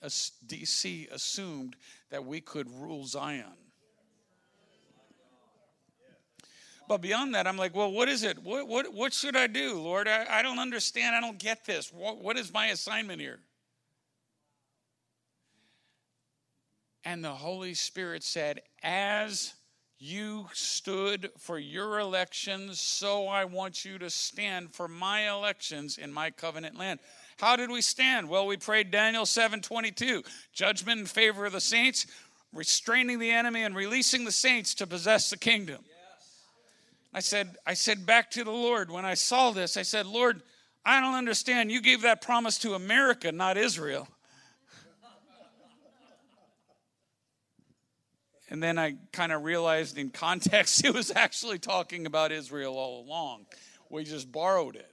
D.C. 0.47 1.09
assumed 1.11 1.77
that 2.11 2.27
we 2.27 2.43
could 2.43 2.71
rule 2.71 3.07
Zion. 3.07 3.47
But 6.87 7.01
beyond 7.01 7.37
that, 7.37 7.47
I'm 7.47 7.57
like, 7.57 7.75
well, 7.75 7.91
what 7.91 8.11
is 8.11 8.23
it? 8.23 8.39
What, 8.39 8.69
what, 8.69 8.93
what 8.93 9.15
should 9.15 9.35
I 9.35 9.47
do, 9.47 9.81
Lord? 9.81 10.09
I, 10.09 10.27
I 10.29 10.43
don't 10.43 10.59
understand. 10.59 11.17
I 11.17 11.23
don't 11.23 11.39
get 11.39 11.65
this. 11.65 11.91
What, 11.91 12.19
what 12.19 12.37
is 12.37 12.53
my 12.53 12.67
assignment 12.67 13.19
here? 13.23 13.39
And 17.05 17.25
the 17.25 17.33
Holy 17.33 17.75
Spirit 17.75 18.23
said, 18.23 18.61
As 18.83 19.55
you 19.99 20.49
stood 20.55 21.31
for 21.39 21.59
your 21.59 21.99
elections, 21.99 22.81
so 22.81 23.29
I 23.29 23.45
want 23.45 23.85
you 23.85 23.99
to 23.99 24.09
stand 24.09 24.75
for 24.75 24.89
my 24.89 25.31
elections 25.31 25.99
in 25.99 26.13
my 26.13 26.31
covenant 26.31 26.79
land. 26.79 27.01
How 27.39 27.57
did 27.57 27.71
we 27.71 27.83
stand? 27.83 28.29
Well, 28.29 28.47
we 28.47 28.57
prayed 28.57 28.91
Daniel 28.91 29.25
7:22, 29.25 30.25
judgment 30.53 31.01
in 31.01 31.07
favor 31.07 31.45
of 31.45 31.53
the 31.53 31.61
saints, 31.61 32.07
restraining 32.53 33.19
the 33.19 33.31
enemy 33.31 33.63
and 33.63 33.77
releasing 33.77 34.25
the 34.25 34.33
saints 34.33 34.75
to 34.77 34.87
possess 34.87 35.31
the 35.31 35.37
kingdom. 35.37 35.85
I 37.13 37.21
said 37.21 37.57
I 37.67 37.75
said 37.75 38.07
back 38.07 38.31
to 38.33 38.45
the 38.45 38.51
Lord 38.51 38.91
when 38.91 39.05
I 39.05 39.15
saw 39.15 39.51
this, 39.51 39.77
I 39.77 39.83
said, 39.83 40.07
"Lord, 40.07 40.43
I 40.85 41.01
don't 41.01 41.15
understand. 41.15 41.71
You 41.71 41.83
gave 41.83 42.03
that 42.03 42.23
promise 42.23 42.57
to 42.59 42.75
America, 42.75 43.33
not 43.33 43.59
Israel." 43.59 44.09
And 48.51 48.61
then 48.61 48.79
I 48.79 48.97
kind 49.13 49.31
of 49.31 49.45
realized 49.45 49.97
in 49.97 50.11
context 50.11 50.85
it 50.85 50.93
was 50.93 51.13
actually 51.15 51.61
talking 51.61 52.05
about 52.05 52.33
Israel 52.33 52.77
all 52.77 53.05
along. 53.05 53.47
We 53.89 54.03
just 54.05 54.31
borrowed 54.31 54.77
it. 54.77 54.93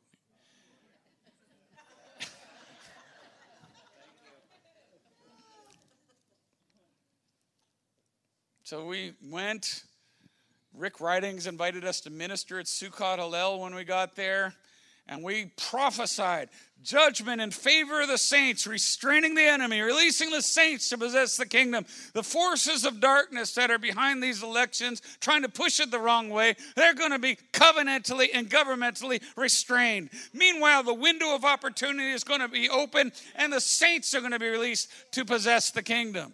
so 8.64 8.86
we 8.86 9.14
went. 9.24 9.84
Rick 10.74 11.02
Ridings 11.02 11.48
invited 11.48 11.84
us 11.84 12.02
to 12.02 12.12
minister 12.12 12.60
at 12.60 12.68
Succat 12.68 13.18
Hallel 13.18 13.60
when 13.60 13.74
we 13.74 13.84
got 13.84 14.16
there 14.16 14.54
and 15.08 15.24
we 15.24 15.52
prophesied 15.58 16.50
judgment 16.84 17.42
in 17.42 17.52
favor 17.52 18.02
of 18.02 18.08
the 18.08 18.18
saints, 18.18 18.66
restraining 18.66 19.36
the 19.36 19.44
enemy, 19.44 19.82
releasing 19.82 20.30
the 20.30 20.42
saints 20.42 20.90
to 20.90 20.98
possess 20.98 21.36
the 21.36 21.46
kingdom. 21.46 21.86
The 22.14 22.24
forces 22.24 22.86
of 22.86 23.02
darkness 23.02 23.54
that 23.56 23.72
are 23.72 23.80
behind 23.80 24.24
these 24.24 24.42
elections, 24.42 25.02
trying 25.20 25.42
to 25.42 25.50
push 25.50 25.80
it 25.80 25.92
the 25.92 26.00
wrong 26.00 26.30
way, 26.30 26.56
they're 26.76 26.94
going 26.94 27.12
to 27.12 27.20
be 27.20 27.38
covenantally 27.52 28.30
and 28.34 28.50
governmentally 28.50 29.22
restrained. 29.36 30.10
Meanwhile, 30.34 30.84
the 30.84 30.94
window 30.94 31.36
of 31.36 31.44
opportunity 31.44 32.12
is 32.12 32.24
going 32.24 32.42
to 32.42 32.48
be 32.48 32.70
open, 32.70 33.12
and 33.36 33.52
the 33.52 33.62
saints 33.62 34.14
are 34.16 34.22
going 34.22 34.32
to 34.32 34.40
be 34.40 34.50
released 34.50 34.90
to 35.12 35.26
possess 35.26 35.72
the 35.72 35.84
kingdom. 35.84 36.34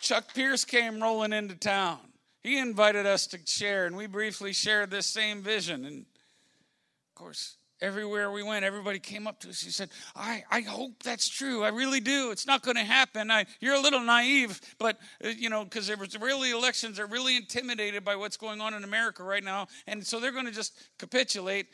Chuck 0.00 0.32
Pierce 0.34 0.64
came 0.64 1.02
rolling 1.02 1.32
into 1.32 1.56
town 1.56 1.98
he 2.46 2.58
invited 2.58 3.06
us 3.06 3.26
to 3.28 3.38
share, 3.44 3.86
and 3.86 3.96
we 3.96 4.06
briefly 4.06 4.52
shared 4.52 4.90
this 4.90 5.06
same 5.06 5.42
vision. 5.42 5.84
And 5.84 5.98
of 6.02 7.14
course, 7.16 7.56
everywhere 7.80 8.30
we 8.30 8.42
went, 8.42 8.64
everybody 8.64 9.00
came 9.00 9.26
up 9.26 9.40
to 9.40 9.48
us. 9.48 9.60
He 9.60 9.70
said, 9.70 9.90
I, 10.14 10.44
I 10.48 10.60
hope 10.60 11.02
that's 11.02 11.28
true. 11.28 11.64
I 11.64 11.70
really 11.70 11.98
do. 11.98 12.30
It's 12.30 12.46
not 12.46 12.62
going 12.62 12.76
to 12.76 12.84
happen. 12.84 13.32
I, 13.32 13.46
you're 13.58 13.74
a 13.74 13.80
little 13.80 14.00
naive, 14.00 14.60
but, 14.78 14.98
uh, 15.24 15.28
you 15.28 15.50
know, 15.50 15.64
because 15.64 15.88
there 15.88 15.96
was 15.96 16.16
really 16.18 16.52
elections, 16.52 16.98
they're 16.98 17.06
really 17.06 17.36
intimidated 17.36 18.04
by 18.04 18.14
what's 18.14 18.36
going 18.36 18.60
on 18.60 18.74
in 18.74 18.84
America 18.84 19.24
right 19.24 19.42
now. 19.42 19.66
And 19.88 20.06
so 20.06 20.20
they're 20.20 20.30
going 20.30 20.46
to 20.46 20.52
just 20.52 20.78
capitulate. 20.98 21.66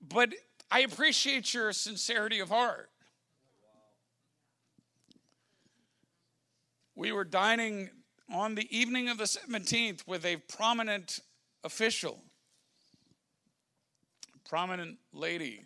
But 0.00 0.32
I 0.70 0.80
appreciate 0.80 1.52
your 1.52 1.72
sincerity 1.72 2.38
of 2.38 2.50
heart. 2.50 2.88
We 6.94 7.10
were 7.10 7.24
dining 7.24 7.90
on 8.32 8.54
the 8.54 8.76
evening 8.76 9.08
of 9.08 9.18
the 9.18 9.24
17th 9.24 10.06
with 10.06 10.24
a 10.24 10.36
prominent 10.36 11.20
official, 11.64 12.22
prominent 14.48 14.98
lady 15.12 15.64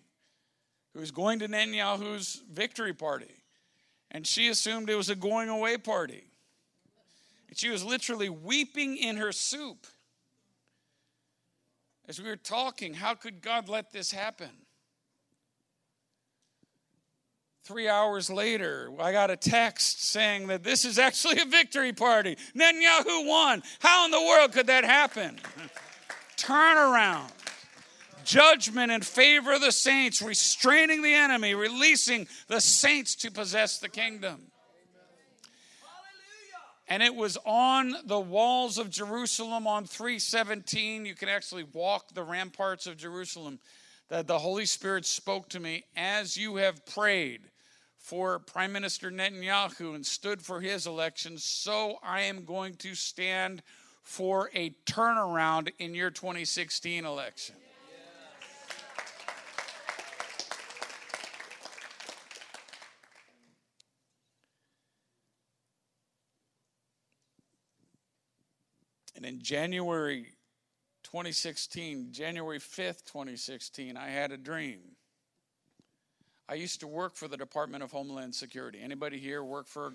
who's 0.95 1.11
going 1.11 1.39
to 1.39 1.49
Netanyahu's 1.49 2.43
victory 2.51 2.93
party. 2.93 3.35
And 4.11 4.27
she 4.27 4.49
assumed 4.49 4.91
it 4.91 4.97
was 4.97 5.09
a 5.09 5.15
going 5.15 5.49
away 5.49 5.77
party. 5.77 6.25
And 7.49 7.57
she 7.57 7.69
was 7.69 7.85
literally 7.85 8.29
weeping 8.29 8.97
in 8.97 9.17
her 9.17 9.33
soup. 9.33 9.87
As 12.09 12.21
we 12.21 12.29
were 12.29 12.37
talking, 12.37 12.95
how 12.95 13.15
could 13.15 13.41
God 13.41 13.69
let 13.69 13.93
this 13.93 14.11
happen? 14.11 14.51
Three 17.71 17.89
hours 17.89 18.29
later, 18.29 18.91
I 18.99 19.13
got 19.13 19.31
a 19.31 19.37
text 19.37 20.05
saying 20.07 20.49
that 20.49 20.65
this 20.65 20.85
is 20.85 20.99
actually 20.99 21.41
a 21.41 21.45
victory 21.45 21.93
party. 21.93 22.37
Netanyahu 22.53 23.29
won. 23.29 23.63
How 23.79 24.07
in 24.07 24.11
the 24.11 24.21
world 24.21 24.51
could 24.51 24.67
that 24.67 24.83
happen? 24.83 25.39
Turnaround. 26.37 27.31
Judgment 28.25 28.91
in 28.91 29.03
favor 29.03 29.53
of 29.53 29.61
the 29.61 29.71
saints, 29.71 30.21
restraining 30.21 31.01
the 31.01 31.15
enemy, 31.15 31.55
releasing 31.55 32.27
the 32.49 32.61
saints 32.61 33.15
to 33.15 33.31
possess 33.31 33.79
the 33.79 33.89
kingdom. 33.89 34.51
And 36.89 37.05
it 37.05 37.15
was 37.15 37.39
on 37.47 37.95
the 38.05 38.19
walls 38.19 38.79
of 38.79 38.91
Jerusalem 38.91 39.69
on 39.69 39.85
317. 39.85 41.07
You 41.07 41.15
can 41.15 41.29
actually 41.29 41.63
walk 41.73 42.15
the 42.15 42.25
ramparts 42.25 42.89
of 42.89 42.97
Jerusalem 42.97 43.61
that 44.09 44.27
the 44.27 44.41
Holy 44.41 44.67
Spirit 44.67 45.07
spoke 45.07 45.49
to 45.51 45.61
me 45.61 45.85
as 45.95 46.37
you 46.37 46.57
have 46.57 46.85
prayed 46.85 47.50
for 48.11 48.41
Prime 48.41 48.73
Minister 48.73 49.09
Netanyahu 49.09 49.95
and 49.95 50.05
stood 50.05 50.43
for 50.43 50.61
his 50.61 50.85
election, 50.85 51.39
so 51.39 52.01
I 52.03 52.23
am 52.23 52.45
going 52.45 52.75
to 52.79 52.97
stand 52.97 53.63
for 54.03 54.51
a 54.53 54.71
turnaround 54.85 55.71
in 55.79 55.95
your 55.95 56.11
2016 56.11 57.05
election. 57.05 57.55
And 69.15 69.25
in 69.25 69.41
January 69.41 70.33
2016, 71.05 72.09
January 72.11 72.59
5th, 72.59 73.05
2016, 73.05 73.97
I 73.97 74.09
had 74.09 74.33
a 74.33 74.37
dream. 74.37 74.81
I 76.51 76.55
used 76.55 76.81
to 76.81 76.89
work 76.89 77.15
for 77.15 77.29
the 77.29 77.37
Department 77.37 77.85
of 77.85 77.93
Homeland 77.93 78.35
Security. 78.35 78.81
Anybody 78.83 79.21
here 79.21 79.45
work 79.45 79.69
for 79.69 79.93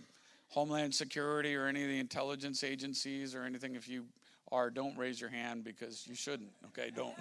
Homeland 0.47 0.95
Security 0.95 1.53
or 1.53 1.67
any 1.67 1.83
of 1.83 1.89
the 1.89 1.99
intelligence 1.99 2.63
agencies 2.63 3.35
or 3.35 3.43
anything? 3.43 3.75
If 3.75 3.89
you 3.89 4.05
are, 4.53 4.69
don't 4.69 4.97
raise 4.97 5.19
your 5.19 5.29
hand 5.29 5.65
because 5.65 6.07
you 6.07 6.15
shouldn't. 6.15 6.53
Okay, 6.67 6.93
don't. 6.95 7.13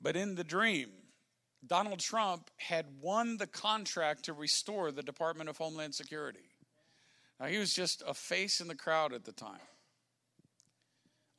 but 0.00 0.14
in 0.14 0.36
the 0.36 0.44
dream, 0.44 0.90
Donald 1.66 1.98
Trump 1.98 2.52
had 2.58 2.86
won 3.00 3.36
the 3.36 3.48
contract 3.48 4.26
to 4.26 4.32
restore 4.32 4.92
the 4.92 5.02
Department 5.02 5.48
of 5.48 5.56
Homeland 5.56 5.92
Security. 5.92 6.53
Now, 7.40 7.46
he 7.46 7.58
was 7.58 7.74
just 7.74 8.02
a 8.06 8.14
face 8.14 8.60
in 8.60 8.68
the 8.68 8.74
crowd 8.74 9.12
at 9.12 9.24
the 9.24 9.32
time, 9.32 9.58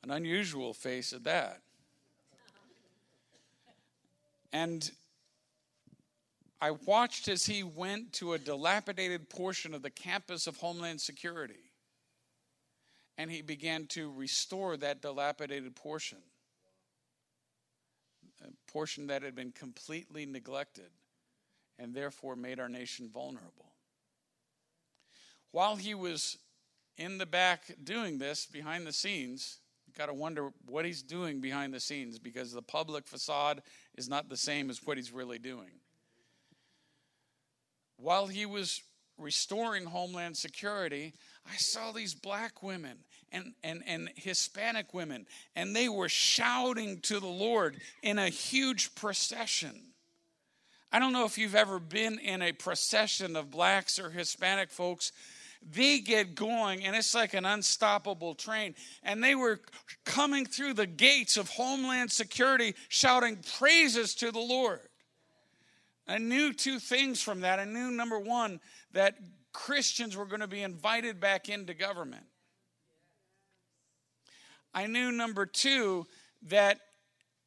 an 0.02 0.10
unusual 0.10 0.74
face 0.74 1.12
at 1.12 1.24
that. 1.24 1.62
And 4.52 4.90
I 6.60 6.70
watched 6.70 7.28
as 7.28 7.46
he 7.46 7.62
went 7.62 8.12
to 8.14 8.32
a 8.32 8.38
dilapidated 8.38 9.28
portion 9.28 9.74
of 9.74 9.82
the 9.82 9.90
campus 9.90 10.46
of 10.46 10.56
Homeland 10.56 11.00
Security. 11.00 11.72
And 13.18 13.30
he 13.30 13.42
began 13.42 13.86
to 13.88 14.10
restore 14.12 14.76
that 14.76 15.00
dilapidated 15.00 15.74
portion, 15.74 16.18
a 18.42 18.48
portion 18.70 19.06
that 19.06 19.22
had 19.22 19.34
been 19.34 19.52
completely 19.52 20.26
neglected 20.26 20.90
and 21.78 21.94
therefore 21.94 22.36
made 22.36 22.60
our 22.60 22.68
nation 22.68 23.10
vulnerable. 23.12 23.65
While 25.52 25.76
he 25.76 25.94
was 25.94 26.38
in 26.98 27.18
the 27.18 27.26
back 27.26 27.62
doing 27.82 28.18
this 28.18 28.46
behind 28.46 28.86
the 28.86 28.92
scenes, 28.92 29.58
you 29.86 29.94
got 29.96 30.06
to 30.06 30.14
wonder 30.14 30.50
what 30.66 30.84
he's 30.84 31.02
doing 31.02 31.40
behind 31.40 31.72
the 31.72 31.80
scenes 31.80 32.18
because 32.18 32.52
the 32.52 32.62
public 32.62 33.06
facade 33.06 33.62
is 33.96 34.08
not 34.08 34.28
the 34.28 34.36
same 34.36 34.70
as 34.70 34.80
what 34.84 34.96
he's 34.96 35.12
really 35.12 35.38
doing. 35.38 35.70
While 37.98 38.26
he 38.26 38.44
was 38.44 38.82
restoring 39.18 39.86
Homeland 39.86 40.36
Security, 40.36 41.14
I 41.50 41.56
saw 41.56 41.92
these 41.92 42.14
black 42.14 42.62
women 42.62 42.98
and, 43.32 43.54
and, 43.64 43.82
and 43.86 44.10
Hispanic 44.16 44.92
women, 44.92 45.26
and 45.54 45.74
they 45.74 45.88
were 45.88 46.08
shouting 46.08 47.00
to 47.02 47.18
the 47.20 47.26
Lord 47.26 47.78
in 48.02 48.18
a 48.18 48.28
huge 48.28 48.94
procession. 48.94 49.92
I 50.92 50.98
don't 50.98 51.12
know 51.12 51.24
if 51.24 51.38
you've 51.38 51.54
ever 51.54 51.78
been 51.78 52.18
in 52.18 52.42
a 52.42 52.52
procession 52.52 53.36
of 53.36 53.50
blacks 53.50 53.98
or 53.98 54.10
Hispanic 54.10 54.70
folks 54.70 55.12
they 55.72 55.98
get 55.98 56.34
going 56.34 56.84
and 56.84 56.94
it's 56.94 57.14
like 57.14 57.34
an 57.34 57.44
unstoppable 57.44 58.34
train. 58.34 58.74
And 59.02 59.22
they 59.22 59.34
were 59.34 59.60
coming 60.04 60.46
through 60.46 60.74
the 60.74 60.86
gates 60.86 61.36
of 61.36 61.48
Homeland 61.48 62.10
Security 62.12 62.74
shouting 62.88 63.38
praises 63.58 64.14
to 64.16 64.30
the 64.30 64.38
Lord. 64.40 64.80
I 66.08 66.18
knew 66.18 66.52
two 66.52 66.78
things 66.78 67.20
from 67.20 67.40
that. 67.40 67.58
I 67.58 67.64
knew, 67.64 67.90
number 67.90 68.18
one, 68.18 68.60
that 68.92 69.16
Christians 69.52 70.16
were 70.16 70.26
going 70.26 70.40
to 70.40 70.46
be 70.46 70.62
invited 70.62 71.18
back 71.18 71.48
into 71.48 71.74
government. 71.74 72.24
I 74.72 74.86
knew, 74.86 75.10
number 75.10 75.46
two, 75.46 76.06
that 76.42 76.78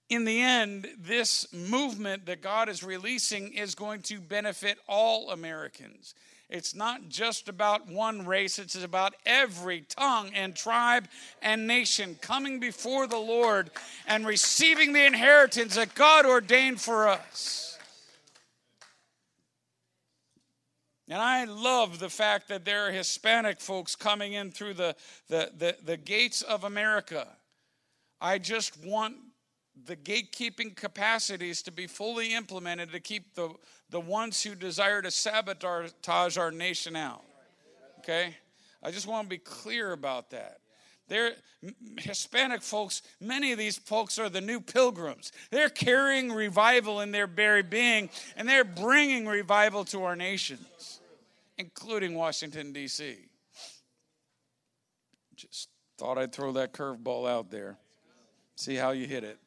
in 0.09 0.25
the 0.25 0.41
end, 0.41 0.87
this 0.97 1.53
movement 1.53 2.25
that 2.25 2.41
God 2.41 2.67
is 2.67 2.83
releasing 2.83 3.53
is 3.53 3.75
going 3.75 4.01
to 4.03 4.19
benefit 4.19 4.77
all 4.87 5.29
Americans. 5.29 6.15
It's 6.49 6.73
not 6.73 7.09
just 7.09 7.47
about 7.47 7.87
one 7.87 8.25
race, 8.25 8.57
it's 8.57 8.75
about 8.75 9.13
every 9.23 9.81
tongue 9.81 10.31
and 10.33 10.55
tribe 10.55 11.07
and 11.43 11.67
nation 11.67 12.17
coming 12.21 12.59
before 12.59 13.05
the 13.05 13.19
Lord 13.19 13.69
and 14.07 14.25
receiving 14.25 14.93
the 14.93 15.05
inheritance 15.05 15.75
that 15.75 15.93
God 15.93 16.25
ordained 16.25 16.81
for 16.81 17.07
us. 17.07 17.77
And 21.07 21.21
I 21.21 21.45
love 21.45 21.99
the 21.99 22.09
fact 22.09 22.47
that 22.49 22.65
there 22.65 22.87
are 22.87 22.91
Hispanic 22.91 23.59
folks 23.59 23.95
coming 23.95 24.33
in 24.33 24.51
through 24.51 24.75
the, 24.75 24.95
the, 25.27 25.51
the, 25.57 25.75
the 25.83 25.97
gates 25.97 26.41
of 26.43 26.63
America. 26.63 27.27
I 28.21 28.37
just 28.37 28.83
want 28.83 29.15
the 29.85 29.95
gatekeeping 29.95 30.75
capacities 30.75 31.61
to 31.63 31.71
be 31.71 31.87
fully 31.87 32.33
implemented 32.33 32.91
to 32.91 32.99
keep 32.99 33.33
the, 33.33 33.49
the 33.89 33.99
ones 33.99 34.43
who 34.43 34.55
desire 34.55 35.01
to 35.01 35.11
sabotage 35.11 36.37
our 36.37 36.51
nation 36.51 36.95
out. 36.95 37.23
Okay? 37.99 38.35
I 38.83 38.91
just 38.91 39.07
want 39.07 39.25
to 39.25 39.29
be 39.29 39.37
clear 39.37 39.91
about 39.91 40.29
that. 40.31 40.59
They're 41.07 41.31
Hispanic 41.97 42.61
folks, 42.61 43.01
many 43.19 43.51
of 43.51 43.57
these 43.57 43.77
folks 43.77 44.17
are 44.17 44.29
the 44.29 44.39
new 44.39 44.61
pilgrims. 44.61 45.31
They're 45.51 45.69
carrying 45.69 46.31
revival 46.31 47.01
in 47.01 47.11
their 47.11 47.27
very 47.27 47.63
being, 47.63 48.09
and 48.37 48.47
they're 48.47 48.63
bringing 48.63 49.25
revival 49.25 49.83
to 49.85 50.03
our 50.03 50.15
nations, 50.15 51.01
including 51.57 52.13
Washington, 52.13 52.71
D.C. 52.71 53.17
Just 55.35 55.69
thought 55.97 56.17
I'd 56.17 56.31
throw 56.31 56.53
that 56.53 56.71
curveball 56.73 57.29
out 57.29 57.51
there. 57.51 57.77
See 58.55 58.75
how 58.75 58.91
you 58.91 59.05
hit 59.05 59.23
it. 59.23 59.39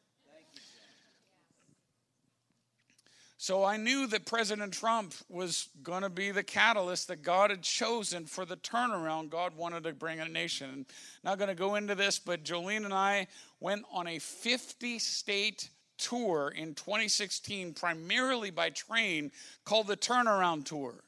So 3.43 3.65
I 3.65 3.75
knew 3.75 4.07
that 4.07 4.25
President 4.25 4.71
Trump 4.71 5.13
was 5.27 5.67
going 5.83 6.03
to 6.03 6.09
be 6.09 6.31
the 6.31 6.43
catalyst 6.43 7.09
that 7.09 7.23
God 7.23 7.49
had 7.49 7.61
chosen 7.61 8.25
for 8.25 8.45
the 8.45 8.55
turnaround 8.55 9.29
God 9.31 9.57
wanted 9.57 9.83
to 9.83 9.91
bring 9.91 10.21
a 10.21 10.29
nation. 10.29 10.69
And 10.69 10.85
not 11.25 11.39
going 11.39 11.49
to 11.49 11.53
go 11.53 11.75
into 11.75 11.93
this, 11.93 12.19
but 12.19 12.45
Jolene 12.45 12.85
and 12.85 12.93
I 12.93 13.27
went 13.59 13.83
on 13.91 14.07
a 14.07 14.17
50 14.17 14.97
state 14.97 15.67
tour 15.97 16.53
in 16.55 16.73
2016, 16.73 17.73
primarily 17.73 18.49
by 18.49 18.69
train, 18.69 19.29
called 19.65 19.87
the 19.87 19.97
Turnaround 19.97 20.63
Tour. 20.63 21.03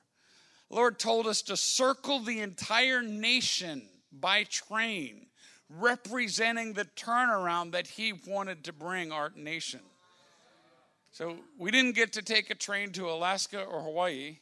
Lord 0.70 1.00
told 1.00 1.28
us 1.28 1.42
to 1.44 1.56
circle 1.56 2.20
the 2.20 2.42
entire 2.42 3.02
nation 3.02 3.84
by 4.12 4.44
train, 4.44 5.28
representing 5.70 6.74
the 6.74 6.84
turnaround 6.98 7.72
that 7.72 7.88
He 7.88 8.12
wanted 8.12 8.66
to 8.66 8.74
bring 8.74 9.14
our 9.14 9.32
nation. 9.38 9.80
So 11.16 11.38
we 11.58 11.72
didn't 11.72 11.96
get 11.96 12.12
to 12.14 12.22
take 12.22 12.50
a 12.50 12.56
train 12.56 12.92
to 12.92 13.10
Alaska 13.10 13.64
or 13.64 13.80
Hawaii, 13.80 14.40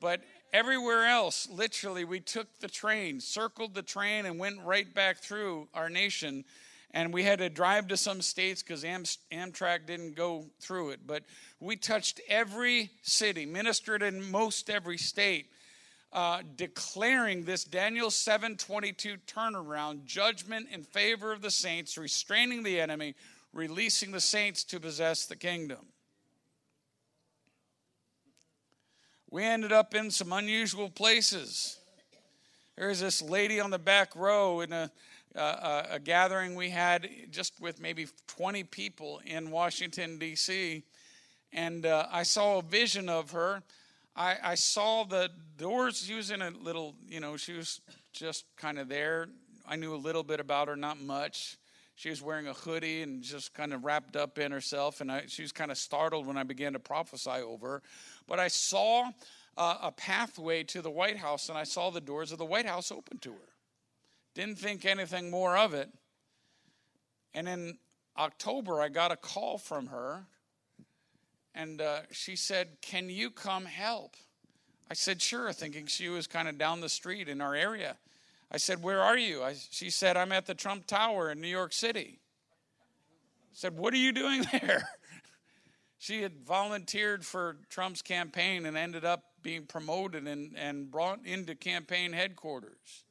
but 0.00 0.22
everywhere 0.50 1.04
else, 1.04 1.46
literally, 1.50 2.06
we 2.06 2.20
took 2.20 2.46
the 2.60 2.68
train, 2.68 3.20
circled 3.20 3.74
the 3.74 3.82
train, 3.82 4.24
and 4.24 4.38
went 4.38 4.62
right 4.64 4.94
back 4.94 5.18
through 5.18 5.68
our 5.74 5.90
nation. 5.90 6.46
And 6.92 7.12
we 7.12 7.22
had 7.22 7.38
to 7.40 7.50
drive 7.50 7.88
to 7.88 7.98
some 7.98 8.22
states 8.22 8.62
because 8.62 8.82
Am- 8.82 9.04
Amtrak 9.30 9.84
didn't 9.86 10.16
go 10.16 10.46
through 10.58 10.92
it. 10.92 11.00
But 11.06 11.24
we 11.60 11.76
touched 11.76 12.18
every 12.30 12.90
city, 13.02 13.44
ministered 13.44 14.02
in 14.02 14.30
most 14.30 14.70
every 14.70 14.96
state, 14.96 15.48
uh, 16.14 16.40
declaring 16.56 17.44
this 17.44 17.62
Daniel 17.62 18.10
7:22 18.10 19.18
turnaround, 19.26 20.06
judgment 20.06 20.68
in 20.70 20.82
favor 20.82 21.30
of 21.30 21.42
the 21.42 21.50
saints, 21.50 21.98
restraining 21.98 22.62
the 22.62 22.80
enemy, 22.80 23.14
releasing 23.54 24.10
the 24.10 24.20
saints 24.20 24.64
to 24.64 24.80
possess 24.80 25.26
the 25.26 25.36
kingdom. 25.36 25.86
We 29.30 29.44
ended 29.44 29.72
up 29.72 29.94
in 29.94 30.10
some 30.10 30.32
unusual 30.32 30.90
places. 30.90 31.78
There's 32.76 33.00
this 33.00 33.22
lady 33.22 33.60
on 33.60 33.70
the 33.70 33.78
back 33.78 34.14
row 34.16 34.60
in 34.60 34.72
a, 34.72 34.90
uh, 35.36 35.86
a 35.90 35.98
gathering 35.98 36.54
we 36.54 36.70
had 36.70 37.08
just 37.30 37.60
with 37.60 37.80
maybe 37.80 38.06
20 38.26 38.64
people 38.64 39.20
in 39.24 39.50
Washington, 39.50 40.18
D.C. 40.18 40.82
And 41.52 41.86
uh, 41.86 42.06
I 42.10 42.24
saw 42.24 42.58
a 42.58 42.62
vision 42.62 43.08
of 43.08 43.30
her. 43.30 43.62
I, 44.16 44.36
I 44.42 44.54
saw 44.54 45.04
the 45.04 45.30
doors. 45.56 46.04
She 46.04 46.14
was 46.14 46.30
in 46.30 46.42
a 46.42 46.50
little, 46.50 46.94
you 47.08 47.20
know, 47.20 47.36
she 47.36 47.52
was 47.54 47.80
just 48.12 48.44
kind 48.56 48.78
of 48.78 48.88
there. 48.88 49.28
I 49.66 49.76
knew 49.76 49.94
a 49.94 49.96
little 49.96 50.22
bit 50.22 50.38
about 50.40 50.68
her, 50.68 50.76
not 50.76 51.00
much 51.00 51.56
she 51.94 52.10
was 52.10 52.20
wearing 52.20 52.48
a 52.48 52.52
hoodie 52.52 53.02
and 53.02 53.22
just 53.22 53.54
kind 53.54 53.72
of 53.72 53.84
wrapped 53.84 54.16
up 54.16 54.38
in 54.38 54.50
herself. 54.52 55.00
And 55.00 55.10
I, 55.10 55.24
she 55.26 55.42
was 55.42 55.52
kind 55.52 55.70
of 55.70 55.78
startled 55.78 56.26
when 56.26 56.36
I 56.36 56.42
began 56.42 56.72
to 56.72 56.78
prophesy 56.80 57.30
over 57.30 57.68
her. 57.68 57.82
But 58.26 58.40
I 58.40 58.48
saw 58.48 59.10
uh, 59.56 59.78
a 59.82 59.92
pathway 59.92 60.64
to 60.64 60.82
the 60.82 60.90
White 60.90 61.18
House, 61.18 61.48
and 61.48 61.56
I 61.56 61.64
saw 61.64 61.90
the 61.90 62.00
doors 62.00 62.32
of 62.32 62.38
the 62.38 62.44
White 62.44 62.66
House 62.66 62.90
open 62.90 63.18
to 63.18 63.32
her. 63.32 63.48
Didn't 64.34 64.58
think 64.58 64.84
anything 64.84 65.30
more 65.30 65.56
of 65.56 65.74
it. 65.74 65.88
And 67.34 67.48
in 67.48 67.78
October, 68.18 68.80
I 68.80 68.88
got 68.88 69.12
a 69.12 69.16
call 69.16 69.58
from 69.58 69.86
her, 69.86 70.24
and 71.54 71.80
uh, 71.80 72.00
she 72.10 72.34
said, 72.34 72.80
Can 72.80 73.08
you 73.08 73.30
come 73.30 73.64
help? 73.64 74.16
I 74.90 74.94
said, 74.94 75.22
Sure, 75.22 75.52
thinking 75.52 75.86
she 75.86 76.08
was 76.08 76.26
kind 76.26 76.48
of 76.48 76.58
down 76.58 76.80
the 76.80 76.88
street 76.88 77.28
in 77.28 77.40
our 77.40 77.54
area. 77.54 77.96
I 78.50 78.56
said, 78.56 78.82
Where 78.82 79.00
are 79.00 79.18
you? 79.18 79.42
I, 79.42 79.54
she 79.70 79.90
said, 79.90 80.16
I'm 80.16 80.32
at 80.32 80.46
the 80.46 80.54
Trump 80.54 80.86
Tower 80.86 81.30
in 81.30 81.40
New 81.40 81.48
York 81.48 81.72
City. 81.72 82.18
I 82.18 83.54
said, 83.54 83.76
What 83.76 83.94
are 83.94 83.98
you 83.98 84.12
doing 84.12 84.44
there? 84.52 84.88
she 85.98 86.20
had 86.20 86.46
volunteered 86.46 87.24
for 87.24 87.56
Trump's 87.70 88.02
campaign 88.02 88.66
and 88.66 88.76
ended 88.76 89.06
up 89.06 89.22
being 89.42 89.64
promoted 89.64 90.28
and, 90.28 90.54
and 90.56 90.90
brought 90.90 91.24
into 91.24 91.54
campaign 91.54 92.12
headquarters. 92.12 93.04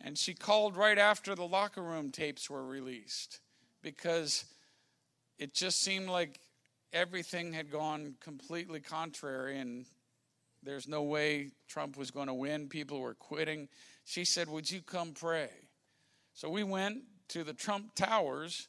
And 0.00 0.18
she 0.18 0.34
called 0.34 0.76
right 0.76 0.98
after 0.98 1.36
the 1.36 1.46
locker 1.46 1.82
room 1.82 2.10
tapes 2.10 2.50
were 2.50 2.66
released 2.66 3.38
because 3.82 4.44
it 5.38 5.54
just 5.54 5.80
seemed 5.80 6.08
like 6.08 6.40
everything 6.92 7.52
had 7.52 7.70
gone 7.70 8.14
completely 8.20 8.80
contrary 8.80 9.58
and 9.58 9.86
there's 10.62 10.86
no 10.86 11.02
way 11.02 11.50
Trump 11.68 11.96
was 11.96 12.10
going 12.10 12.28
to 12.28 12.34
win. 12.34 12.68
People 12.68 13.00
were 13.00 13.14
quitting. 13.14 13.68
She 14.04 14.24
said, 14.24 14.48
Would 14.48 14.70
you 14.70 14.80
come 14.80 15.12
pray? 15.12 15.50
So 16.34 16.48
we 16.48 16.64
went 16.64 17.02
to 17.28 17.44
the 17.44 17.52
Trump 17.52 17.94
Towers, 17.94 18.68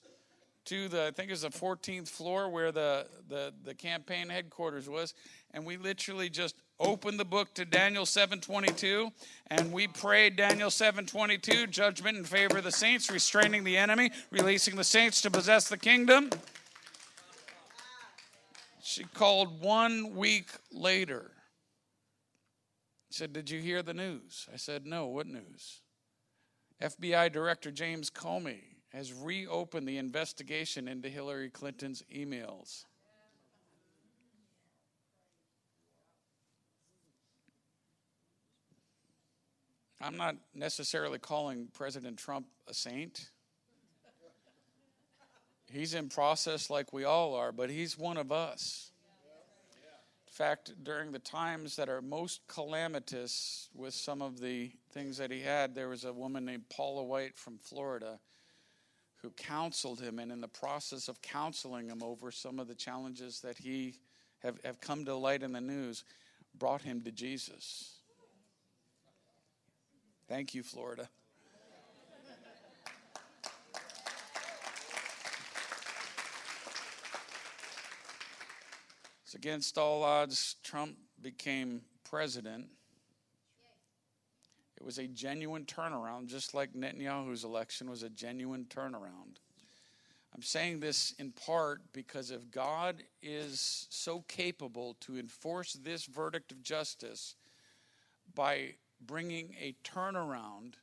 to 0.66 0.88
the, 0.88 1.08
I 1.08 1.12
think 1.12 1.30
it 1.30 1.34
was 1.34 1.41
the 1.41 1.50
14th 1.50 2.08
floor 2.08 2.50
where 2.50 2.72
the, 2.72 3.08
the, 3.28 3.54
the 3.64 3.74
campaign 3.74 4.30
headquarters 4.30 4.88
was, 4.88 5.14
and 5.52 5.66
we 5.66 5.78
literally 5.78 6.30
just 6.30 6.56
opened 6.80 7.20
the 7.20 7.26
book 7.26 7.54
to 7.54 7.66
Daniel 7.66 8.04
7:22 8.04 9.12
and 9.48 9.72
we 9.72 9.88
prayed 9.88 10.36
Daniel 10.36 10.70
7:22 10.70 11.70
judgment 11.70 12.18
in 12.18 12.24
favor 12.24 12.58
of 12.58 12.64
the 12.64 12.72
saints 12.72 13.12
restraining 13.12 13.64
the 13.64 13.78
enemy 13.78 14.12
releasing 14.32 14.76
the 14.76 14.84
saints 14.84 15.22
to 15.22 15.30
possess 15.30 15.70
the 15.70 15.78
kingdom 15.78 16.32
she 18.82 19.04
called 19.04 19.62
1 19.62 20.16
week 20.16 20.48
later 20.72 21.32
he 23.14 23.18
said, 23.18 23.32
Did 23.32 23.47
you 23.51 23.59
hear 23.61 23.84
the 23.84 23.93
news? 23.93 24.47
I 24.51 24.57
said, 24.57 24.88
No, 24.88 25.05
what 25.05 25.28
news? 25.28 25.82
FBI 26.82 27.32
Director 27.32 27.70
James 27.70 28.09
Comey 28.09 28.61
has 28.91 29.14
reopened 29.14 29.88
the 29.88 29.99
investigation 29.99 30.88
into 30.88 31.09
Hillary 31.09 31.51
Clinton's 31.51 32.01
emails. 32.11 32.86
I'm 40.01 40.18
not 40.18 40.36
necessarily 40.55 41.20
calling 41.20 41.68
President 41.72 42.18
Trump 42.18 42.47
a 42.68 42.74
saint. 42.74 43.30
He's 45.72 45.93
in 45.93 46.09
process 46.09 46.72
like 46.72 46.91
we 46.91 47.03
all 47.03 47.36
are, 47.36 47.51
but 47.51 47.70
he's 47.70 47.95
one 47.95 48.18
of 48.18 48.32
us 48.32 48.91
fact, 50.34 50.73
during 50.84 51.11
the 51.11 51.19
times 51.19 51.75
that 51.75 51.89
are 51.89 52.01
most 52.01 52.41
calamitous 52.47 53.69
with 53.75 53.93
some 53.93 54.21
of 54.21 54.39
the 54.39 54.71
things 54.91 55.17
that 55.17 55.29
he 55.29 55.41
had, 55.41 55.75
there 55.75 55.89
was 55.89 56.05
a 56.05 56.11
woman 56.11 56.43
named 56.43 56.67
Paula 56.69 57.03
White 57.03 57.38
from 57.38 57.59
Florida 57.59 58.19
who 59.21 59.29
counseled 59.31 60.01
him, 60.01 60.17
and 60.17 60.31
in 60.31 60.41
the 60.41 60.47
process 60.47 61.07
of 61.07 61.21
counseling 61.21 61.88
him 61.88 62.01
over 62.01 62.31
some 62.31 62.59
of 62.59 62.67
the 62.67 62.75
challenges 62.75 63.41
that 63.41 63.57
he 63.57 63.93
have, 64.39 64.57
have 64.65 64.81
come 64.81 65.05
to 65.05 65.15
light 65.15 65.43
in 65.43 65.53
the 65.53 65.61
news, 65.61 66.03
brought 66.57 66.81
him 66.81 67.01
to 67.03 67.11
Jesus. 67.11 67.99
Thank 70.27 70.55
you, 70.55 70.63
Florida. 70.63 71.07
Against 79.36 79.77
all 79.77 80.03
odds, 80.03 80.57
Trump 80.63 80.95
became 81.21 81.81
president. 82.03 82.67
It 84.77 84.84
was 84.84 84.97
a 84.97 85.07
genuine 85.07 85.65
turnaround, 85.65 86.27
just 86.27 86.53
like 86.53 86.73
Netanyahu's 86.73 87.43
election 87.43 87.89
was 87.89 88.03
a 88.03 88.09
genuine 88.09 88.65
turnaround. 88.65 89.39
I'm 90.36 90.41
saying 90.41 90.79
this 90.79 91.13
in 91.19 91.31
part 91.31 91.81
because 91.93 92.31
if 92.31 92.49
God 92.49 93.03
is 93.21 93.88
so 93.89 94.21
capable 94.27 94.97
to 95.01 95.17
enforce 95.17 95.73
this 95.73 96.05
verdict 96.05 96.51
of 96.51 96.63
justice 96.63 97.36
by 98.34 98.75
bringing 98.99 99.55
a 99.61 99.75
turnaround 99.84 100.73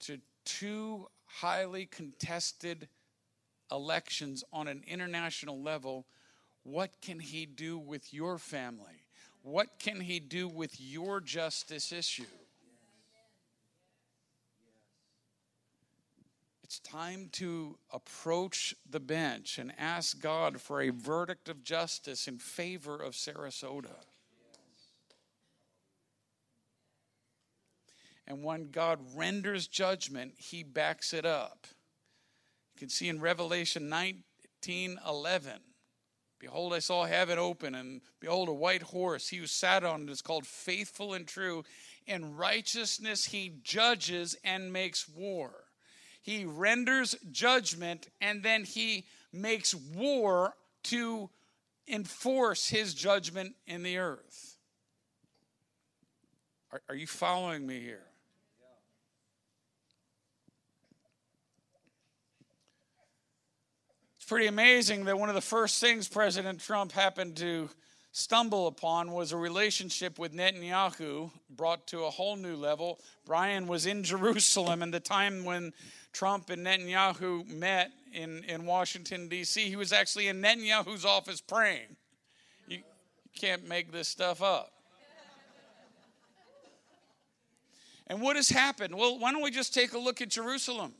to 0.00 0.20
two 0.44 1.08
highly 1.26 1.86
contested 1.86 2.88
elections 3.72 4.44
on 4.52 4.68
an 4.68 4.82
international 4.86 5.60
level, 5.60 6.06
what 6.62 6.90
can 7.00 7.20
He 7.20 7.46
do 7.46 7.78
with 7.78 8.12
your 8.12 8.38
family? 8.38 9.04
What 9.42 9.78
can 9.78 10.00
He 10.00 10.20
do 10.20 10.48
with 10.48 10.80
your 10.80 11.20
justice 11.20 11.92
issue? 11.92 12.24
It's 16.62 16.78
time 16.78 17.30
to 17.32 17.78
approach 17.92 18.76
the 18.88 19.00
bench 19.00 19.58
and 19.58 19.72
ask 19.76 20.20
God 20.20 20.60
for 20.60 20.80
a 20.80 20.90
verdict 20.90 21.48
of 21.48 21.64
justice 21.64 22.28
in 22.28 22.38
favor 22.38 22.94
of 22.94 23.14
Sarasota. 23.14 23.96
And 28.28 28.44
when 28.44 28.70
God 28.70 29.00
renders 29.16 29.66
judgment, 29.66 30.34
he 30.36 30.62
backs 30.62 31.12
it 31.12 31.26
up. 31.26 31.66
You 32.74 32.78
can 32.78 32.88
see 32.88 33.08
in 33.08 33.20
Revelation 33.20 33.88
19 33.88 35.00
11. 35.04 35.52
Behold, 36.40 36.72
I 36.72 36.78
saw 36.78 37.04
heaven 37.04 37.38
open, 37.38 37.74
and 37.74 38.00
behold, 38.18 38.48
a 38.48 38.52
white 38.52 38.82
horse. 38.82 39.28
He 39.28 39.36
who 39.36 39.46
sat 39.46 39.84
on 39.84 40.02
it 40.02 40.10
is 40.10 40.22
called 40.22 40.46
faithful 40.46 41.12
and 41.12 41.28
true. 41.28 41.64
In 42.06 42.34
righteousness 42.36 43.26
he 43.26 43.60
judges 43.62 44.34
and 44.42 44.72
makes 44.72 45.06
war. 45.06 45.52
He 46.22 46.46
renders 46.46 47.14
judgment, 47.30 48.08
and 48.22 48.42
then 48.42 48.64
he 48.64 49.06
makes 49.32 49.74
war 49.74 50.54
to 50.84 51.28
enforce 51.86 52.68
his 52.68 52.94
judgment 52.94 53.54
in 53.66 53.82
the 53.82 53.98
earth. 53.98 54.56
Are, 56.72 56.80
are 56.88 56.94
you 56.94 57.06
following 57.06 57.66
me 57.66 57.80
here? 57.80 58.09
Pretty 64.30 64.46
amazing 64.46 65.06
that 65.06 65.18
one 65.18 65.28
of 65.28 65.34
the 65.34 65.40
first 65.40 65.80
things 65.80 66.06
President 66.06 66.60
Trump 66.60 66.92
happened 66.92 67.36
to 67.36 67.68
stumble 68.12 68.68
upon 68.68 69.10
was 69.10 69.32
a 69.32 69.36
relationship 69.36 70.20
with 70.20 70.32
Netanyahu 70.32 71.32
brought 71.56 71.88
to 71.88 72.04
a 72.04 72.10
whole 72.10 72.36
new 72.36 72.54
level. 72.54 73.00
Brian 73.26 73.66
was 73.66 73.86
in 73.86 74.04
Jerusalem 74.04 74.84
in 74.84 74.92
the 74.92 75.00
time 75.00 75.44
when 75.44 75.72
Trump 76.12 76.48
and 76.48 76.64
Netanyahu 76.64 77.44
met 77.48 77.90
in, 78.12 78.44
in 78.44 78.66
Washington, 78.66 79.26
D.C. 79.28 79.68
He 79.68 79.74
was 79.74 79.92
actually 79.92 80.28
in 80.28 80.40
Netanyahu's 80.40 81.04
office 81.04 81.40
praying. 81.40 81.96
You, 82.68 82.76
you 82.76 83.30
can't 83.36 83.66
make 83.66 83.90
this 83.90 84.06
stuff 84.06 84.42
up. 84.42 84.70
And 88.06 88.22
what 88.22 88.36
has 88.36 88.48
happened? 88.48 88.94
Well, 88.94 89.18
why 89.18 89.32
don't 89.32 89.42
we 89.42 89.50
just 89.50 89.74
take 89.74 89.92
a 89.92 89.98
look 89.98 90.20
at 90.20 90.28
Jerusalem? 90.28 90.94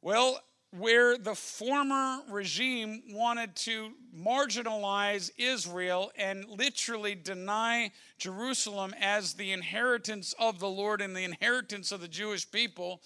Well, 0.00 0.40
where 0.76 1.16
the 1.16 1.34
former 1.34 2.20
regime 2.28 3.02
wanted 3.10 3.56
to 3.56 3.90
marginalize 4.14 5.30
Israel 5.38 6.12
and 6.16 6.44
literally 6.46 7.14
deny 7.14 7.90
Jerusalem 8.18 8.94
as 9.00 9.34
the 9.34 9.52
inheritance 9.52 10.34
of 10.38 10.58
the 10.58 10.68
Lord 10.68 11.00
and 11.00 11.16
the 11.16 11.24
inheritance 11.24 11.90
of 11.90 12.02
the 12.02 12.08
Jewish 12.08 12.50
people, 12.50 13.00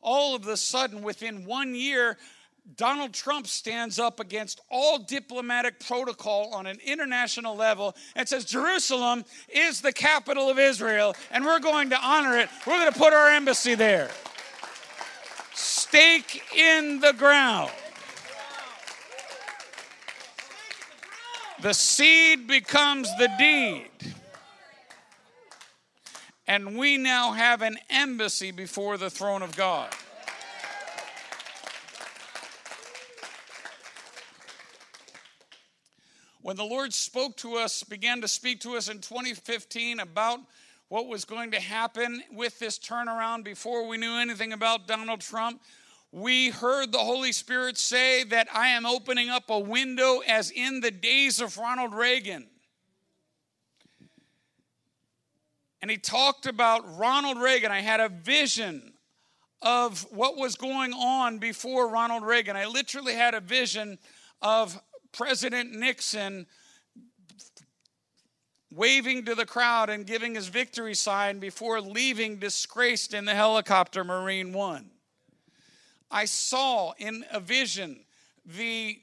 all 0.00 0.36
of 0.36 0.46
a 0.46 0.56
sudden, 0.56 1.02
within 1.02 1.44
one 1.44 1.74
year, 1.74 2.18
Donald 2.76 3.14
Trump 3.14 3.46
stands 3.46 3.98
up 3.98 4.20
against 4.20 4.60
all 4.70 4.98
diplomatic 4.98 5.80
protocol 5.80 6.52
on 6.54 6.66
an 6.66 6.78
international 6.84 7.56
level 7.56 7.96
and 8.14 8.28
says 8.28 8.44
Jerusalem 8.44 9.24
is 9.48 9.80
the 9.80 9.92
capital 9.92 10.50
of 10.50 10.58
Israel 10.58 11.16
and 11.30 11.44
we're 11.44 11.60
going 11.60 11.90
to 11.90 11.98
honor 11.98 12.36
it. 12.36 12.50
We're 12.66 12.78
going 12.78 12.92
to 12.92 12.98
put 12.98 13.14
our 13.14 13.30
embassy 13.30 13.74
there 13.74 14.10
stake 15.88 16.42
in 16.54 17.00
the 17.00 17.14
ground. 17.14 17.70
The 21.62 21.72
seed 21.72 22.46
becomes 22.46 23.08
the 23.18 23.28
deed. 23.38 23.88
And 26.46 26.76
we 26.76 26.98
now 26.98 27.32
have 27.32 27.62
an 27.62 27.78
embassy 27.90 28.50
before 28.50 28.96
the 28.96 29.10
throne 29.10 29.42
of 29.42 29.56
God. 29.56 29.90
When 36.42 36.56
the 36.56 36.64
Lord 36.64 36.92
spoke 36.92 37.36
to 37.38 37.56
us, 37.56 37.82
began 37.82 38.20
to 38.20 38.28
speak 38.28 38.60
to 38.60 38.76
us 38.76 38.88
in 38.88 39.00
2015 39.00 40.00
about 40.00 40.40
what 40.88 41.06
was 41.06 41.24
going 41.24 41.50
to 41.50 41.60
happen 41.60 42.22
with 42.32 42.58
this 42.58 42.78
turnaround 42.78 43.44
before 43.44 43.86
we 43.86 43.98
knew 43.98 44.14
anything 44.14 44.52
about 44.52 44.86
Donald 44.86 45.20
Trump, 45.20 45.60
we 46.10 46.48
heard 46.48 46.92
the 46.92 46.98
Holy 46.98 47.32
Spirit 47.32 47.76
say 47.76 48.24
that 48.24 48.48
I 48.54 48.68
am 48.68 48.86
opening 48.86 49.28
up 49.28 49.50
a 49.50 49.58
window 49.58 50.20
as 50.26 50.50
in 50.50 50.80
the 50.80 50.90
days 50.90 51.40
of 51.40 51.58
Ronald 51.58 51.94
Reagan. 51.94 52.46
And 55.82 55.90
he 55.90 55.98
talked 55.98 56.46
about 56.46 56.96
Ronald 56.98 57.38
Reagan. 57.38 57.70
I 57.70 57.80
had 57.80 58.00
a 58.00 58.08
vision 58.08 58.94
of 59.60 60.06
what 60.10 60.36
was 60.36 60.56
going 60.56 60.92
on 60.92 61.38
before 61.38 61.88
Ronald 61.88 62.24
Reagan. 62.24 62.56
I 62.56 62.66
literally 62.66 63.14
had 63.14 63.34
a 63.34 63.40
vision 63.40 63.98
of 64.40 64.80
President 65.12 65.72
Nixon 65.72 66.46
waving 68.70 69.24
to 69.24 69.34
the 69.34 69.46
crowd 69.46 69.88
and 69.90 70.06
giving 70.06 70.34
his 70.34 70.48
victory 70.48 70.94
sign 70.94 71.38
before 71.38 71.80
leaving 71.80 72.36
disgraced 72.36 73.14
in 73.14 73.24
the 73.24 73.34
helicopter 73.34 74.04
Marine 74.04 74.52
One. 74.52 74.90
I 76.10 76.24
saw 76.24 76.92
in 76.98 77.24
a 77.30 77.40
vision 77.40 78.00
the 78.44 78.98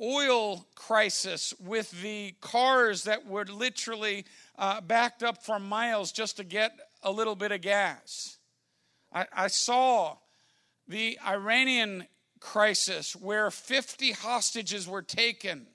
oil 0.00 0.66
crisis 0.74 1.54
with 1.60 1.90
the 2.02 2.34
cars 2.40 3.04
that 3.04 3.26
were 3.26 3.44
literally 3.44 4.24
uh, 4.58 4.80
backed 4.80 5.22
up 5.22 5.44
for 5.44 5.58
miles 5.58 6.12
just 6.12 6.38
to 6.38 6.44
get 6.44 6.72
a 7.02 7.12
little 7.12 7.36
bit 7.36 7.52
of 7.52 7.60
gas. 7.60 8.38
I, 9.12 9.26
I 9.32 9.46
saw 9.48 10.16
the 10.88 11.18
Iranian 11.26 12.06
crisis 12.40 13.14
where 13.14 13.50
50 13.50 14.12
hostages 14.12 14.88
were 14.88 15.02
taken 15.02 15.66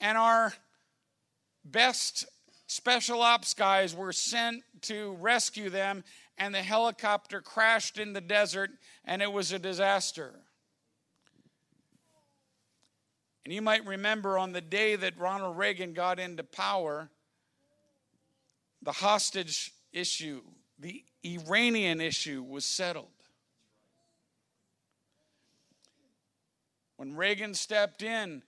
and 0.00 0.16
our 0.16 0.52
best 1.72 2.26
special 2.66 3.22
ops 3.22 3.54
guys 3.54 3.94
were 3.94 4.12
sent 4.12 4.62
to 4.82 5.16
rescue 5.20 5.70
them 5.70 6.04
and 6.36 6.54
the 6.54 6.62
helicopter 6.62 7.40
crashed 7.40 7.98
in 7.98 8.12
the 8.12 8.20
desert 8.20 8.70
and 9.04 9.22
it 9.22 9.32
was 9.32 9.52
a 9.52 9.58
disaster. 9.58 10.34
And 13.44 13.54
you 13.54 13.62
might 13.62 13.86
remember 13.86 14.38
on 14.38 14.52
the 14.52 14.60
day 14.60 14.94
that 14.96 15.18
Ronald 15.18 15.56
Reagan 15.56 15.94
got 15.94 16.18
into 16.18 16.44
power, 16.44 17.08
the 18.82 18.92
hostage 18.92 19.72
issue, 19.92 20.42
the 20.78 21.02
Iranian 21.24 22.00
issue 22.00 22.42
was 22.42 22.64
settled. 22.64 23.06
When 26.98 27.16
Reagan 27.16 27.54
stepped 27.54 28.02
in, 28.02 28.42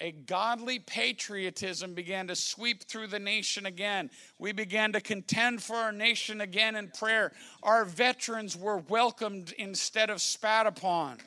a 0.00 0.12
godly 0.12 0.78
patriotism 0.78 1.94
began 1.94 2.26
to 2.28 2.36
sweep 2.36 2.84
through 2.84 3.06
the 3.06 3.18
nation 3.18 3.66
again. 3.66 4.10
We 4.38 4.52
began 4.52 4.92
to 4.92 5.00
contend 5.00 5.62
for 5.62 5.76
our 5.76 5.92
nation 5.92 6.40
again 6.40 6.76
in 6.76 6.88
prayer. 6.88 7.32
Our 7.62 7.84
veterans 7.84 8.56
were 8.56 8.78
welcomed 8.78 9.52
instead 9.56 10.10
of 10.10 10.20
spat 10.20 10.66
upon. 10.66 11.18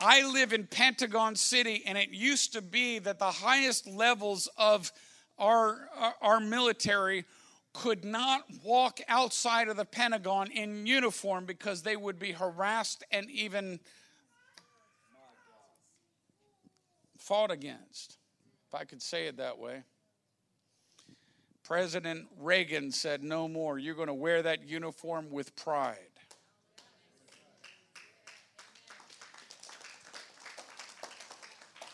I 0.00 0.30
live 0.30 0.52
in 0.52 0.66
Pentagon 0.66 1.36
City, 1.36 1.82
and 1.86 1.96
it 1.96 2.10
used 2.10 2.52
to 2.52 2.62
be 2.62 2.98
that 3.00 3.18
the 3.18 3.30
highest 3.30 3.86
levels 3.88 4.48
of 4.56 4.92
our, 5.38 5.88
our 6.20 6.38
military 6.38 7.24
could 7.72 8.04
not 8.04 8.42
walk 8.64 9.00
outside 9.08 9.68
of 9.68 9.76
the 9.76 9.84
Pentagon 9.84 10.50
in 10.50 10.86
uniform 10.86 11.44
because 11.44 11.82
they 11.82 11.96
would 11.96 12.18
be 12.18 12.32
harassed 12.32 13.04
and 13.10 13.30
even 13.30 13.80
fought 17.26 17.50
against, 17.50 18.18
if 18.68 18.74
I 18.74 18.84
could 18.84 19.02
say 19.02 19.26
it 19.26 19.38
that 19.38 19.58
way. 19.58 19.82
President 21.64 22.28
Reagan 22.38 22.92
said, 22.92 23.24
No 23.24 23.48
more. 23.48 23.78
You're 23.78 23.96
going 23.96 24.06
to 24.06 24.14
wear 24.14 24.42
that 24.42 24.68
uniform 24.68 25.30
with 25.30 25.56
pride. 25.56 25.96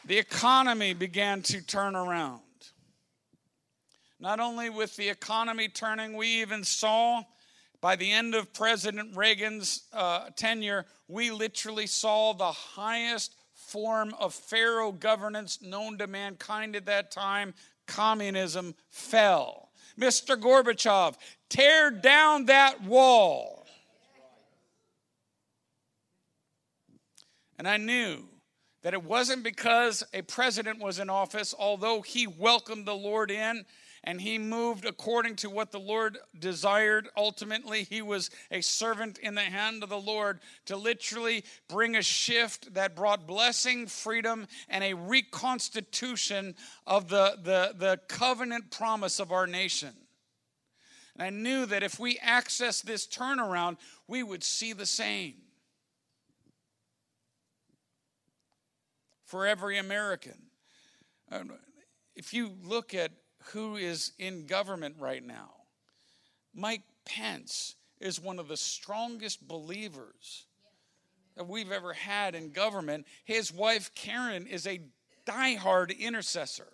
The 0.04 0.18
economy 0.18 0.92
began 0.92 1.40
to 1.42 1.62
turn 1.62 1.96
around. 1.96 2.40
Not 4.20 4.38
only 4.38 4.68
with 4.68 4.94
the 4.96 5.08
economy 5.08 5.68
turning, 5.68 6.14
we 6.14 6.42
even 6.42 6.62
saw 6.64 7.22
by 7.80 7.96
the 7.96 8.12
end 8.12 8.34
of 8.34 8.52
President 8.52 9.16
Reagan's 9.16 9.84
uh, 9.92 10.28
tenure, 10.36 10.84
we 11.08 11.30
literally 11.30 11.86
saw 11.86 12.32
the 12.32 12.52
highest 12.52 13.34
form 13.72 14.14
of 14.20 14.34
Pharaoh 14.34 14.92
governance 14.92 15.62
known 15.62 15.96
to 15.98 16.06
mankind 16.06 16.76
at 16.76 16.84
that 16.84 17.10
time 17.10 17.54
communism 17.86 18.74
fell. 18.90 19.70
Mr. 19.98 20.36
Gorbachev, 20.36 21.16
tear 21.48 21.90
down 21.90 22.46
that 22.46 22.82
wall. 22.82 23.66
And 27.58 27.66
I 27.66 27.78
knew 27.78 28.24
that 28.82 28.92
it 28.92 29.02
wasn't 29.02 29.42
because 29.42 30.02
a 30.12 30.22
president 30.22 30.80
was 30.80 30.98
in 30.98 31.08
office, 31.08 31.54
although 31.58 32.02
he 32.02 32.26
welcomed 32.26 32.86
the 32.86 32.94
Lord 32.94 33.30
in 33.30 33.64
and 34.05 34.20
he 34.20 34.36
moved 34.36 34.84
according 34.84 35.36
to 35.36 35.50
what 35.50 35.70
the 35.70 35.78
Lord 35.78 36.18
desired. 36.36 37.09
Ultimately, 37.16 37.84
he 37.84 38.03
was 38.03 38.30
a 38.50 38.61
servant 38.61 39.18
in 39.18 39.34
the 39.34 39.42
hand 39.42 39.82
of 39.82 39.90
the 39.90 40.00
Lord 40.00 40.40
to 40.66 40.76
literally 40.76 41.44
bring 41.68 41.94
a 41.94 42.03
shift 42.03 42.74
that 42.74 42.96
brought 42.96 43.26
blessing, 43.28 43.86
freedom, 43.86 44.48
and 44.68 44.82
a 44.82 44.94
reconstitution 44.94 46.57
of 46.86 47.09
the, 47.09 47.38
the, 47.42 47.74
the 47.78 48.00
covenant 48.09 48.70
promise 48.70 49.20
of 49.20 49.30
our 49.30 49.46
nation. 49.46 49.92
And 51.14 51.22
I 51.22 51.30
knew 51.30 51.66
that 51.66 51.84
if 51.84 52.00
we 52.00 52.18
access 52.20 52.80
this 52.80 53.07
turnaround, 53.07 53.76
we 54.09 54.22
would 54.22 54.42
see 54.42 54.72
the 54.72 54.86
same. 54.86 55.34
For 59.24 59.46
every 59.46 59.78
American. 59.78 60.50
If 62.16 62.34
you 62.34 62.53
look 62.62 62.92
at 62.94 63.12
who 63.47 63.76
is 63.76 64.12
in 64.18 64.47
government 64.47 64.97
right 64.99 65.24
now. 65.24 65.51
Mike 66.55 66.82
Pence 67.05 67.76
is 68.01 68.20
one 68.20 68.38
of 68.38 68.49
the 68.49 68.57
strongest 68.57 69.47
believers 69.47 70.47
that 71.36 71.49
we've 71.49 71.72
ever 71.72 71.93
had 71.93 72.34
in 72.34 72.51
government. 72.51 73.07
His 73.24 73.53
wife, 73.53 73.90
Karen, 73.95 74.47
is 74.47 74.66
a 74.66 74.80
diehard 75.26 75.99
intercessor. 75.99 76.68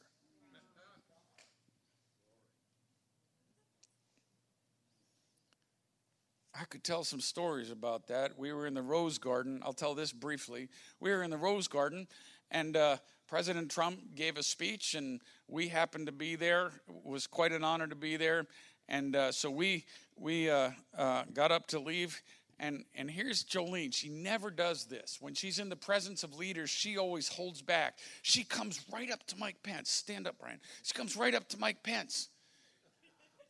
I 6.60 6.64
could 6.64 6.82
tell 6.82 7.04
some 7.04 7.20
stories 7.20 7.70
about 7.70 8.08
that. 8.08 8.36
We 8.36 8.52
were 8.52 8.66
in 8.66 8.74
the 8.74 8.82
Rose 8.82 9.18
Garden. 9.18 9.62
I'll 9.64 9.72
tell 9.72 9.94
this 9.94 10.12
briefly. 10.12 10.68
We 10.98 11.10
were 11.10 11.22
in 11.22 11.30
the 11.30 11.36
Rose 11.36 11.68
Garden, 11.68 12.08
and 12.50 12.76
uh, 12.76 12.96
President 13.26 13.70
Trump 13.70 14.14
gave 14.14 14.36
a 14.36 14.42
speech, 14.42 14.94
and 14.94 15.20
we 15.48 15.68
happened 15.68 16.06
to 16.06 16.12
be 16.12 16.36
there. 16.36 16.72
It 16.88 17.04
was 17.04 17.26
quite 17.26 17.52
an 17.52 17.64
honor 17.64 17.86
to 17.86 17.94
be 17.94 18.16
there, 18.16 18.46
and 18.88 19.14
uh, 19.14 19.32
so 19.32 19.50
we 19.50 19.84
we 20.16 20.50
uh, 20.50 20.70
uh, 20.96 21.24
got 21.32 21.52
up 21.52 21.66
to 21.68 21.78
leave. 21.78 22.20
And 22.60 22.84
and 22.96 23.08
here's 23.08 23.44
Jolene. 23.44 23.94
She 23.94 24.08
never 24.08 24.50
does 24.50 24.86
this. 24.86 25.18
When 25.20 25.34
she's 25.34 25.58
in 25.58 25.68
the 25.68 25.76
presence 25.76 26.24
of 26.24 26.36
leaders, 26.36 26.70
she 26.70 26.98
always 26.98 27.28
holds 27.28 27.62
back. 27.62 27.98
She 28.22 28.42
comes 28.42 28.84
right 28.92 29.10
up 29.10 29.24
to 29.28 29.36
Mike 29.36 29.62
Pence. 29.62 29.90
Stand 29.90 30.26
up, 30.26 30.36
Brian. 30.40 30.58
She 30.82 30.94
comes 30.94 31.16
right 31.16 31.34
up 31.34 31.48
to 31.50 31.58
Mike 31.58 31.82
Pence. 31.82 32.30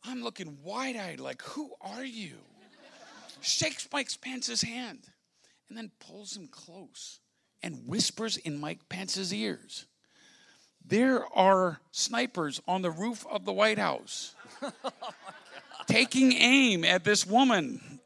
I'm 0.03 0.23
looking 0.23 0.57
wide 0.63 0.95
eyed, 0.95 1.19
like, 1.19 1.41
who 1.41 1.71
are 1.81 2.05
you? 2.05 2.35
Shakes 3.41 3.87
Mike 3.91 4.09
Pence's 4.21 4.61
hand 4.61 5.07
and 5.67 5.77
then 5.77 5.91
pulls 5.99 6.35
him 6.35 6.47
close 6.47 7.19
and 7.61 7.87
whispers 7.87 8.37
in 8.37 8.59
Mike 8.59 8.89
Pence's 8.89 9.33
ears. 9.33 9.85
There 10.85 11.25
are 11.35 11.79
snipers 11.91 12.61
on 12.67 12.81
the 12.81 12.91
roof 12.91 13.25
of 13.29 13.45
the 13.45 13.53
White 13.53 13.77
House 13.77 14.33
taking 15.87 16.33
aim 16.33 16.83
at 16.83 17.03
this 17.03 17.25
woman 17.25 17.99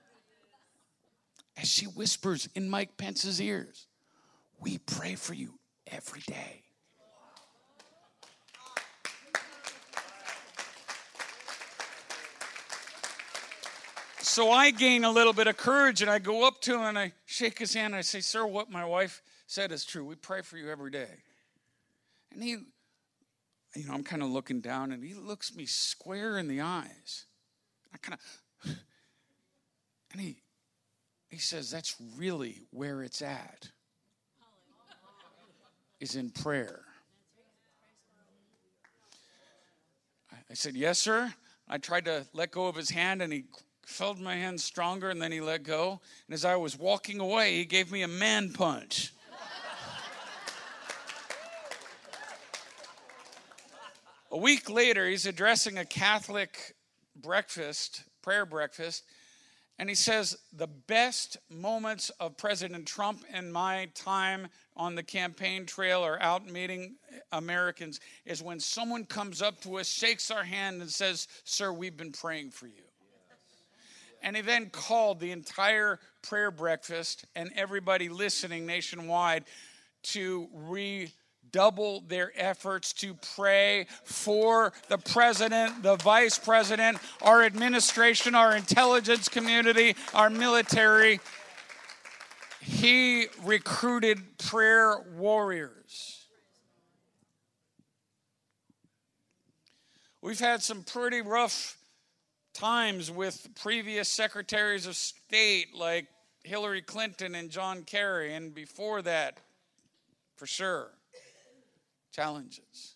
as 1.58 1.70
she 1.70 1.86
whispers 1.86 2.50
in 2.56 2.70
Mike 2.70 2.98
Pence's 2.98 3.40
ears. 3.40 3.88
We 4.60 4.80
pray 4.80 5.16
for 5.16 5.34
you 5.34 5.60
every 5.88 6.22
day. 6.22 6.64
So 14.20 14.50
I 14.50 14.72
gain 14.72 15.04
a 15.04 15.12
little 15.12 15.32
bit 15.32 15.46
of 15.46 15.58
courage 15.58 16.02
and 16.02 16.10
I 16.10 16.18
go 16.18 16.48
up 16.48 16.60
to 16.62 16.74
him 16.74 16.82
and 16.82 16.98
I 16.98 17.14
shake 17.26 17.60
his 17.60 17.76
hand 17.76 17.94
and 17.94 17.96
I 17.96 18.02
say, 18.02 18.20
Sir, 18.20 18.48
what 18.48 18.72
my 18.72 18.84
wife 18.84 19.22
said 19.48 19.72
is 19.72 19.86
true. 19.86 20.06
We 20.06 20.16
pray 20.16 20.42
for 20.42 20.58
you 20.58 20.70
every 20.70 20.92
day. 20.92 21.10
And 22.32 22.44
he, 22.44 22.50
you 23.76 23.88
know, 23.88 23.94
I'm 23.94 24.04
kind 24.04 24.24
of 24.24 24.30
looking 24.30 24.62
down 24.62 24.92
and 24.92 25.04
he 25.04 25.14
looks 25.14 25.56
me 25.56 25.66
square 25.66 26.38
in 26.38 26.48
the 26.48 26.62
eyes. 26.62 27.26
I 27.94 27.98
kind 27.98 28.18
of, 28.20 28.72
and 30.12 30.22
he, 30.22 30.38
he 31.30 31.38
says, 31.38 31.70
that's 31.70 31.96
really 32.18 32.62
where 32.72 33.04
it's 33.04 33.22
at, 33.22 33.70
is 36.00 36.16
in 36.16 36.30
prayer. 36.30 36.82
I 40.50 40.54
said, 40.56 40.76
yes, 40.76 41.00
sir. 41.00 41.34
I 41.68 41.80
tried 41.80 42.06
to 42.06 42.28
let 42.34 42.52
go 42.52 42.68
of 42.68 42.76
his 42.76 42.92
hand 42.92 43.22
and 43.22 43.34
he 43.34 43.46
felt 43.86 44.20
my 44.20 44.36
hand 44.36 44.62
stronger 44.62 45.10
and 45.10 45.22
then 45.22 45.32
he 45.32 45.42
let 45.42 45.64
go. 45.64 46.00
And 46.28 46.34
as 46.34 46.46
I 46.46 46.56
was 46.56 46.78
walking 46.78 47.20
away, 47.20 47.56
he 47.58 47.66
gave 47.66 47.92
me 47.92 48.04
a 48.04 48.08
man 48.08 48.54
punch. 48.54 49.14
A 54.34 54.38
week 54.38 54.68
later, 54.68 55.08
he's 55.08 55.28
addressing 55.28 55.78
a 55.78 55.86
Catholic 55.86 56.74
breakfast, 57.16 58.04
prayer 58.24 58.48
breakfast, 58.48 59.04
and 59.78 59.88
he 59.88 59.94
says, 59.94 60.36
The 60.52 60.66
best 60.66 61.38
moments 61.52 62.10
of 62.20 62.36
President 62.36 62.88
Trump 62.88 63.24
and 63.32 63.54
my 63.54 63.90
time 63.94 64.48
on 64.76 64.96
the 64.96 65.04
campaign 65.04 65.68
trail 65.68 66.04
or 66.04 66.20
out 66.20 66.50
meeting 66.50 66.96
Americans 67.32 68.00
is 68.26 68.42
when 68.42 68.60
someone 68.60 69.06
comes 69.06 69.44
up 69.44 69.62
to 69.62 69.78
us, 69.78 69.88
shakes 69.88 70.32
our 70.32 70.44
hand, 70.44 70.82
and 70.82 70.90
says, 70.90 71.28
Sir, 71.44 71.72
we've 71.72 71.96
been 71.96 72.12
praying 72.12 72.50
for 72.50 72.66
you. 72.66 72.82
And 74.24 74.36
he 74.36 74.42
then 74.42 74.72
called 74.72 75.20
the 75.20 75.30
entire 75.30 76.00
prayer 76.24 76.50
breakfast 76.50 77.26
and 77.36 77.52
everybody 77.56 78.10
listening 78.10 78.66
nationwide 78.66 79.44
to 80.02 80.50
re 80.52 81.12
double 81.54 82.02
their 82.02 82.34
efforts 82.36 82.92
to 82.92 83.14
pray 83.36 83.86
for 84.04 84.74
the 84.90 84.98
president, 84.98 85.82
the 85.84 85.96
vice 85.98 86.38
president, 86.38 86.98
our 87.22 87.44
administration, 87.44 88.36
our 88.36 88.54
intelligence 88.56 89.30
community, 89.30 89.96
our 90.14 90.30
military. 90.30 91.22
He 92.60 93.28
recruited 93.44 94.38
prayer 94.40 95.00
warriors. 95.16 96.26
We've 100.22 100.40
had 100.40 100.64
some 100.64 100.84
pretty 100.84 101.22
rough 101.22 101.78
times 102.54 103.12
with 103.12 103.50
previous 103.62 104.10
secretaries 104.10 104.88
of 104.88 104.96
state 104.96 105.76
like 105.76 106.08
Hillary 106.44 106.82
Clinton 106.82 107.36
and 107.36 107.50
John 107.50 107.84
Kerry, 107.84 108.34
and 108.34 108.56
before 108.56 109.02
that, 109.02 109.38
for 110.36 110.46
sure 110.46 110.92
challenges. 112.14 112.96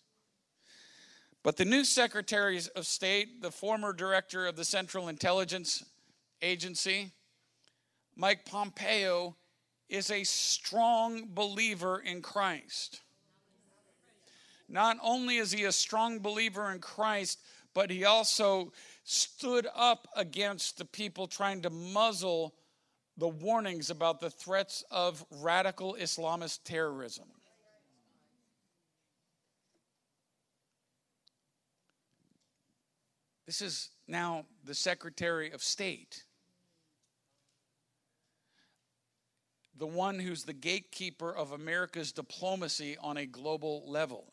But 1.42 1.56
the 1.56 1.64
new 1.64 1.84
Secretary 1.84 2.58
of 2.74 2.86
State, 2.86 3.42
the 3.42 3.50
former 3.50 3.92
director 3.92 4.46
of 4.46 4.56
the 4.56 4.64
Central 4.64 5.08
Intelligence 5.08 5.84
Agency, 6.40 7.12
Mike 8.16 8.44
Pompeo, 8.44 9.36
is 9.88 10.10
a 10.10 10.24
strong 10.24 11.28
believer 11.34 12.00
in 12.00 12.22
Christ. 12.22 13.00
Not 14.68 14.98
only 15.02 15.36
is 15.36 15.52
he 15.52 15.64
a 15.64 15.72
strong 15.72 16.18
believer 16.18 16.70
in 16.72 16.80
Christ, 16.80 17.40
but 17.74 17.90
he 17.90 18.04
also 18.04 18.72
stood 19.04 19.66
up 19.74 20.06
against 20.16 20.78
the 20.78 20.84
people 20.84 21.26
trying 21.26 21.62
to 21.62 21.70
muzzle 21.70 22.54
the 23.16 23.28
warnings 23.28 23.90
about 23.90 24.20
the 24.20 24.30
threats 24.30 24.84
of 24.90 25.24
radical 25.30 25.96
Islamist 25.98 26.60
terrorism. 26.64 27.28
This 33.48 33.62
is 33.62 33.88
now 34.06 34.44
the 34.66 34.74
Secretary 34.74 35.52
of 35.52 35.62
State, 35.62 36.24
the 39.74 39.86
one 39.86 40.18
who's 40.18 40.44
the 40.44 40.52
gatekeeper 40.52 41.34
of 41.34 41.52
America's 41.52 42.12
diplomacy 42.12 42.98
on 43.00 43.16
a 43.16 43.24
global 43.24 43.84
level. 43.86 44.26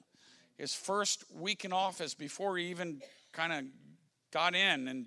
His 0.57 0.73
first 0.73 1.23
week 1.33 1.63
in 1.63 1.71
office, 1.71 2.13
before 2.13 2.57
he 2.57 2.65
even 2.65 3.01
kind 3.31 3.53
of 3.53 3.63
got 4.33 4.53
in, 4.53 4.89
and 4.89 5.05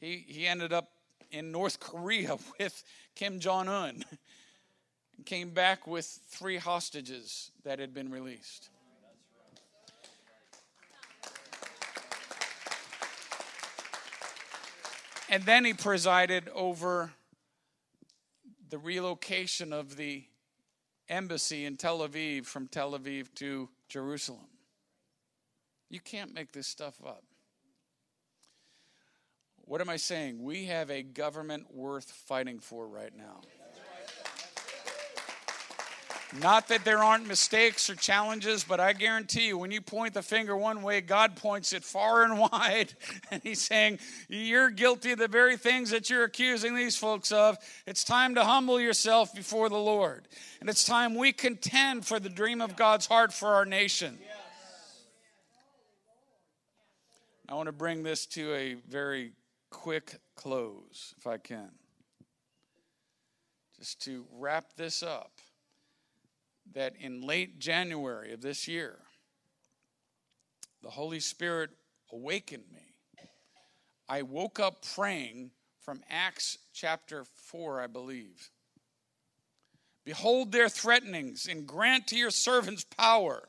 he, 0.00 0.22
he 0.28 0.46
ended 0.46 0.74
up 0.74 0.90
in 1.30 1.50
North 1.50 1.80
Korea 1.80 2.36
with 2.60 2.84
Kim 3.14 3.40
Jong 3.40 3.68
un 3.68 4.04
and 5.16 5.24
came 5.24 5.48
back 5.48 5.86
with 5.86 6.04
three 6.28 6.58
hostages 6.58 7.52
that 7.64 7.78
had 7.78 7.94
been 7.94 8.10
released. 8.10 8.68
And 15.34 15.42
then 15.42 15.64
he 15.64 15.72
presided 15.72 16.48
over 16.54 17.10
the 18.70 18.78
relocation 18.78 19.72
of 19.72 19.96
the 19.96 20.22
embassy 21.08 21.64
in 21.64 21.76
Tel 21.76 22.06
Aviv 22.06 22.46
from 22.46 22.68
Tel 22.68 22.92
Aviv 22.92 23.34
to 23.34 23.68
Jerusalem. 23.88 24.46
You 25.90 25.98
can't 25.98 26.32
make 26.32 26.52
this 26.52 26.68
stuff 26.68 26.94
up. 27.04 27.24
What 29.62 29.80
am 29.80 29.90
I 29.90 29.96
saying? 29.96 30.40
We 30.40 30.66
have 30.66 30.88
a 30.88 31.02
government 31.02 31.74
worth 31.74 32.12
fighting 32.12 32.60
for 32.60 32.86
right 32.86 33.12
now. 33.12 33.40
Not 36.40 36.66
that 36.68 36.84
there 36.84 36.98
aren't 36.98 37.28
mistakes 37.28 37.88
or 37.88 37.94
challenges, 37.94 38.64
but 38.64 38.80
I 38.80 38.92
guarantee 38.92 39.46
you, 39.46 39.58
when 39.58 39.70
you 39.70 39.80
point 39.80 40.14
the 40.14 40.22
finger 40.22 40.56
one 40.56 40.82
way, 40.82 41.00
God 41.00 41.36
points 41.36 41.72
it 41.72 41.84
far 41.84 42.24
and 42.24 42.38
wide. 42.52 42.92
And 43.30 43.40
He's 43.42 43.62
saying, 43.62 44.00
You're 44.28 44.70
guilty 44.70 45.12
of 45.12 45.18
the 45.18 45.28
very 45.28 45.56
things 45.56 45.90
that 45.90 46.10
you're 46.10 46.24
accusing 46.24 46.74
these 46.74 46.96
folks 46.96 47.30
of. 47.30 47.56
It's 47.86 48.02
time 48.02 48.34
to 48.34 48.44
humble 48.44 48.80
yourself 48.80 49.32
before 49.32 49.68
the 49.68 49.78
Lord. 49.78 50.26
And 50.60 50.68
it's 50.68 50.84
time 50.84 51.14
we 51.14 51.32
contend 51.32 52.04
for 52.04 52.18
the 52.18 52.30
dream 52.30 52.60
of 52.60 52.74
God's 52.74 53.06
heart 53.06 53.32
for 53.32 53.50
our 53.50 53.64
nation. 53.64 54.18
I 57.48 57.54
want 57.54 57.66
to 57.66 57.72
bring 57.72 58.02
this 58.02 58.26
to 58.26 58.52
a 58.54 58.74
very 58.88 59.32
quick 59.70 60.16
close, 60.34 61.14
if 61.16 61.28
I 61.28 61.36
can. 61.36 61.70
Just 63.78 64.02
to 64.06 64.24
wrap 64.32 64.74
this 64.76 65.02
up 65.02 65.33
that 66.72 66.94
in 66.98 67.20
late 67.20 67.58
January 67.58 68.32
of 68.32 68.40
this 68.40 68.66
year, 68.66 68.98
the 70.82 70.90
Holy 70.90 71.20
Spirit 71.20 71.70
awakened 72.12 72.64
me. 72.72 72.94
I 74.08 74.22
woke 74.22 74.60
up 74.60 74.84
praying 74.94 75.50
from 75.80 76.02
Acts 76.10 76.58
chapter 76.72 77.24
4, 77.46 77.80
I 77.80 77.86
believe. 77.86 78.50
Behold 80.04 80.52
their 80.52 80.68
threatenings 80.68 81.46
and 81.46 81.66
grant 81.66 82.06
to 82.08 82.16
your 82.16 82.30
servants 82.30 82.84
power. 82.84 83.48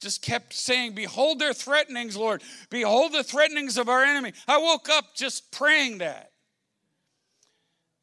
Just 0.00 0.22
kept 0.22 0.54
saying, 0.54 0.94
Behold 0.94 1.38
their 1.38 1.52
threatenings, 1.52 2.16
Lord. 2.16 2.42
Behold 2.70 3.12
the 3.12 3.22
threatenings 3.22 3.76
of 3.76 3.88
our 3.88 4.02
enemy. 4.02 4.32
I 4.48 4.58
woke 4.58 4.88
up 4.88 5.14
just 5.14 5.52
praying 5.52 5.98
that. 5.98 6.32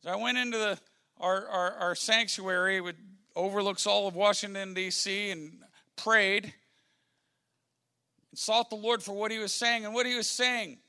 So 0.03 0.11
I 0.11 0.15
went 0.15 0.37
into 0.37 0.57
the, 0.57 0.79
our, 1.19 1.47
our, 1.47 1.71
our 1.73 1.95
sanctuary 1.95 2.81
with 2.81 2.95
overlooks 3.37 3.85
all 3.85 4.07
of 4.07 4.15
Washington, 4.15 4.73
D.C., 4.73 5.29
and 5.29 5.59
prayed 5.95 6.45
and 6.45 8.39
sought 8.39 8.69
the 8.69 8.75
Lord 8.75 9.03
for 9.03 9.13
what 9.13 9.31
he 9.31 9.37
was 9.37 9.53
saying. 9.53 9.85
And 9.85 9.93
what 9.93 10.05
he 10.05 10.15
was 10.15 10.29
saying 10.29 10.79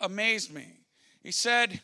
amazed 0.00 0.52
me. 0.52 0.68
He 1.22 1.32
said, 1.32 1.80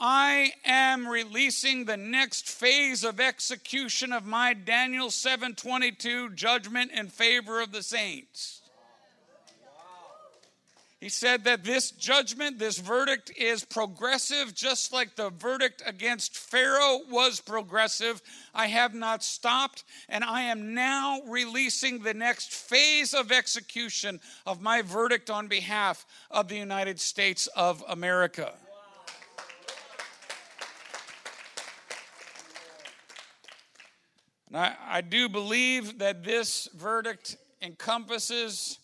I 0.00 0.52
am 0.64 1.08
releasing 1.08 1.84
the 1.84 1.96
next 1.96 2.48
phase 2.48 3.02
of 3.02 3.18
execution 3.18 4.12
of 4.12 4.24
my 4.24 4.54
Daniel 4.54 5.08
7:22 5.08 6.36
judgment 6.36 6.92
in 6.92 7.08
favor 7.08 7.60
of 7.60 7.72
the 7.72 7.82
saints. 7.82 8.62
He 11.00 11.08
said 11.08 11.44
that 11.44 11.62
this 11.62 11.92
judgment, 11.92 12.58
this 12.58 12.78
verdict 12.78 13.30
is 13.36 13.64
progressive, 13.64 14.52
just 14.52 14.92
like 14.92 15.14
the 15.14 15.30
verdict 15.30 15.80
against 15.86 16.36
Pharaoh 16.36 17.02
was 17.08 17.40
progressive. 17.40 18.20
I 18.52 18.66
have 18.66 18.94
not 18.94 19.22
stopped, 19.22 19.84
and 20.08 20.24
I 20.24 20.42
am 20.42 20.74
now 20.74 21.20
releasing 21.28 22.02
the 22.02 22.14
next 22.14 22.52
phase 22.52 23.14
of 23.14 23.30
execution 23.30 24.20
of 24.44 24.60
my 24.60 24.82
verdict 24.82 25.30
on 25.30 25.46
behalf 25.46 26.04
of 26.32 26.48
the 26.48 26.56
United 26.56 26.98
States 26.98 27.46
of 27.54 27.84
America. 27.88 28.54
And 34.48 34.56
I, 34.56 34.74
I 34.88 35.00
do 35.02 35.28
believe 35.28 36.00
that 36.00 36.24
this 36.24 36.68
verdict 36.74 37.36
encompasses 37.62 38.80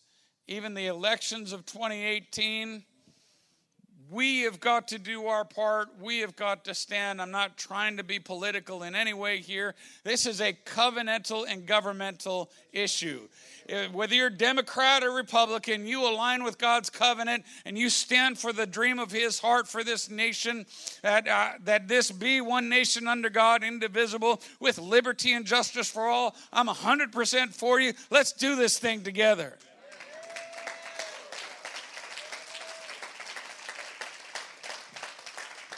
even 0.47 0.75
the 0.75 0.87
elections 0.87 1.53
of 1.53 1.65
2018. 1.67 2.85
We 4.11 4.43
have 4.43 4.61
got 4.61 4.89
to 4.89 4.99
do 4.99 5.27
our 5.27 5.45
part. 5.47 5.89
We 5.99 6.21
have 6.21 6.37
got 6.37 6.67
to 6.67 6.75
stand. 6.75 7.23
I'm 7.23 7.31
not 7.31 7.57
trying 7.57 7.97
to 7.97 8.05
be 8.05 8.19
political 8.19 8.83
in 8.83 8.95
any 8.95 9.15
way 9.15 9.39
here. 9.39 9.75
This 10.05 10.27
is 10.27 10.43
a 10.43 10.53
covenantal 10.53 11.47
and 11.49 11.67
governmental 11.67 12.51
issue. 12.73 13.29
Uh, 13.73 13.87
whether 13.93 14.15
you're 14.15 14.29
Democrat 14.29 15.03
or 15.03 15.11
Republican, 15.11 15.87
you 15.87 16.07
align 16.07 16.45
with 16.45 16.59
God's 16.59 16.91
covenant 16.91 17.45
and 17.65 17.79
you 17.79 17.89
stand 17.89 18.39
for 18.39 18.53
the 18.53 18.67
dream 18.67 18.99
of 18.99 19.11
His 19.11 19.39
heart 19.39 19.67
for 19.67 19.83
this 19.83 20.11
nation, 20.11 20.67
that, 21.03 21.27
uh, 21.27 21.53
that 21.65 21.89
this 21.89 22.13
be 22.13 22.43
one 22.43 22.69
nation 22.69 23.09
under 23.09 23.31
God, 23.31 23.65
indivisible, 23.65 24.43
with 24.61 24.79
liberty 24.79 25.33
and 25.33 25.47
justice 25.47 25.91
for 25.91 26.07
all. 26.07 26.37
I'm 26.53 26.69
100% 26.69 27.55
for 27.55 27.81
you. 27.81 27.95
Let's 28.11 28.33
do 28.33 28.55
this 28.55 28.79
thing 28.79 29.03
together. 29.03 29.57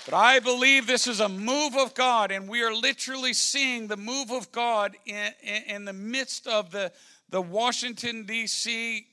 But 0.06 0.14
I 0.14 0.38
believe 0.38 0.86
this 0.86 1.08
is 1.08 1.18
a 1.18 1.28
move 1.28 1.76
of 1.76 1.92
God, 1.94 2.30
and 2.30 2.48
we 2.48 2.62
are 2.62 2.72
literally 2.72 3.32
seeing 3.32 3.88
the 3.88 3.96
move 3.96 4.30
of 4.30 4.52
God 4.52 4.96
in, 5.04 5.32
in, 5.42 5.62
in 5.64 5.84
the 5.84 5.92
midst 5.92 6.46
of 6.46 6.70
the, 6.70 6.92
the 7.28 7.42
Washington, 7.42 8.24
D.C. 8.24 9.04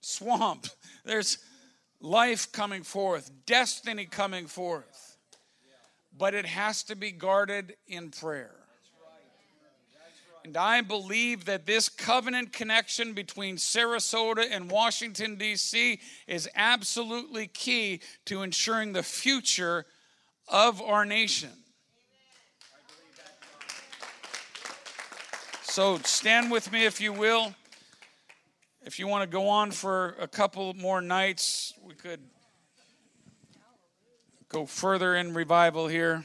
swamp. 0.00 0.66
There's 1.04 1.36
life 2.00 2.50
coming 2.52 2.82
forth, 2.82 3.30
destiny 3.44 4.06
coming 4.06 4.46
forth. 4.46 5.18
But 6.16 6.34
it 6.34 6.46
has 6.46 6.82
to 6.84 6.96
be 6.96 7.12
guarded 7.12 7.76
in 7.86 8.10
prayer. 8.10 8.56
And 10.50 10.56
I 10.56 10.80
believe 10.80 11.44
that 11.44 11.64
this 11.64 11.88
covenant 11.88 12.52
connection 12.52 13.12
between 13.12 13.54
Sarasota 13.54 14.44
and 14.50 14.68
Washington, 14.68 15.36
D.C. 15.36 16.00
is 16.26 16.48
absolutely 16.56 17.46
key 17.46 18.00
to 18.24 18.42
ensuring 18.42 18.92
the 18.92 19.04
future 19.04 19.86
of 20.48 20.82
our 20.82 21.04
nation. 21.04 21.50
So 25.62 25.98
stand 25.98 26.50
with 26.50 26.72
me 26.72 26.84
if 26.84 27.00
you 27.00 27.12
will. 27.12 27.54
If 28.82 28.98
you 28.98 29.06
want 29.06 29.22
to 29.22 29.32
go 29.32 29.46
on 29.46 29.70
for 29.70 30.16
a 30.18 30.26
couple 30.26 30.74
more 30.74 31.00
nights, 31.00 31.74
we 31.80 31.94
could 31.94 32.22
go 34.48 34.66
further 34.66 35.14
in 35.14 35.32
revival 35.32 35.86
here. 35.86 36.24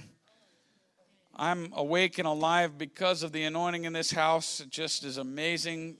I'm 1.37 1.73
awake 1.75 2.17
and 2.17 2.27
alive 2.27 2.77
because 2.77 3.21
of 3.21 3.33
the 3.33 3.43
anointing 3.43 3.83
in 3.83 3.91
this 3.91 4.11
house. 4.11 4.61
It 4.61 4.69
just 4.69 5.03
is 5.03 5.17
amazing. 5.17 5.97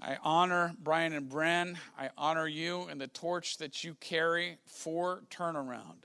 I 0.00 0.18
honor 0.22 0.74
Brian 0.78 1.14
and 1.14 1.30
Bren. 1.30 1.76
I 1.98 2.10
honor 2.18 2.46
you 2.46 2.86
and 2.90 3.00
the 3.00 3.06
torch 3.06 3.56
that 3.58 3.82
you 3.82 3.94
carry 3.94 4.58
for 4.66 5.22
turnaround. 5.30 6.04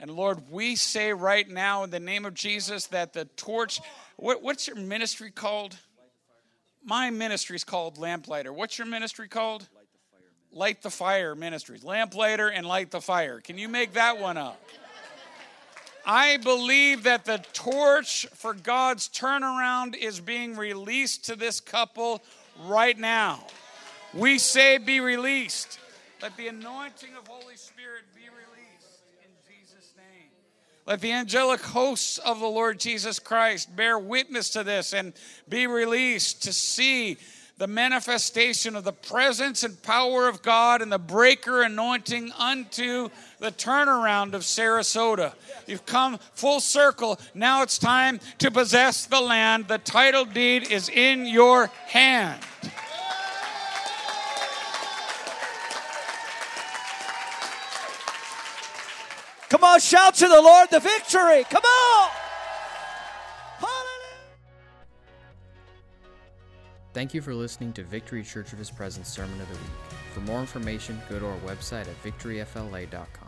And 0.00 0.10
Lord, 0.10 0.50
we 0.50 0.74
say 0.74 1.12
right 1.12 1.48
now 1.48 1.84
in 1.84 1.90
the 1.90 2.00
name 2.00 2.24
of 2.24 2.34
Jesus 2.34 2.88
that 2.88 3.12
the 3.12 3.26
torch, 3.36 3.80
what, 4.16 4.42
what's 4.42 4.66
your 4.66 4.76
ministry 4.76 5.30
called? 5.30 5.76
My 6.84 7.10
ministry 7.10 7.54
is 7.54 7.62
called 7.62 7.96
Lamplighter. 7.96 8.52
What's 8.52 8.76
your 8.76 8.88
ministry 8.88 9.28
called? 9.28 9.68
Light 10.50 10.82
the 10.82 10.90
Fire 10.90 11.36
Ministries. 11.36 11.84
Lamplighter 11.84 12.48
and 12.48 12.66
Light 12.66 12.90
the 12.90 13.00
Fire. 13.00 13.40
Can 13.40 13.56
you 13.56 13.68
make 13.68 13.92
that 13.92 14.18
one 14.18 14.36
up? 14.36 14.60
I 16.04 16.36
believe 16.38 17.04
that 17.04 17.24
the 17.24 17.44
torch 17.52 18.26
for 18.34 18.54
God's 18.54 19.08
turnaround 19.08 19.96
is 19.96 20.20
being 20.20 20.56
released 20.56 21.26
to 21.26 21.36
this 21.36 21.60
couple 21.60 22.22
right 22.66 22.98
now. 22.98 23.40
We 24.12 24.38
say, 24.38 24.78
be 24.78 25.00
released. 25.00 25.78
Let 26.20 26.36
the 26.36 26.48
anointing 26.48 27.10
of 27.18 27.26
Holy 27.26 27.56
Spirit 27.56 28.02
be 28.14 28.22
released 28.22 29.02
in 29.22 29.30
Jesus' 29.48 29.92
name. 29.96 30.28
Let 30.86 31.00
the 31.00 31.12
angelic 31.12 31.60
hosts 31.60 32.18
of 32.18 32.40
the 32.40 32.46
Lord 32.46 32.80
Jesus 32.80 33.18
Christ 33.18 33.74
bear 33.74 33.98
witness 33.98 34.50
to 34.50 34.64
this 34.64 34.92
and 34.92 35.12
be 35.48 35.66
released 35.66 36.42
to 36.42 36.52
see 36.52 37.16
the 37.62 37.68
manifestation 37.68 38.74
of 38.74 38.82
the 38.82 38.92
presence 38.92 39.62
and 39.62 39.80
power 39.82 40.26
of 40.26 40.42
God 40.42 40.82
and 40.82 40.90
the 40.90 40.98
breaker 40.98 41.62
anointing 41.62 42.32
unto 42.32 43.08
the 43.38 43.52
turnaround 43.52 44.34
of 44.34 44.42
Sarasota. 44.42 45.32
You've 45.68 45.86
come 45.86 46.18
full 46.34 46.58
circle. 46.58 47.20
Now 47.34 47.62
it's 47.62 47.78
time 47.78 48.18
to 48.38 48.50
possess 48.50 49.06
the 49.06 49.20
land. 49.20 49.68
The 49.68 49.78
title 49.78 50.24
deed 50.24 50.72
is 50.72 50.88
in 50.88 51.24
your 51.24 51.66
hand. 51.66 52.42
Come 59.50 59.62
on, 59.62 59.78
shout 59.78 60.16
to 60.16 60.26
the 60.26 60.42
Lord 60.42 60.68
the 60.68 60.80
victory. 60.80 61.44
Come 61.48 61.62
on. 61.62 62.21
Thank 66.92 67.14
you 67.14 67.22
for 67.22 67.34
listening 67.34 67.72
to 67.74 67.84
Victory 67.84 68.22
Church 68.22 68.52
of 68.52 68.58
His 68.58 68.70
Presence 68.70 69.08
Sermon 69.08 69.40
of 69.40 69.48
the 69.48 69.54
Week. 69.54 69.96
For 70.12 70.20
more 70.20 70.40
information, 70.40 71.00
go 71.08 71.18
to 71.18 71.26
our 71.26 71.38
website 71.38 71.88
at 71.88 72.02
victoryfla.com. 72.02 73.21